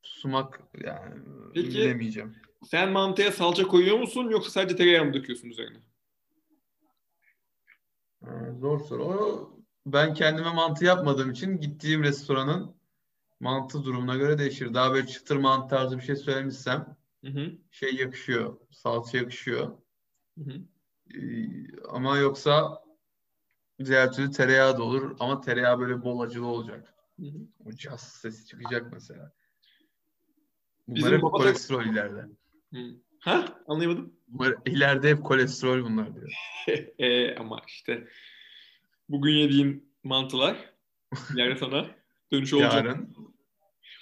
sumak 0.02 0.60
yani 0.86 1.22
Peki- 1.54 1.70
bilemeyeceğim. 1.70 2.36
Sen 2.66 2.92
mantıya 2.92 3.32
salça 3.32 3.68
koyuyor 3.68 4.00
musun 4.00 4.30
yoksa 4.30 4.50
sadece 4.52 4.76
tereyağı 4.76 5.06
mı 5.06 5.14
döküyorsun 5.14 5.50
üzerine? 5.50 5.78
Ha, 8.26 8.54
zor 8.60 8.80
soru. 8.80 9.04
O, 9.04 9.54
ben 9.86 10.14
kendime 10.14 10.54
mantı 10.54 10.86
yapmadığım 10.86 11.32
için 11.32 11.58
gittiğim 11.58 12.04
restoranın 12.04 12.76
mantı 13.40 13.84
durumuna 13.84 14.16
göre 14.16 14.38
değişir. 14.38 14.74
Daha 14.74 14.94
böyle 14.94 15.08
çıtır 15.08 15.36
mantı 15.36 15.76
tarzı 15.76 15.98
bir 15.98 16.04
şey 16.04 16.16
söylemişsem 16.16 16.98
Hı 17.24 17.28
hı. 17.28 17.52
şey 17.72 17.96
yakışıyor. 17.96 18.58
Salça 18.72 19.18
yakışıyor. 19.18 19.78
Hı 20.38 20.44
hı. 20.44 20.54
Ee, 21.14 21.78
ama 21.90 22.18
yoksa 22.18 22.84
diğer 23.86 24.12
türlü 24.12 24.32
tereyağı 24.32 24.78
da 24.78 24.84
olur 24.84 25.16
ama 25.20 25.42
tereyağı 25.42 25.80
böyle 25.80 26.04
bol 26.04 26.20
acılı 26.20 26.48
olacak. 26.48 26.94
Hı 27.20 27.26
hı. 27.26 27.38
O 27.66 27.72
caz 27.72 28.02
sesi 28.02 28.46
çıkacak 28.48 28.94
mesela. 28.94 29.32
Bunlar 30.88 30.98
Bizim 30.98 31.14
hep 31.14 31.22
kolesterol 31.22 31.86
ileride. 31.86 32.26
Hı. 32.74 32.96
Ha? 33.20 33.62
Anlayamadım. 33.68 34.14
Bunlar 34.28 34.56
ileride 34.66 35.10
hep 35.10 35.24
kolesterol 35.24 35.84
bunlar 35.84 36.16
diyor. 36.16 36.34
e, 36.98 37.36
ama 37.36 37.62
işte 37.68 38.08
bugün 39.14 39.34
yediğin 39.34 39.94
mantılar 40.04 40.58
ileride 41.36 41.60
sana 41.60 41.88
dönüşü 42.32 42.56
olacak. 42.56 42.74
Yarın 42.74 43.16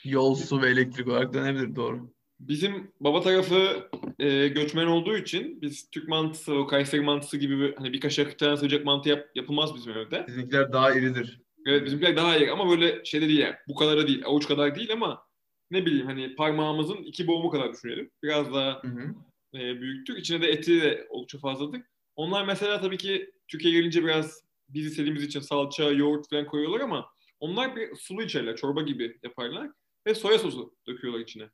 yol, 0.03 0.35
su 0.35 0.61
ve 0.61 0.69
elektrik 0.69 1.07
olarak 1.07 1.33
dönebilir 1.33 1.75
doğru. 1.75 2.13
Bizim 2.39 2.91
baba 2.99 3.21
tarafı 3.21 3.89
e, 4.19 4.47
göçmen 4.47 4.85
olduğu 4.85 5.17
için 5.17 5.61
biz 5.61 5.89
Türk 5.89 6.07
mantısı, 6.07 6.53
o 6.55 6.67
Kayseri 6.67 7.01
mantısı 7.01 7.37
gibi 7.37 7.59
bir- 7.59 7.75
hani 7.75 7.93
bir 7.93 7.99
kaşık 7.99 8.39
tane 8.39 8.57
sıcak 8.57 8.85
mantı 8.85 9.09
yap, 9.09 9.27
yapılmaz 9.35 9.75
bizim 9.75 9.93
evde. 9.97 10.25
Bizimkiler 10.27 10.73
daha 10.73 10.91
iridir. 10.93 11.41
Evet 11.65 11.85
bizimkiler 11.85 12.15
daha 12.15 12.37
iyi 12.37 12.51
ama 12.51 12.69
böyle 12.69 13.05
şeyde 13.05 13.27
değil 13.27 13.39
yani. 13.39 13.55
Bu 13.67 13.75
kadar 13.75 13.97
da 13.97 14.07
değil, 14.07 14.21
avuç 14.25 14.47
kadar 14.47 14.75
değil 14.75 14.93
ama 14.93 15.23
ne 15.71 15.85
bileyim 15.85 16.05
hani 16.07 16.35
parmağımızın 16.35 16.97
iki 16.97 17.27
boğumu 17.27 17.49
kadar 17.49 17.73
düşünelim. 17.73 18.11
Biraz 18.23 18.53
daha 18.53 18.81
Hı 18.83 18.87
hı. 18.87 19.15
e, 19.59 19.81
büyüktür. 19.81 20.17
İçine 20.17 20.41
de 20.41 20.47
eti 20.47 20.81
de 20.81 21.07
oldukça 21.09 21.39
fazladır. 21.39 21.81
Onlar 22.15 22.45
mesela 22.45 22.81
tabii 22.81 22.97
ki 22.97 23.31
Türkiye'ye 23.47 23.79
gelince 23.79 24.03
biraz 24.03 24.43
biz 24.73 24.85
istediğimiz 24.85 25.23
için 25.23 25.39
salça, 25.39 25.83
yoğurt 25.83 26.29
falan 26.29 26.45
koyuyorlar 26.45 26.79
ama 26.79 27.09
onlar 27.39 27.75
bir 27.75 27.95
sulu 27.95 28.23
içerler, 28.23 28.55
çorba 28.55 28.81
gibi 28.81 29.19
yaparlar 29.23 29.71
ve 30.07 30.15
soya 30.15 30.39
sosu 30.39 30.75
döküyorlar 30.87 31.19
içine. 31.19 31.49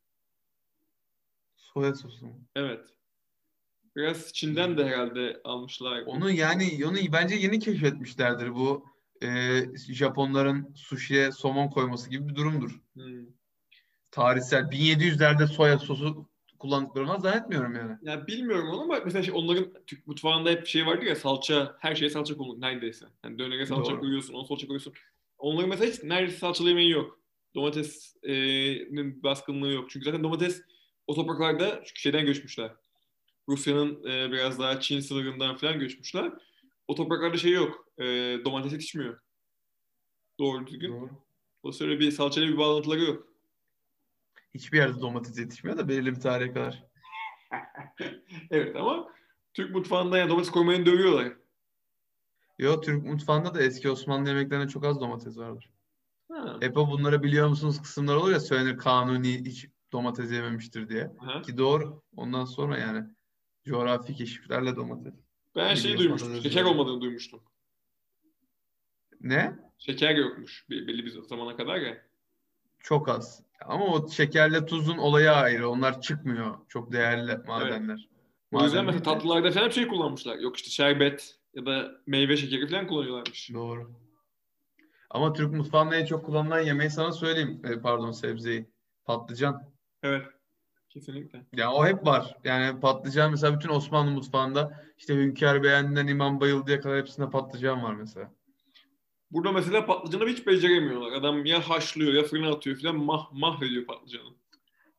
Soya 1.55 1.95
sosu. 1.95 2.25
mu? 2.25 2.41
Evet. 2.55 2.85
Biraz 3.95 4.33
Çin'den 4.33 4.77
de 4.77 4.85
herhalde 4.85 5.41
almışlar. 5.43 6.03
Onu 6.05 6.31
yani 6.31 6.85
onu 6.85 6.97
bence 7.11 7.35
yeni 7.35 7.59
keşfetmişlerdir 7.59 8.55
bu 8.55 8.85
e, 9.23 9.61
Japonların 9.93 10.73
sushi'ye 10.75 11.31
somon 11.31 11.67
koyması 11.67 12.09
gibi 12.09 12.29
bir 12.29 12.35
durumdur. 12.35 12.81
Hmm. 12.93 13.25
Tarihsel 14.11 14.63
1700'lerde 14.63 15.47
soya 15.47 15.79
sosu 15.79 16.29
kullandıklarını 16.59 17.21
zannetmiyorum 17.21 17.75
yani. 17.75 17.97
Ya 18.01 18.27
bilmiyorum 18.27 18.69
onu 18.69 18.81
ama 18.81 18.99
mesela 19.05 19.23
şey, 19.23 19.33
onların 19.37 19.73
Türk 19.87 20.07
mutfağında 20.07 20.49
hep 20.49 20.67
şey 20.67 20.85
vardı 20.85 21.05
ya 21.05 21.15
salça, 21.15 21.77
her 21.79 21.95
şeye 21.95 22.09
salça 22.09 22.37
konulur 22.37 22.61
neredeyse. 22.61 23.05
Hani 23.21 23.39
dönere 23.39 23.65
salça 23.65 23.91
Doğru. 23.91 23.99
koyuyorsun, 23.99 24.33
onu 24.33 24.47
salça 24.47 24.67
koyuyorsun. 24.67 24.93
Onların 25.37 25.69
mesela 25.69 25.91
hiç 25.91 26.03
neredeyse 26.03 26.37
salçalı 26.37 26.69
yemeği 26.69 26.89
yok. 26.89 27.19
Domatesin 27.55 29.23
baskınlığı 29.23 29.71
yok. 29.71 29.89
Çünkü 29.89 30.05
zaten 30.05 30.23
domates 30.23 30.61
o 31.07 31.15
topraklarda 31.15 31.83
çünkü 31.85 32.01
şeyden 32.01 32.25
göçmüşler. 32.25 32.71
Rusya'nın 33.49 34.03
e, 34.03 34.31
biraz 34.31 34.59
daha 34.59 34.79
Çin 34.79 34.99
sınırından 34.99 35.57
falan 35.57 35.79
göçmüşler. 35.79 36.31
O 36.87 36.95
topraklarda 36.95 37.37
şey 37.37 37.51
yok. 37.51 37.87
E, 37.97 38.03
domates 38.45 38.71
yetişmiyor. 38.73 39.19
Doğru 40.39 40.67
düzgün. 40.67 40.91
Doğru. 40.91 41.09
Dolayısıyla 41.63 41.99
bir 41.99 42.11
salçayla 42.11 42.49
bir 42.49 42.57
bağlantıları 42.57 43.01
yok. 43.01 43.27
Hiçbir 44.57 44.77
yerde 44.77 45.01
domates 45.01 45.39
yetişmiyor 45.39 45.77
da 45.77 45.87
belirli 45.87 46.15
bir 46.15 46.19
tarihe 46.19 46.53
kadar. 46.53 46.83
Evet 48.51 48.75
ama 48.75 49.07
Türk 49.53 49.75
mutfağında 49.75 50.17
yani 50.17 50.29
domates 50.29 50.51
koymayı 50.51 50.85
dövüyorlar. 50.85 51.33
Yo 52.59 52.81
Türk 52.81 53.03
mutfağında 53.05 53.53
da 53.53 53.61
eski 53.61 53.89
Osmanlı 53.89 54.29
yemeklerinde 54.29 54.67
çok 54.67 54.85
az 54.85 55.01
domates 55.01 55.37
vardır. 55.37 55.69
Ha. 56.31 56.57
Hep 56.61 56.77
o 56.77 56.91
bunları 56.91 57.23
biliyor 57.23 57.47
musunuz 57.47 57.81
kısımlar 57.81 58.15
olur 58.15 58.31
ya 58.31 58.39
söylenir 58.39 58.77
kanuni 58.77 59.45
hiç 59.45 59.67
domates 59.91 60.31
yememiştir 60.31 60.89
diye. 60.89 61.11
Aha. 61.19 61.41
Ki 61.41 61.57
doğru. 61.57 62.01
Ondan 62.15 62.45
sonra 62.45 62.77
yani 62.77 63.05
coğrafi 63.65 64.13
keşiflerle 64.15 64.75
domates. 64.75 65.13
Ben 65.55 65.75
şeyi 65.75 65.93
Biliyorum, 65.95 66.19
duymuştum. 66.19 66.43
Şeker 66.51 66.63
var. 66.63 66.69
olmadığını 66.71 67.01
duymuştum. 67.01 67.43
Ne? 69.21 69.55
Şeker 69.77 70.15
yokmuş 70.15 70.65
belli 70.69 71.05
bir 71.05 71.21
zamana 71.21 71.55
kadar 71.55 71.75
ya. 71.77 72.06
Çok 72.79 73.09
az. 73.09 73.43
Ama 73.65 73.85
o 73.85 74.09
şekerle 74.09 74.65
tuzun 74.65 74.97
olayı 74.97 75.31
ayrı. 75.31 75.69
Onlar 75.69 76.01
çıkmıyor. 76.01 76.57
Çok 76.67 76.91
değerli 76.91 77.37
madenler. 77.47 78.09
O 78.51 78.63
yüzden 78.63 78.85
Maden 78.85 78.95
mesela 78.95 79.13
tatlılarda 79.13 79.51
falan 79.51 79.69
şey 79.69 79.87
kullanmışlar. 79.87 80.37
Yok 80.37 80.57
işte 80.57 80.69
şerbet 80.69 81.35
ya 81.53 81.65
da 81.65 81.91
meyve 82.05 82.37
şekeri 82.37 82.67
falan 82.67 82.87
kullanıyorlarmış. 82.87 83.49
Doğru. 83.53 83.91
Ama 85.09 85.33
Türk 85.33 85.53
mutfağında 85.53 85.95
en 85.95 86.05
çok 86.05 86.25
kullanılan 86.25 86.59
yemeği 86.59 86.89
sana 86.89 87.11
söyleyeyim. 87.11 87.61
E, 87.63 87.81
pardon 87.81 88.11
sebzeyi. 88.11 88.69
Patlıcan. 89.05 89.63
Evet. 90.03 90.25
Kesinlikle. 90.89 91.45
Ya 91.53 91.71
o 91.71 91.85
hep 91.85 92.05
var. 92.05 92.37
Yani 92.43 92.79
patlıcan 92.79 93.31
mesela 93.31 93.55
bütün 93.55 93.69
Osmanlı 93.69 94.11
mutfağında 94.11 94.83
işte 94.97 95.15
Hünkar 95.15 95.63
beğendiğinden 95.63 96.07
İmam 96.07 96.39
Bayıldı'ya 96.39 96.81
kadar 96.81 96.97
hepsinde 96.97 97.29
patlıcan 97.29 97.83
var 97.83 97.93
mesela. 97.93 98.31
Burada 99.31 99.51
mesela 99.51 99.85
patlıcanı 99.85 100.25
hiç 100.29 100.47
beceremiyorlar. 100.47 101.11
Adam 101.11 101.45
ya 101.45 101.69
haşlıyor 101.69 102.13
ya 102.13 102.23
fırına 102.23 102.49
atıyor 102.51 102.79
falan 102.81 102.95
mah 102.95 103.31
mahvediyor 103.31 103.85
patlıcanı. 103.85 104.29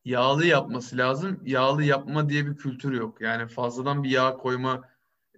Yağlı 0.05 0.47
yapması 0.47 0.97
lazım. 0.97 1.41
Yağlı 1.45 1.85
yapma 1.85 2.29
diye 2.29 2.47
bir 2.47 2.57
kültür 2.57 2.93
yok. 2.93 3.21
Yani 3.21 3.49
fazladan 3.49 4.03
bir 4.05 4.11
yağ 4.11 4.37
koyma 4.37 4.89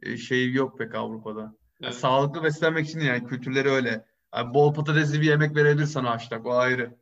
e, 0.02 0.16
şeyi 0.16 0.54
yok 0.56 0.78
pek 0.78 0.94
Avrupa'da. 0.94 1.40
Yani 1.40 1.54
Evet. 1.82 1.94
sağlıklı 1.94 2.42
beslenmek 2.42 2.86
için 2.88 3.00
yani 3.00 3.26
kültürleri 3.26 3.68
öyle. 3.70 4.04
Yani 4.34 4.54
bol 4.54 4.74
patatesli 4.74 5.20
bir 5.20 5.26
yemek 5.26 5.56
verebilir 5.56 5.86
sana 5.86 6.10
haşlak. 6.10 6.46
O 6.46 6.52
ayrı. 6.52 6.96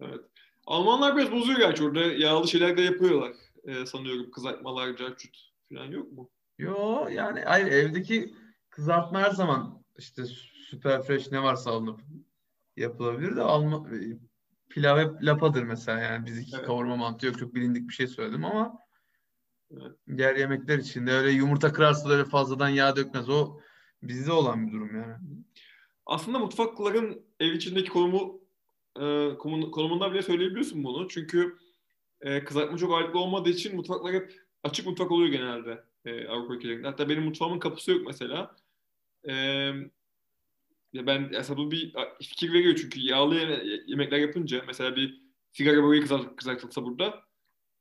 evet. 0.00 0.20
Almanlar 0.66 1.16
biraz 1.16 1.32
bozuyor 1.32 1.58
gerçi 1.58 1.84
orada. 1.84 2.00
Yağlı 2.00 2.48
şeyler 2.48 2.76
de 2.76 2.82
yapıyorlar. 2.82 3.32
Ee, 3.64 3.86
sanıyorum 3.86 4.30
kızartmalar, 4.30 4.96
carçut 4.96 5.36
falan 5.72 5.84
yok 5.86 6.12
mu? 6.12 6.30
Yo 6.58 7.08
yani 7.08 7.40
hayır 7.40 7.66
evdeki 7.66 8.34
kızartma 8.70 9.20
her 9.20 9.30
zaman 9.30 9.79
işte 10.00 10.24
süper 10.70 11.02
fresh 11.02 11.32
ne 11.32 11.42
varsa 11.42 11.70
alınıp 11.70 12.00
yapılabilir 12.76 13.36
de 13.36 13.42
alma 13.42 13.88
e, 13.88 14.18
pilav 14.68 14.98
hep 14.98 15.22
lapadır 15.22 15.62
mesela 15.62 15.98
yani 15.98 16.26
bizimki 16.26 16.50
Evet. 16.56 16.66
kavurma 16.66 16.96
mantı 16.96 17.26
yok 17.26 17.38
çok 17.38 17.54
bilindik 17.54 17.88
bir 17.88 17.94
şey 17.94 18.06
söyledim 18.06 18.44
ama 18.44 18.78
Evet. 19.70 19.92
diğer 20.16 20.36
yemekler 20.36 20.78
için 20.78 21.06
de 21.06 21.12
öyle 21.12 21.30
yumurta 21.30 21.72
kırarsa 21.72 22.08
öyle 22.08 22.24
fazladan 22.24 22.68
yağ 22.68 22.96
dökmez 22.96 23.28
o 23.28 23.60
bizde 24.02 24.32
olan 24.32 24.66
bir 24.66 24.72
durum 24.72 24.96
yani. 24.96 25.16
Aslında 26.06 26.38
mutfakların 26.38 27.22
ev 27.40 27.52
içindeki 27.52 27.88
konumu 27.90 28.40
e, 28.96 29.00
konumu- 29.38 29.70
konumundan 29.70 30.12
bile 30.12 30.22
söyleyebiliyorsun 30.22 30.84
bunu. 30.84 31.08
Çünkü 31.08 31.56
e, 32.20 32.44
kızartma 32.44 32.78
çok 32.78 32.92
ağırlıklı 32.92 33.18
olmadığı 33.18 33.50
için 33.50 33.76
mutfaklar 33.76 34.14
hep 34.14 34.32
açık 34.64 34.86
mutfak 34.86 35.10
oluyor 35.10 35.28
genelde 35.28 35.84
e, 36.04 36.28
Avrupa 36.28 36.54
ülkelerinde. 36.54 36.86
Hatta 36.86 37.08
benim 37.08 37.24
mutfağımın 37.24 37.58
kapısı 37.58 37.90
yok 37.90 38.06
mesela. 38.06 38.56
E, 39.28 39.34
ya 40.92 41.06
ben 41.06 41.30
bu 41.56 41.70
bir 41.70 41.94
fikir 42.22 42.52
veriyor 42.52 42.76
çünkü 42.76 43.00
yağlı 43.00 43.34
yeme- 43.34 43.82
yemekler 43.86 44.18
yapınca 44.18 44.62
mesela 44.66 44.96
bir 44.96 45.22
sigara 45.52 45.82
böreği 45.82 46.02
kızart, 46.02 46.36
kızartılsa 46.36 46.84
burada 46.84 47.14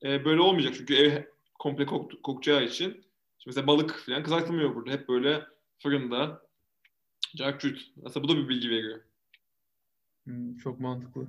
e, 0.03 0.25
böyle 0.25 0.41
olmayacak 0.41 0.75
çünkü 0.77 0.95
ev 0.95 1.23
komple 1.59 1.85
kok, 1.85 2.23
kokacağı 2.23 2.63
için. 2.63 2.91
Şimdi 2.91 3.03
mesela 3.47 3.67
balık 3.67 3.91
falan 4.05 4.23
kızartılmıyor 4.23 4.75
burada. 4.75 4.91
Hep 4.91 5.09
böyle 5.09 5.43
fırında 5.79 6.41
Carçut. 7.37 7.81
Aslında 8.05 8.23
bu 8.27 8.29
da 8.33 8.37
bir 8.37 8.49
bilgi 8.49 8.69
veriyor. 8.69 9.01
Hmm, 10.25 10.57
Çok 10.57 10.79
mantıklı. 10.79 11.27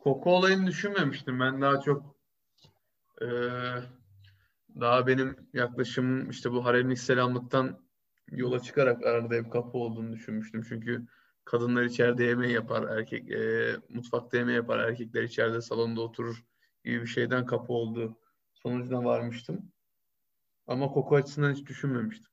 Koku 0.00 0.36
olayını 0.36 0.66
düşünmemiştim. 0.66 1.40
Ben 1.40 1.62
daha 1.62 1.80
çok 1.80 2.16
eee, 3.20 3.82
daha 4.80 5.06
benim 5.06 5.36
yaklaşımım 5.52 6.30
işte 6.30 6.52
bu 6.52 6.64
haremlik 6.64 6.98
selamlıktan 6.98 7.83
yola 8.30 8.60
çıkarak 8.60 9.06
arada 9.06 9.34
hep 9.34 9.52
kapı 9.52 9.78
olduğunu 9.78 10.12
düşünmüştüm. 10.12 10.62
Çünkü 10.68 11.06
kadınlar 11.44 11.84
içeride 11.84 12.24
yemeği 12.24 12.52
yapar, 12.52 12.96
erkek 12.98 13.30
eee, 13.30 13.76
mutfakta 13.88 14.36
yemeği 14.36 14.56
yapar, 14.56 14.78
erkekler 14.78 15.22
içeride 15.22 15.60
salonda 15.60 16.00
oturur 16.00 16.44
gibi 16.84 17.02
bir 17.02 17.06
şeyden 17.06 17.46
kapı 17.46 17.72
olduğu 17.72 18.18
sonucuna 18.52 19.04
varmıştım. 19.04 19.72
Ama 20.66 20.88
koku 20.88 21.16
açısından 21.16 21.54
hiç 21.54 21.66
düşünmemiştim. 21.66 22.32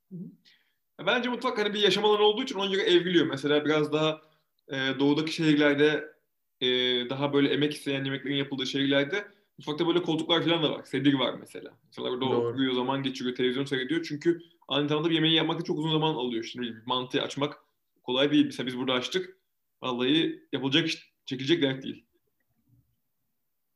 Bence 1.08 1.30
mutfak 1.30 1.58
hani 1.58 1.74
bir 1.74 1.80
yaşam 1.80 2.06
alanı 2.06 2.22
olduğu 2.24 2.44
için 2.44 2.56
ona 2.56 2.72
göre 2.74 2.82
evriliyor. 2.82 3.26
Mesela 3.26 3.66
biraz 3.66 3.94
daha 3.94 4.22
e, 4.68 5.00
doğudaki 5.00 5.34
şehirlerde 5.34 6.14
e, 6.62 6.68
daha 7.10 7.34
böyle 7.34 7.50
emek 7.50 7.74
isteyen 7.74 8.04
yemeklerin 8.04 8.36
yapıldığı 8.36 8.66
şehirlerde 8.68 9.28
mutfakta 9.58 9.88
böyle 9.88 10.02
koltuklar 10.02 10.44
falan 10.44 10.64
da 10.64 10.72
var. 10.72 10.84
Sedir 10.84 11.14
var 11.14 11.34
mesela. 11.40 11.78
Mesela 11.86 12.10
orada 12.10 12.22
Doğru. 12.22 12.48
oturuyor, 12.48 12.74
zaman 12.74 13.04
geçiriyor, 13.04 13.36
televizyon 13.36 13.66
seyrediyor. 13.66 14.04
Çünkü 14.04 14.42
aynı 14.72 14.90
zamanda 14.90 15.10
bir 15.10 15.16
yemeği 15.16 15.36
yapmak 15.36 15.60
da 15.60 15.64
çok 15.64 15.78
uzun 15.78 15.92
zaman 15.92 16.14
alıyor. 16.14 16.44
Şimdi 16.44 16.68
bir 16.68 16.86
mantıyı 16.86 17.24
açmak 17.24 17.58
kolay 18.04 18.32
değil. 18.32 18.46
Mesela 18.46 18.68
biz 18.68 18.78
burada 18.78 18.94
açtık. 18.94 19.38
Vallahi 19.82 20.44
yapılacak, 20.52 20.90
çekilecek 21.26 21.62
dert 21.62 21.84
değil. 21.84 22.06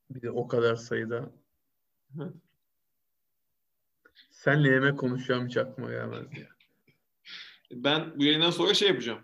Bir 0.09 0.21
de 0.21 0.31
o 0.31 0.47
kadar 0.47 0.75
sayıda. 0.75 1.31
Hı. 2.17 2.33
Senle 4.31 4.69
yemek 4.69 4.99
konuşacağım 4.99 5.47
hiç 5.47 5.57
aklıma 5.57 5.91
gelmezdi 5.91 6.39
ya. 6.39 6.47
Ben 7.71 8.19
bu 8.19 8.23
yayından 8.23 8.51
sonra 8.51 8.73
şey 8.73 8.87
yapacağım. 8.87 9.19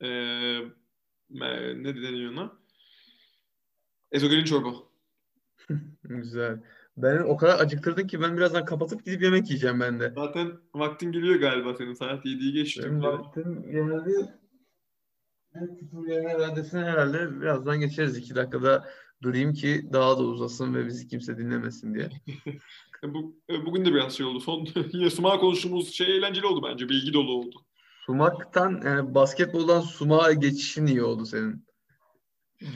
Ee, 0.00 0.60
ne 1.30 1.96
deniyor 2.02 2.32
ona? 2.32 2.52
Ezogelin 4.12 4.44
çorba. 4.44 4.74
Güzel. 6.04 6.62
Ben 6.96 7.18
o 7.18 7.36
kadar 7.36 7.60
acıktırdın 7.60 8.06
ki 8.06 8.20
ben 8.20 8.36
birazdan 8.36 8.64
kapatıp 8.64 9.04
gidip 9.04 9.22
yemek 9.22 9.46
yiyeceğim 9.50 9.80
ben 9.80 10.00
de. 10.00 10.12
Zaten 10.14 10.52
vaktin 10.74 11.12
geliyor 11.12 11.34
galiba 11.40 11.74
senin. 11.74 11.94
Saat 11.94 12.24
7'yi 12.24 12.52
geçti. 12.52 12.82
Benim 12.84 13.02
vaktim 13.02 13.62
geldi. 13.62 14.34
Küfür 15.80 16.08
raddesine 16.38 16.80
herhalde 16.80 17.40
birazdan 17.40 17.80
geçeriz. 17.80 18.16
iki 18.16 18.34
dakikada 18.34 18.88
durayım 19.22 19.52
ki 19.52 19.88
daha 19.92 20.18
da 20.18 20.22
uzasın 20.22 20.74
ve 20.74 20.86
bizi 20.86 21.08
kimse 21.08 21.38
dinlemesin 21.38 21.94
diye. 21.94 22.08
E, 23.04 23.14
Bu, 23.14 23.36
e, 23.50 23.66
bugün 23.66 23.84
de 23.84 23.94
biraz 23.94 24.12
şey 24.12 24.26
oldu. 24.26 24.40
Son 24.40 24.68
yine 24.92 25.10
Suma 25.10 25.38
konuştuğumuz 25.38 25.92
şey 25.92 26.16
eğlenceli 26.16 26.46
oldu 26.46 26.66
bence. 26.70 26.88
Bilgi 26.88 27.12
dolu 27.12 27.32
oldu. 27.32 27.56
Sumaktan 28.06 28.82
yani 28.84 29.14
basketboldan 29.14 29.80
sumağa 29.80 30.32
geçişin 30.32 30.86
iyi 30.86 31.02
oldu 31.02 31.26
senin. 31.26 31.66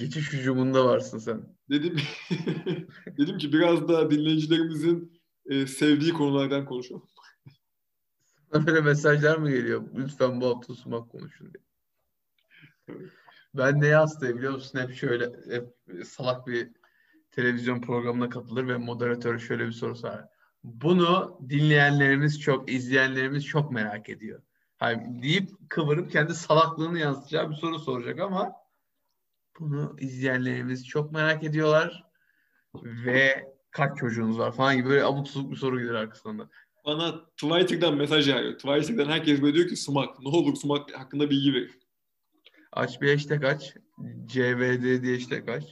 Geçiş 0.01 0.33
hücumunda 0.33 0.85
varsın 0.85 1.19
sen. 1.19 1.56
Dedim 1.71 1.97
dedim 3.19 3.39
ki 3.39 3.53
biraz 3.53 3.89
da 3.89 4.11
dinleyicilerimizin 4.11 5.23
e, 5.47 5.67
sevdiği 5.67 6.13
konulardan 6.13 6.65
konuşalım. 6.65 7.09
Böyle 8.67 8.81
mesajlar 8.81 9.37
mı 9.37 9.51
geliyor? 9.51 9.83
Lütfen 9.97 10.41
bu 10.41 10.47
hafta 10.47 10.75
sumak 10.75 11.11
konuşun 11.11 11.53
diye. 11.53 11.65
Ben 13.55 13.81
neye 13.81 13.97
hastayım 13.97 14.39
biliyor 14.39 14.53
musun? 14.53 14.79
Hep 14.79 14.95
şöyle 14.95 15.25
hep 15.51 15.75
salak 16.05 16.47
bir 16.47 16.71
televizyon 17.31 17.81
programına 17.81 18.29
katılır 18.29 18.69
ve 18.69 18.77
moderatör 18.77 19.39
şöyle 19.39 19.67
bir 19.67 19.73
soru 19.73 19.97
sorar. 19.97 20.25
Bunu 20.65 21.41
dinleyenlerimiz 21.49 22.41
çok, 22.41 22.71
izleyenlerimiz 22.73 23.45
çok 23.45 23.73
merak 23.73 24.09
ediyor. 24.09 24.43
Hani 24.77 25.23
deyip 25.23 25.51
kıvırıp 25.69 26.11
kendi 26.13 26.35
salaklığını 26.35 26.99
yansıtacağı 26.99 27.51
bir 27.51 27.55
soru 27.55 27.79
soracak 27.79 28.21
ama 28.21 28.53
bunu 29.61 29.97
izleyenlerimiz 30.01 30.89
çok 30.89 31.13
merak 31.13 31.45
ediyorlar 31.45 32.05
ve 32.85 33.53
kaç 33.71 33.99
çocuğunuz 33.99 34.39
var 34.39 34.53
falan 34.53 34.77
gibi 34.77 34.89
böyle 34.89 35.05
abutsuzluk 35.05 35.51
bir 35.51 35.57
soru 35.57 35.79
gelir 35.79 35.95
arkasında. 35.95 36.49
Bana 36.87 37.25
Twitter'dan 37.37 37.97
mesaj 37.97 38.29
yağıyor. 38.29 38.59
Twitter'dan 38.59 39.11
herkes 39.11 39.43
böyle 39.43 39.55
diyor 39.55 39.69
ki 39.69 39.77
sumak. 39.77 40.21
Ne 40.21 40.29
olur 40.29 40.57
sumak 40.57 40.99
hakkında 40.99 41.31
bilgi 41.31 41.55
ver. 41.55 41.71
Aç 42.73 43.01
bir 43.01 43.13
hashtag 43.13 43.45
aç. 43.45 43.77
CVD 44.27 45.03
diye 45.03 45.15
hashtag 45.15 45.49
aç. 45.49 45.65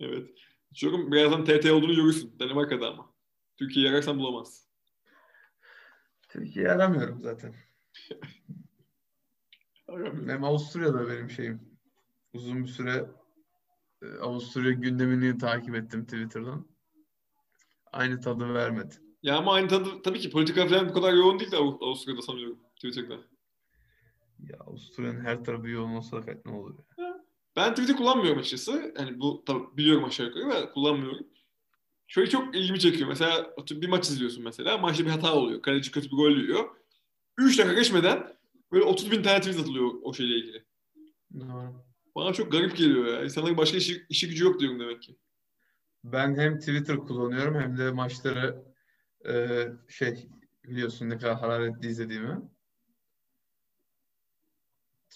Evet. 0.00 0.28
Çok 0.74 1.12
birazdan 1.12 1.44
TT 1.44 1.70
olduğunu 1.70 1.94
görürsün. 1.94 2.38
Danimarka'da 2.40 2.88
ama. 2.88 3.14
Türkiye'yi 3.56 3.92
ararsan 3.92 4.18
bulamazsın. 4.18 4.66
Türkiye'yi 6.28 6.70
aramıyorum 6.70 7.22
zaten. 7.22 7.54
Aramıyorum. 9.88 10.28
Hem 10.28 10.44
Avusturya'da 10.44 11.08
benim 11.08 11.30
şeyim. 11.30 11.75
Uzun 12.36 12.64
bir 12.64 12.68
süre 12.68 13.10
e, 14.02 14.06
Avusturya 14.06 14.72
gündemini 14.72 15.38
takip 15.38 15.74
ettim 15.74 16.04
Twitter'dan. 16.04 16.66
Aynı 17.92 18.20
tadı 18.20 18.54
vermedi. 18.54 18.94
Ya 19.22 19.36
ama 19.36 19.52
aynı 19.52 19.68
tadı 19.68 20.02
tabii 20.02 20.18
ki 20.18 20.30
politika 20.30 20.66
falan 20.68 20.88
bu 20.88 20.92
kadar 20.92 21.12
yoğun 21.12 21.38
değil 21.40 21.50
de 21.50 21.56
Av- 21.56 21.80
Avusturya'da 21.80 22.22
sanıyorum 22.22 22.58
Twitter'da. 22.76 23.14
Ya 24.38 24.58
Avusturya'nın 24.66 25.20
her 25.20 25.44
tarafı 25.44 25.68
yoğun 25.68 25.90
olsa 25.94 26.26
da 26.26 26.32
ne 26.44 26.52
olur 26.52 26.74
ya. 26.98 27.24
Ben 27.56 27.70
Twitter 27.74 27.96
kullanmıyorum 27.96 28.38
açıkçası. 28.38 28.94
Yani 28.98 29.20
bu 29.20 29.42
tabii 29.46 29.76
biliyorum 29.76 30.04
aşağı 30.04 30.26
yukarı 30.26 30.50
da 30.50 30.70
kullanmıyorum. 30.72 31.26
Şöyle 32.06 32.30
çok 32.30 32.56
ilgimi 32.56 32.80
çekiyor. 32.80 33.08
Mesela 33.08 33.54
bir 33.70 33.88
maç 33.88 34.08
izliyorsun 34.08 34.44
mesela. 34.44 34.78
Maçta 34.78 35.04
bir 35.04 35.10
hata 35.10 35.34
oluyor. 35.34 35.62
Kaleci 35.62 35.90
kötü 35.90 36.10
bir 36.10 36.16
gol 36.16 36.30
yiyor. 36.30 36.64
3 37.38 37.58
dakika 37.58 37.74
geçmeden 37.74 38.36
böyle 38.72 38.84
30 38.84 39.10
bin 39.10 39.22
tane 39.22 39.40
tweet 39.40 39.58
atılıyor 39.60 39.90
o 40.02 40.14
şeyle 40.14 40.36
ilgili. 40.36 40.64
Doğru. 41.40 41.74
Bana 42.16 42.32
çok 42.32 42.52
garip 42.52 42.76
geliyor 42.76 43.06
ya. 43.06 43.24
İnsanların 43.24 43.56
başka 43.56 43.76
işi, 43.76 44.06
işi 44.08 44.28
gücü 44.28 44.44
yok 44.44 44.60
diyorum 44.60 44.80
demek 44.80 45.02
ki. 45.02 45.16
Ben 46.04 46.38
hem 46.38 46.58
Twitter 46.58 46.96
kullanıyorum 46.96 47.54
hem 47.54 47.78
de 47.78 47.90
maçları 47.90 48.64
e, 49.28 49.66
şey 49.88 50.28
biliyorsun 50.64 51.10
ne 51.10 51.18
kadar 51.18 51.36
hararetli 51.36 51.88
izlediğimi. 51.88 52.42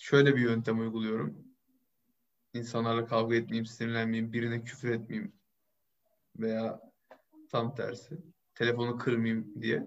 Şöyle 0.01 0.36
bir 0.36 0.40
yöntem 0.40 0.80
uyguluyorum. 0.80 1.44
İnsanlarla 2.55 3.07
kavga 3.07 3.34
etmeyeyim, 3.34 3.66
sinirlenmeyeyim, 3.66 4.32
birine 4.32 4.64
küfür 4.64 4.90
etmeyeyim 4.90 5.32
veya 6.38 6.80
tam 7.48 7.74
tersi. 7.74 8.18
Telefonu 8.55 8.98
kırmayayım 8.98 9.62
diye. 9.62 9.86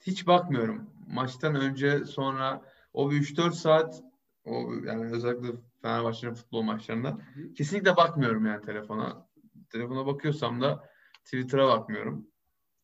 Hiç 0.00 0.26
bakmıyorum. 0.26 0.90
Maçtan 1.06 1.54
önce 1.54 2.04
sonra 2.04 2.62
o 2.92 3.10
bir 3.10 3.16
3-4 3.16 3.52
saat 3.52 4.02
o 4.44 4.74
yani 4.84 5.12
özellikle 5.12 5.71
Fenerbahçe'nin 5.82 6.34
futbol 6.34 6.62
maçlarında 6.62 7.18
kesinlikle 7.56 7.96
bakmıyorum 7.96 8.46
yani 8.46 8.64
telefona. 8.64 9.28
Telefona 9.70 10.06
bakıyorsam 10.06 10.60
da 10.60 10.88
Twitter'a 11.24 11.68
bakmıyorum. 11.68 12.26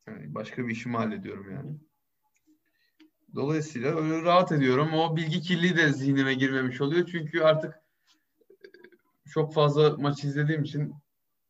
Yani 0.07 0.35
başka 0.35 0.67
bir 0.67 0.71
işimi 0.71 0.97
hallediyorum 0.97 1.51
yani. 1.51 1.77
Dolayısıyla 3.35 3.95
öyle 3.95 4.21
rahat 4.21 4.51
ediyorum. 4.51 4.93
O 4.93 5.15
bilgi 5.15 5.41
kirliliği 5.41 5.77
de 5.77 5.93
zihnime 5.93 6.33
girmemiş 6.33 6.81
oluyor. 6.81 7.07
Çünkü 7.11 7.41
artık 7.41 7.75
e, 8.49 8.67
çok 9.29 9.53
fazla 9.53 9.97
maç 9.97 10.23
izlediğim 10.23 10.63
için 10.63 10.93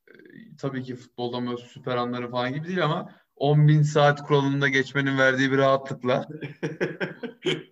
e, 0.08 0.14
tabii 0.58 0.84
ki 0.84 0.95
futbolda 0.95 1.47
böyle 1.47 1.58
süper 1.58 1.95
anları 1.95 2.32
falan 2.32 2.54
gibi 2.54 2.68
değil 2.68 2.86
ama 2.86 3.16
10 3.36 3.68
bin 3.68 3.82
saat 3.82 4.28
kuralında 4.28 4.68
geçmenin 4.68 5.18
verdiği 5.18 5.52
bir 5.52 5.58
rahatlıkla 5.58 6.28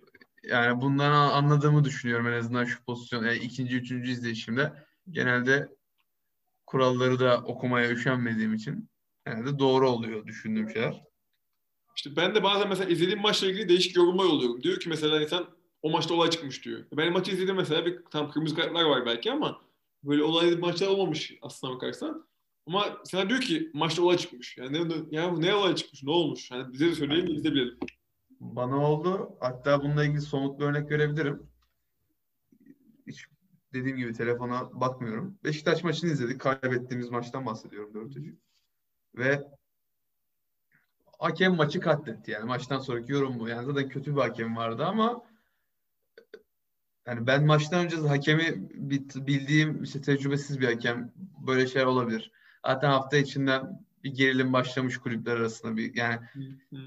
yani 0.48 0.80
bundan 0.80 1.12
anladığımı 1.12 1.84
düşünüyorum 1.84 2.28
en 2.28 2.32
azından 2.32 2.64
şu 2.64 2.84
pozisyon. 2.84 3.24
Yani 3.24 3.38
ikinci, 3.38 3.76
üçüncü 3.76 4.10
izleyişimde 4.10 4.72
genelde 5.10 5.68
kuralları 6.66 7.20
da 7.20 7.38
okumaya 7.38 7.90
üşenmediğim 7.90 8.54
için 8.54 8.88
genelde 9.26 9.58
doğru 9.58 9.90
oluyor 9.90 10.26
düşündüğüm 10.26 10.70
şeyler. 10.70 11.02
İşte 11.96 12.16
ben 12.16 12.34
de 12.34 12.42
bazen 12.42 12.68
mesela 12.68 12.90
izlediğim 12.90 13.20
maçla 13.20 13.46
ilgili 13.46 13.68
değişik 13.68 13.96
yorumlar 13.96 14.24
oluyorum. 14.24 14.62
Diyor 14.62 14.80
ki 14.80 14.88
mesela 14.88 15.22
insan 15.22 15.46
o 15.82 15.90
maçta 15.90 16.14
olay 16.14 16.30
çıkmış 16.30 16.64
diyor. 16.64 16.84
Ben 16.92 17.12
maçı 17.12 17.32
izledim 17.32 17.56
mesela 17.56 17.86
bir 17.86 17.98
tam 18.10 18.30
kırmızı 18.30 18.56
kartlar 18.56 18.84
var 18.84 19.06
belki 19.06 19.32
ama 19.32 19.60
böyle 20.04 20.22
olaylı 20.22 20.58
maçlar 20.58 20.86
olmamış 20.86 21.32
aslına 21.42 21.74
bakarsan. 21.74 22.28
Ama 22.66 22.98
sana 23.04 23.28
diyor 23.28 23.40
ki 23.40 23.70
maçta 23.74 24.02
olay 24.02 24.16
çıkmış. 24.16 24.58
Yani 24.58 24.72
ne, 24.72 24.94
ne- 25.12 25.40
ne 25.40 25.54
olay 25.54 25.74
çıkmış? 25.74 26.02
Ne 26.02 26.10
olmuş? 26.10 26.50
Hani 26.50 26.72
bize 26.72 26.86
de 26.86 26.94
söyleyin 26.94 27.26
biz 27.26 27.44
de 27.44 27.52
bilelim. 27.52 27.78
Bana 28.40 28.76
oldu. 28.76 29.36
Hatta 29.40 29.82
bununla 29.82 30.04
ilgili 30.04 30.20
somut 30.20 30.60
bir 30.60 30.64
örnek 30.64 30.90
verebilirim. 30.90 31.46
Hiç 33.06 33.26
dediğim 33.72 33.96
gibi 33.96 34.12
telefona 34.12 34.80
bakmıyorum. 34.80 35.38
Beşiktaş 35.44 35.84
maçını 35.84 36.10
izledik. 36.10 36.40
Kaybettiğimiz 36.40 37.10
maçtan 37.10 37.46
bahsediyorum 37.46 37.92
4-3. 37.94 38.34
Ve 39.14 39.44
hakem 41.18 41.54
maçı 41.54 41.80
katletti. 41.80 42.30
Yani 42.30 42.44
maçtan 42.44 42.78
sonraki 42.78 43.12
yorum 43.12 43.38
bu. 43.38 43.48
Yani 43.48 43.66
zaten 43.66 43.88
kötü 43.88 44.16
bir 44.16 44.20
hakem 44.20 44.56
vardı 44.56 44.84
ama 44.84 45.22
yani 47.06 47.26
ben 47.26 47.46
maçtan 47.46 47.84
önce 47.84 47.96
hakemi 47.96 48.70
bildiğim 49.26 49.82
işte 49.82 50.00
tecrübesiz 50.00 50.60
bir 50.60 50.66
hakem 50.66 51.12
böyle 51.46 51.66
şeyler 51.66 51.86
olabilir. 51.86 52.32
Zaten 52.66 52.90
hafta 52.90 53.16
içinden 53.16 53.84
bir 54.04 54.14
gerilim 54.14 54.52
başlamış 54.52 54.98
kulüpler 54.98 55.36
arasında 55.36 55.76
bir 55.76 55.94
yani 55.94 56.18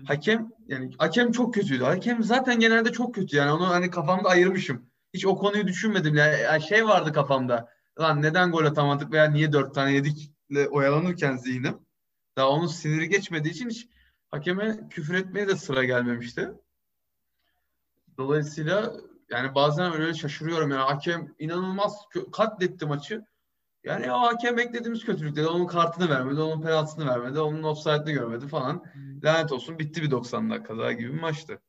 Hakem 0.05 0.51
yani 0.67 0.91
hakem 0.97 1.31
çok 1.31 1.53
kötüydü. 1.53 1.83
Hakem 1.83 2.23
zaten 2.23 2.59
genelde 2.59 2.91
çok 2.91 3.15
kötü 3.15 3.37
yani 3.37 3.51
onu 3.51 3.69
hani 3.69 3.89
kafamda 3.89 4.29
ayırmışım. 4.29 4.85
Hiç 5.13 5.25
o 5.25 5.37
konuyu 5.37 5.67
düşünmedim 5.67 6.15
yani, 6.15 6.41
yani 6.41 6.61
şey 6.61 6.85
vardı 6.85 7.13
kafamda. 7.13 7.69
Lan 7.99 8.21
neden 8.21 8.51
gol 8.51 8.65
atamadık 8.65 9.11
veya 9.11 9.25
niye 9.25 9.53
dört 9.53 9.75
tane 9.75 9.93
yedikle 9.93 10.67
oyalanırken 10.67 11.37
zihnim. 11.37 11.77
Daha 12.37 12.49
onun 12.49 12.67
siniri 12.67 13.09
geçmediği 13.09 13.53
için 13.53 13.69
hiç 13.69 13.87
hakeme 14.31 14.79
küfür 14.89 15.13
etmeye 15.13 15.47
de 15.47 15.55
sıra 15.55 15.83
gelmemişti. 15.83 16.51
Dolayısıyla 18.17 18.93
yani 19.29 19.55
bazen 19.55 19.93
öyle 19.93 20.13
şaşırıyorum 20.13 20.71
yani 20.71 20.81
hakem 20.81 21.35
inanılmaz 21.39 21.95
katletti 22.31 22.85
maçı. 22.85 23.25
Yani 23.83 24.11
o 24.11 24.21
hakem 24.21 24.57
beklediğimiz 24.57 25.05
kötülükte 25.05 25.47
onun 25.47 25.67
kartını 25.67 26.09
vermedi, 26.09 26.41
onun 26.41 26.61
penaltısını 26.61 27.07
vermedi, 27.07 27.39
onun 27.39 27.63
offside'ını 27.63 28.11
görmedi 28.11 28.47
falan. 28.47 28.83
Lanet 29.23 29.51
olsun 29.51 29.79
bitti 29.79 30.01
bir 30.01 30.11
90 30.11 30.49
dakika 30.49 30.77
daha 30.77 30.91
gibi 30.91 31.13
bir 31.13 31.19
maçtı. 31.19 31.61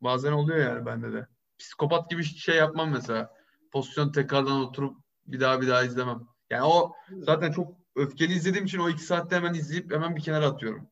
Bazen 0.00 0.32
oluyor 0.32 0.58
yani 0.58 0.86
bende 0.86 1.12
de. 1.12 1.26
Psikopat 1.58 2.10
gibi 2.10 2.24
şey 2.24 2.56
yapmam 2.56 2.90
mesela. 2.90 3.34
Pozisyon 3.72 4.12
tekrardan 4.12 4.60
oturup 4.60 4.96
bir 5.26 5.40
daha 5.40 5.60
bir 5.60 5.68
daha 5.68 5.84
izlemem. 5.84 6.20
Yani 6.50 6.62
o 6.62 6.92
zaten 7.18 7.52
çok 7.52 7.74
öfkeli 7.96 8.32
izlediğim 8.32 8.66
için 8.66 8.78
o 8.78 8.88
iki 8.88 9.02
saatte 9.02 9.36
hemen 9.36 9.54
izleyip 9.54 9.92
hemen 9.92 10.16
bir 10.16 10.22
kenara 10.22 10.46
atıyorum. 10.46 10.90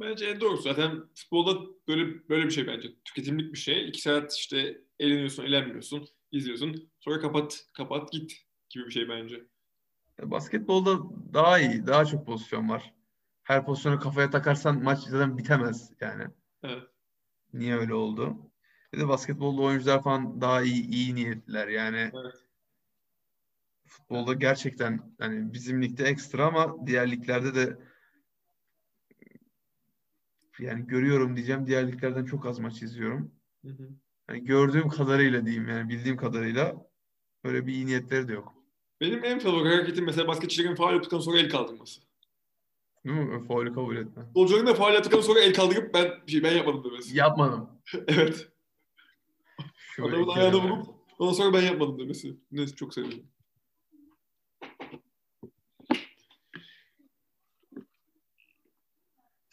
Bence 0.00 0.26
en 0.26 0.40
doğrusu. 0.40 0.62
Zaten 0.62 1.02
futbolda 1.14 1.60
böyle 1.88 2.28
böyle 2.28 2.44
bir 2.44 2.50
şey 2.50 2.66
bence. 2.66 2.88
Tüketimlik 3.04 3.52
bir 3.52 3.58
şey. 3.58 3.88
İki 3.88 4.02
saat 4.02 4.32
işte 4.32 4.78
eğleniyorsun, 4.98 5.44
eğlenmiyorsun, 5.44 6.08
izliyorsun. 6.32 6.90
Sonra 7.00 7.20
kapat, 7.20 7.66
kapat 7.72 8.12
git 8.12 8.32
gibi 8.72 8.86
bir 8.86 8.90
şey 8.90 9.08
bence. 9.08 9.44
E, 10.22 10.30
Basketbolda 10.30 10.98
daha 11.34 11.58
iyi, 11.58 11.86
daha 11.86 12.04
çok 12.04 12.26
pozisyon 12.26 12.68
var. 12.68 12.94
Her 13.42 13.64
pozisyonu 13.64 14.00
kafaya 14.00 14.30
takarsan 14.30 14.82
maç 14.82 14.98
zaten 14.98 15.38
bitemez 15.38 15.92
yani. 16.00 16.26
Evet. 16.62 16.82
Niye 17.52 17.76
öyle 17.76 17.94
oldu? 17.94 18.36
Bir 18.92 19.00
de 19.00 19.08
basketbolda 19.08 19.62
oyuncular 19.62 20.02
falan 20.02 20.40
daha 20.40 20.62
iyi, 20.62 20.86
iyi 20.86 21.14
niyetliler 21.14 21.68
yani. 21.68 22.10
Evet. 22.14 22.34
Futbolda 23.86 24.34
gerçekten 24.34 25.14
hani 25.18 25.52
bizim 25.52 25.82
ligde 25.82 26.04
ekstra 26.04 26.46
ama 26.46 26.86
diğer 26.86 27.10
liglerde 27.10 27.54
de 27.54 27.78
yani 30.58 30.86
görüyorum 30.86 31.36
diyeceğim. 31.36 31.66
Diğer 31.66 31.88
liglerden 31.92 32.24
çok 32.24 32.46
az 32.46 32.58
maç 32.58 32.82
izliyorum. 32.82 33.34
Hı 33.64 33.68
hı. 33.68 33.88
Hani 34.26 34.44
gördüğüm 34.44 34.88
kadarıyla 34.88 35.46
diyeyim 35.46 35.68
yani 35.68 35.88
bildiğim 35.88 36.16
kadarıyla 36.16 36.86
öyle 37.44 37.66
bir 37.66 37.72
iyi 37.72 37.86
niyetleri 37.86 38.28
de 38.28 38.32
yok. 38.32 38.61
Benim 39.02 39.24
en 39.24 39.38
favori 39.38 39.68
hareketim 39.68 40.04
mesela 40.04 40.28
basketçilerin 40.28 40.74
faal 40.74 40.92
yaptıktan 40.92 41.18
sonra 41.20 41.38
el 41.38 41.48
kaldırması. 41.50 42.00
Değil 43.04 43.16
mi? 43.16 43.46
Faulü 43.48 43.74
kabul 43.74 43.96
etme. 43.96 44.24
Futbolcuların 44.24 44.66
da 44.66 44.74
faal 44.74 44.94
yaptıktan 44.94 45.20
sonra 45.20 45.40
el 45.40 45.54
kaldırıp 45.54 45.94
ben 45.94 46.10
şey 46.26 46.42
ben 46.42 46.56
yapmadım 46.56 46.84
demesi. 46.84 47.16
Yapmadım. 47.16 47.68
evet. 48.08 48.48
Şöyle 49.96 50.08
Adamın 50.08 50.28
ayağına 50.28 50.56
yana. 50.56 50.68
vurup 50.68 50.86
ondan 51.18 51.32
sonra 51.32 51.52
ben 51.52 51.62
yapmadım 51.62 51.98
demesi. 51.98 52.36
Neyse 52.52 52.74
çok 52.76 52.94
seviyorum. 52.94 53.24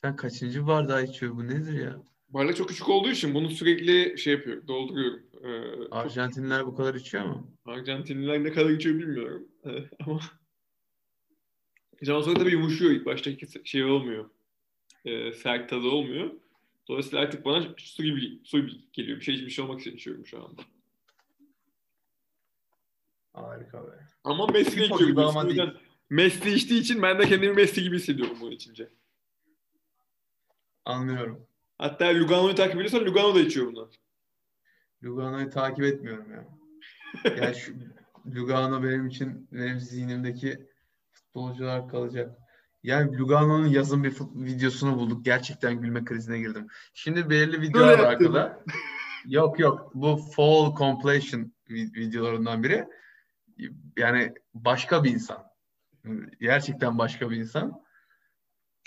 Sen 0.02 0.16
kaçıncı 0.16 0.68
bardağı 0.68 1.04
içiyor 1.04 1.36
bu 1.36 1.48
nedir 1.48 1.74
ya? 1.84 1.96
Bardak 2.30 2.56
çok 2.56 2.70
küçük 2.70 2.90
olduğu 2.90 3.10
için 3.10 3.34
bunu 3.34 3.50
sürekli 3.50 4.18
şey 4.18 4.34
yapıyorum, 4.34 4.68
dolduruyorum. 4.68 5.29
Ee, 5.44 5.88
Arjantinliler 5.92 6.66
bu 6.66 6.76
kadar 6.76 6.96
içiyor 6.96 7.26
mu? 7.26 7.52
Arjantinliler 7.66 8.44
ne 8.44 8.52
kadar 8.52 8.70
içiyor 8.70 9.00
bilmiyorum. 9.00 9.48
Ee, 9.66 9.90
ama 10.06 10.20
zaman 12.02 12.22
sonra 12.22 12.40
tabii 12.40 12.52
yumuşuyor. 12.52 12.92
İlk 12.92 13.06
baştaki 13.06 13.68
şey 13.70 13.84
olmuyor. 13.84 14.30
Ee, 15.06 15.32
sert 15.32 15.70
tadı 15.70 15.88
olmuyor. 15.88 16.32
Dolayısıyla 16.88 17.20
artık 17.20 17.46
bana 17.46 17.68
su 17.78 18.04
gibi, 18.04 18.40
su 18.44 18.60
gibi 18.60 18.72
geliyor. 18.94 19.18
Bir 19.20 19.24
şey 19.24 19.36
bir 19.36 19.50
şey 19.50 19.66
olmak 19.66 19.82
için 19.82 19.96
içiyorum 19.96 20.26
şu 20.26 20.44
anda. 20.44 20.62
Harika 23.34 23.84
be. 23.88 23.92
Ama 24.24 24.48
Messi 24.48 24.84
içiyorum. 24.84 25.20
ama 25.20 25.44
yüzden. 25.44 25.74
Messi 26.10 26.52
içtiği 26.52 26.82
için 26.82 27.02
ben 27.02 27.20
de 27.20 27.28
kendimi 27.28 27.54
Messi 27.54 27.84
gibi 27.84 27.96
hissediyorum 27.96 28.38
bunu 28.42 28.54
içince. 28.54 28.90
Anlıyorum. 30.86 31.48
Hatta 31.78 32.06
Lugano'yu 32.16 32.56
takip 32.56 32.76
ediyorsan 32.76 33.06
Lugano 33.06 33.36
da 33.36 33.40
içiyor 33.40 33.68
bundan. 33.68 33.90
Lugano'yu 35.04 35.50
takip 35.50 35.84
etmiyorum 35.84 36.32
ya. 36.32 36.48
Yani 37.38 37.56
şu 37.56 37.74
Lugano 38.36 38.84
benim 38.84 39.08
için 39.08 39.48
benim 39.52 39.80
zihnimdeki 39.80 40.68
futbolcular 41.12 41.88
kalacak. 41.88 42.38
Yani 42.84 43.18
Lugano'nun 43.18 43.68
yazın 43.68 44.04
bir 44.04 44.14
videosunu 44.36 44.96
bulduk. 44.96 45.26
Gerçekten 45.26 45.82
gülme 45.82 46.06
krizine 46.06 46.40
girdim. 46.40 46.68
Şimdi 46.94 47.30
belirli 47.30 47.62
videolar 47.62 47.90
Böyle 47.90 48.04
var 48.04 48.08
arkada. 48.08 48.64
Yok 49.26 49.60
yok. 49.60 49.92
Bu 49.94 50.18
fall 50.36 50.76
compilation 50.76 51.54
vi- 51.70 51.94
videolarından 51.96 52.64
biri. 52.64 52.88
Yani 53.98 54.34
başka 54.54 55.04
bir 55.04 55.12
insan. 55.12 55.44
Gerçekten 56.40 56.98
başka 56.98 57.30
bir 57.30 57.38
insan. 57.38 57.84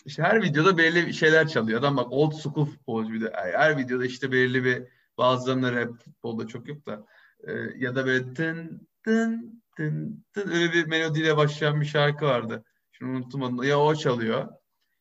İşte 0.04 0.22
her 0.22 0.42
videoda 0.42 0.78
belirli 0.78 1.14
şeyler 1.14 1.48
çalıyor. 1.48 1.78
Adam 1.78 1.96
bak 1.96 2.12
old 2.12 2.32
school 2.32 2.66
futbolcu 2.66 3.12
bir 3.12 3.20
de. 3.20 3.32
Her 3.34 3.78
videoda 3.78 4.04
işte 4.04 4.32
belirli 4.32 4.64
bir 4.64 4.82
bazılarında 5.22 5.72
rap 5.72 5.98
futbolda 6.04 6.46
çok 6.46 6.68
yok 6.68 6.86
da 6.86 7.06
e, 7.48 7.52
ya 7.76 7.94
da 7.94 8.06
böyle 8.06 8.34
tın 8.34 8.88
tın 9.04 9.62
tın 9.76 10.24
tın 10.32 10.50
öyle 10.50 10.72
bir 10.72 10.86
melodiyle 10.86 11.36
başlayan 11.36 11.80
bir 11.80 11.86
şarkı 11.86 12.24
vardı. 12.24 12.64
Şunu 12.92 13.10
unuttum 13.10 13.42
adını. 13.42 13.66
Ya 13.66 13.78
o 13.78 13.94
çalıyor 13.94 14.48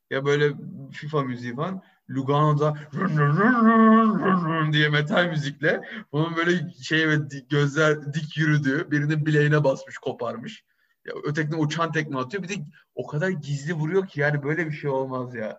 ya 0.10 0.26
böyle 0.26 0.54
FIFA 0.92 1.22
müziği 1.22 1.56
falan. 1.56 1.82
Lugano'da 2.10 2.74
run 2.94 3.18
run 3.18 3.38
run 3.38 4.20
run 4.20 4.46
run 4.46 4.74
diye 4.74 4.90
metal 4.90 5.26
müzikle 5.26 5.82
bunun 6.12 6.36
böyle 6.36 6.74
şey 6.82 7.10
ve 7.10 7.16
gözler 7.50 8.14
dik 8.14 8.38
yürüdüğü 8.38 8.92
birinin 8.92 9.26
bileğine 9.26 9.64
basmış 9.64 9.98
koparmış. 9.98 10.64
Ya 11.06 11.14
ötekine 11.24 11.56
uçan 11.56 11.92
tekme 11.92 12.20
atıyor. 12.20 12.44
Bir 12.44 12.50
de 12.50 12.54
o 12.96 13.08
kadar 13.08 13.30
gizli 13.30 13.74
vuruyor 13.74 14.08
ki 14.08 14.20
yani 14.20 14.44
böyle 14.44 14.68
bir 14.68 14.72
şey 14.72 14.90
olmaz 14.90 15.36
ya. 15.36 15.58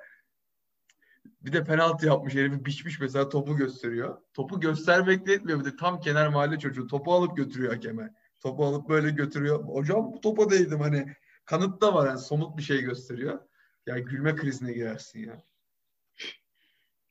Bir 1.45 1.53
de 1.53 1.64
penaltı 1.64 2.07
yapmış 2.07 2.34
herifi 2.34 2.64
biçmiş 2.64 3.01
mesela 3.01 3.28
topu 3.28 3.57
gösteriyor. 3.57 4.18
Topu 4.34 4.61
göstermekle 4.61 5.32
etmiyor 5.32 5.61
bir 5.61 5.64
de 5.64 5.76
tam 5.76 6.01
kenar 6.01 6.28
mahalle 6.28 6.59
çocuğu 6.59 6.86
topu 6.86 7.12
alıp 7.12 7.36
götürüyor 7.36 7.72
hakeme. 7.72 8.14
Topu 8.40 8.64
alıp 8.64 8.88
böyle 8.88 9.11
götürüyor. 9.11 9.64
Hocam 9.64 10.12
bu 10.12 10.20
topa 10.20 10.51
değdim 10.51 10.80
hani 10.80 11.16
kanıtta 11.45 11.95
var 11.95 12.09
yani 12.09 12.18
somut 12.18 12.57
bir 12.57 12.62
şey 12.62 12.80
gösteriyor. 12.80 13.38
Ya 13.86 13.99
gülme 13.99 14.36
krizine 14.36 14.72
girersin 14.72 15.20
ya. 15.26 15.43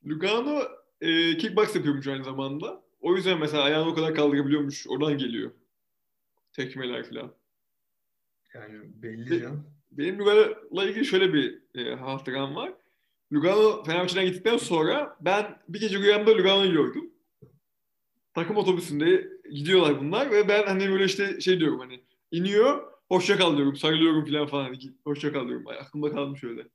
Lugano 0.06 0.62
e, 1.02 1.38
kickbox 1.38 1.76
yapıyormuş 1.76 2.08
aynı 2.08 2.24
zamanda. 2.24 2.84
O 3.00 3.16
yüzden 3.16 3.40
mesela 3.40 3.64
ayağını 3.64 3.90
o 3.90 3.94
kadar 3.94 4.16
kaldırabiliyormuş. 4.16 4.88
Oradan 4.88 5.18
geliyor. 5.18 5.52
Tekmeler 6.54 7.10
falan. 7.10 7.36
Yani 8.54 8.80
belli 9.04 9.40
canım. 9.40 9.74
Benim 9.92 10.20
Lugano'la 10.20 10.86
ilgili 10.86 11.06
şöyle 11.06 11.34
bir 11.34 11.62
e, 11.76 11.96
hatıram 11.96 12.56
var. 12.56 12.74
Lugano 13.34 13.84
Fenerbahçe'den 13.84 14.26
gittikten 14.26 14.58
sonra 14.58 15.18
ben 15.22 15.58
bir 15.70 15.80
gece 15.80 16.00
rüyamda 16.00 16.38
Lugano'yu 16.38 16.72
gördüm. 16.72 17.14
Takım 18.34 18.58
otobüsünde 18.58 19.28
gidiyorlar 19.52 20.00
bunlar 20.00 20.32
ve 20.32 20.48
ben 20.48 20.64
hani 20.64 20.92
böyle 20.92 21.06
işte 21.06 21.42
şey 21.42 21.60
diyorum 21.60 21.80
hani 21.80 22.04
iniyor 22.32 22.92
hoşça 23.08 23.38
kal 23.38 23.58
diyorum 23.58 23.76
sarılıyorum 23.76 24.26
falan 24.26 24.48
falan 24.48 24.64
hani 24.64 24.78
hoşça 25.04 25.34
kal 25.34 25.48
diyorum. 25.48 25.68
Ay, 25.68 25.78
aklımda 25.78 26.12
kalmış 26.12 26.44
öyle. 26.44 26.68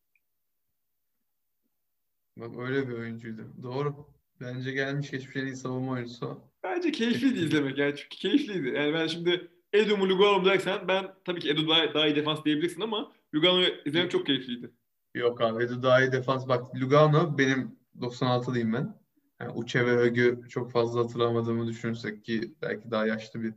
Bak 2.36 2.58
öyle 2.58 2.88
bir 2.88 2.92
oyuncuydu. 2.92 3.42
Doğru. 3.62 3.94
Bence 4.40 4.72
gelmiş 4.72 5.10
geçmiş 5.10 5.36
en 5.36 5.46
iyi 5.46 5.56
savunma 5.56 5.92
oyuncusu. 5.92 6.26
o. 6.26 6.48
Bence 6.62 6.92
keyifliydi 6.92 7.38
izlemek 7.38 7.78
yani 7.78 7.94
çünkü 7.96 8.16
keyifliydi. 8.16 8.68
Yani 8.68 8.94
ben 8.94 9.06
şimdi 9.06 9.50
Edu 9.72 9.96
mu 9.96 10.08
Lugano 10.08 10.38
mu 10.38 10.44
dersen 10.44 10.88
ben 10.88 11.14
tabii 11.24 11.40
ki 11.40 11.50
Edu 11.50 11.68
daha, 11.68 11.94
daha 11.94 12.06
iyi 12.06 12.16
defans 12.16 12.44
diyebilirsin 12.44 12.80
ama 12.80 13.12
Lugano'yu 13.34 13.74
izlemek 13.84 14.10
çok 14.10 14.26
keyifliydi. 14.26 14.70
Yok 15.16 15.40
abi 15.40 15.64
Edu 15.64 15.82
daha 15.82 16.00
iyi 16.02 16.12
defans. 16.12 16.48
Bak 16.48 16.74
Lugano 16.74 17.38
benim 17.38 17.78
96'lıyım 18.00 18.72
ben. 18.72 19.00
Yani 19.40 19.52
Uçe 19.52 19.86
ve 19.86 19.96
Ögü 19.96 20.40
çok 20.48 20.72
fazla 20.72 21.00
hatırlamadığımı 21.00 21.66
düşünürsek 21.66 22.24
ki 22.24 22.54
belki 22.62 22.90
daha 22.90 23.06
yaşlı 23.06 23.42
bir 23.42 23.54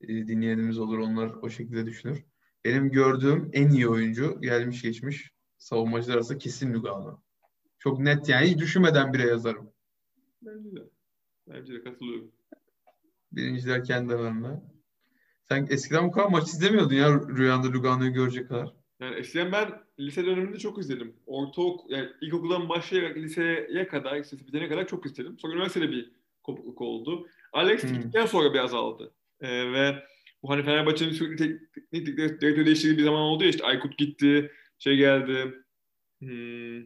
e, 0.00 0.08
dinleyenimiz 0.08 0.78
olur. 0.78 0.98
Onlar 0.98 1.30
o 1.42 1.50
şekilde 1.50 1.86
düşünür. 1.86 2.24
Benim 2.64 2.90
gördüğüm 2.90 3.50
en 3.52 3.68
iyi 3.68 3.88
oyuncu 3.88 4.40
gelmiş 4.40 4.82
geçmiş 4.82 5.32
savunmacılar 5.58 6.14
arasında 6.14 6.38
kesin 6.38 6.74
Lugano. 6.74 7.20
Çok 7.78 8.00
net 8.00 8.28
yani 8.28 8.46
hiç 8.46 8.58
düşünmeden 8.58 9.12
bile 9.12 9.26
yazarım. 9.26 9.70
Bence 10.42 10.76
de. 10.76 10.90
Bence 11.48 11.74
de 11.74 11.82
katılıyorum. 11.82 12.32
Birinciler 13.32 13.84
kendi 13.84 14.14
aralarında. 14.14 14.62
Sen 15.42 15.66
eskiden 15.70 16.06
bu 16.06 16.12
kadar 16.12 16.28
maç 16.28 16.48
izlemiyordun 16.48 16.94
ya 16.94 17.20
rüyanda 17.20 17.72
Lugano'yu 17.72 18.12
görecek 18.12 18.48
kadar. 18.48 18.79
Yani 19.00 19.16
eskiden 19.16 19.52
ben 19.52 19.70
lise 19.98 20.26
döneminde 20.26 20.58
çok 20.58 20.78
izledim. 20.78 21.14
Ortaok, 21.26 21.90
yani 21.90 22.08
ilkokuldan 22.20 22.68
başlayarak 22.68 23.16
liseye 23.16 23.88
kadar, 23.88 24.16
lisesi 24.16 24.46
bitene 24.46 24.68
kadar 24.68 24.86
çok 24.86 25.06
izledim. 25.06 25.38
Sonra 25.38 25.52
üniversitede 25.54 25.90
bir 25.90 26.10
kopukluk 26.42 26.80
oldu. 26.80 27.28
Alex 27.52 27.82
Hmm. 27.82 27.92
gittikten 27.92 28.26
sonra 28.26 28.54
biraz 28.54 28.64
azaldı. 28.74 29.12
Ee, 29.40 29.72
ve 29.72 30.04
bu 30.42 30.50
hani 30.50 30.62
Fenerbahçe'nin 30.62 31.12
sürekli 31.12 31.36
tek- 31.36 31.90
teknik 31.90 32.06
direktör 32.16 32.66
değiştirdiği 32.66 32.98
bir 32.98 33.02
zaman 33.02 33.20
oldu 33.20 33.44
ya 33.44 33.50
işte 33.50 33.64
Aykut 33.64 33.98
gitti, 33.98 34.52
şey 34.78 34.96
geldi. 34.96 35.54
Hmm, 36.18 36.82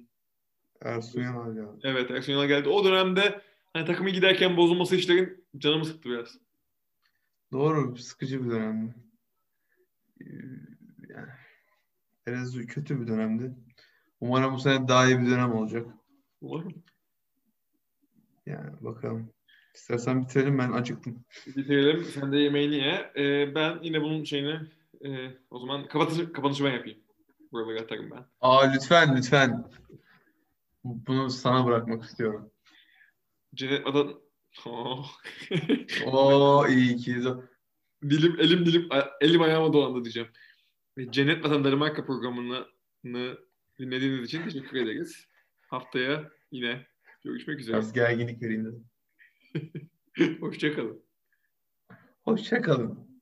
Ersun 0.83 1.23
Yanal 1.23 1.57
ya. 1.57 1.69
evet 1.83 2.11
Ersun 2.11 2.33
Yanal 2.33 2.47
geldi. 2.49 2.69
O 2.69 2.85
dönemde 2.85 3.41
hani 3.73 3.87
takımı 3.87 4.11
giderken 4.11 4.57
bozulması 4.57 4.97
işlerin 4.97 5.45
canımı 5.59 5.85
sıktı 5.85 6.11
biraz. 6.11 6.39
Doğru, 7.53 7.97
sıkıcı 7.97 8.45
bir 8.45 8.51
dönemdi. 8.51 8.95
Elazığ 12.27 12.67
kötü 12.67 13.01
bir 13.01 13.07
dönemdi. 13.07 13.55
Umarım 14.21 14.55
bu 14.55 14.59
sene 14.59 14.89
daha 14.89 15.07
iyi 15.07 15.21
bir 15.21 15.31
dönem 15.31 15.53
olacak. 15.53 15.87
Umarım. 16.41 16.85
Yani 18.47 18.71
bakalım. 18.81 19.33
İstersen 19.75 20.23
bitirelim 20.23 20.59
ben 20.59 20.73
acıktım. 20.73 21.25
Bitirelim. 21.47 22.05
Sen 22.05 22.33
de 22.33 22.39
yemeğini 22.39 22.75
ye. 22.75 23.13
Ee, 23.17 23.55
ben 23.55 23.79
yine 23.83 24.03
bunun 24.03 24.25
şeyini 24.25 24.61
e, 25.05 25.31
o 25.51 25.59
zaman 25.59 25.89
kapatışı, 25.89 26.33
kapanışı 26.33 26.65
ben 26.65 26.73
yapayım. 26.73 26.99
Buraları 27.53 27.81
atarım 27.81 28.11
ben. 28.11 28.25
Aa 28.41 28.71
lütfen 28.71 29.17
lütfen. 29.17 29.71
Bunu 30.85 31.31
sana 31.31 31.67
bırakmak 31.67 32.05
istiyorum. 32.05 32.51
Cennet 33.55 33.87
Adan... 33.87 34.25
Oh. 34.67 35.11
Oo 36.07 36.67
iyi 36.69 36.97
ki. 36.97 37.17
dilim, 38.03 38.37
elim 38.41 38.67
dilim, 38.67 38.89
elim 39.21 39.43
ayağıma 39.43 39.73
dolandı 39.73 40.05
diyeceğim. 40.05 40.29
Ve 40.99 41.13
Cennet 41.13 41.45
Vatan 41.45 41.65
Danimarka 41.65 42.07
programını 42.07 42.67
dinlediğiniz 43.79 44.27
için 44.27 44.43
teşekkür 44.45 44.77
ederiz. 44.77 45.29
Haftaya 45.71 46.31
yine 46.51 46.87
görüşmek 47.25 47.61
üzere. 47.61 47.77
Biraz 47.77 47.93
gerginlik 47.93 48.43
vereyim 48.43 48.65
dedim. 48.65 50.41
Hoşçakalın. 50.41 51.05
Hoşça 52.25 52.63
kalın. 52.63 53.15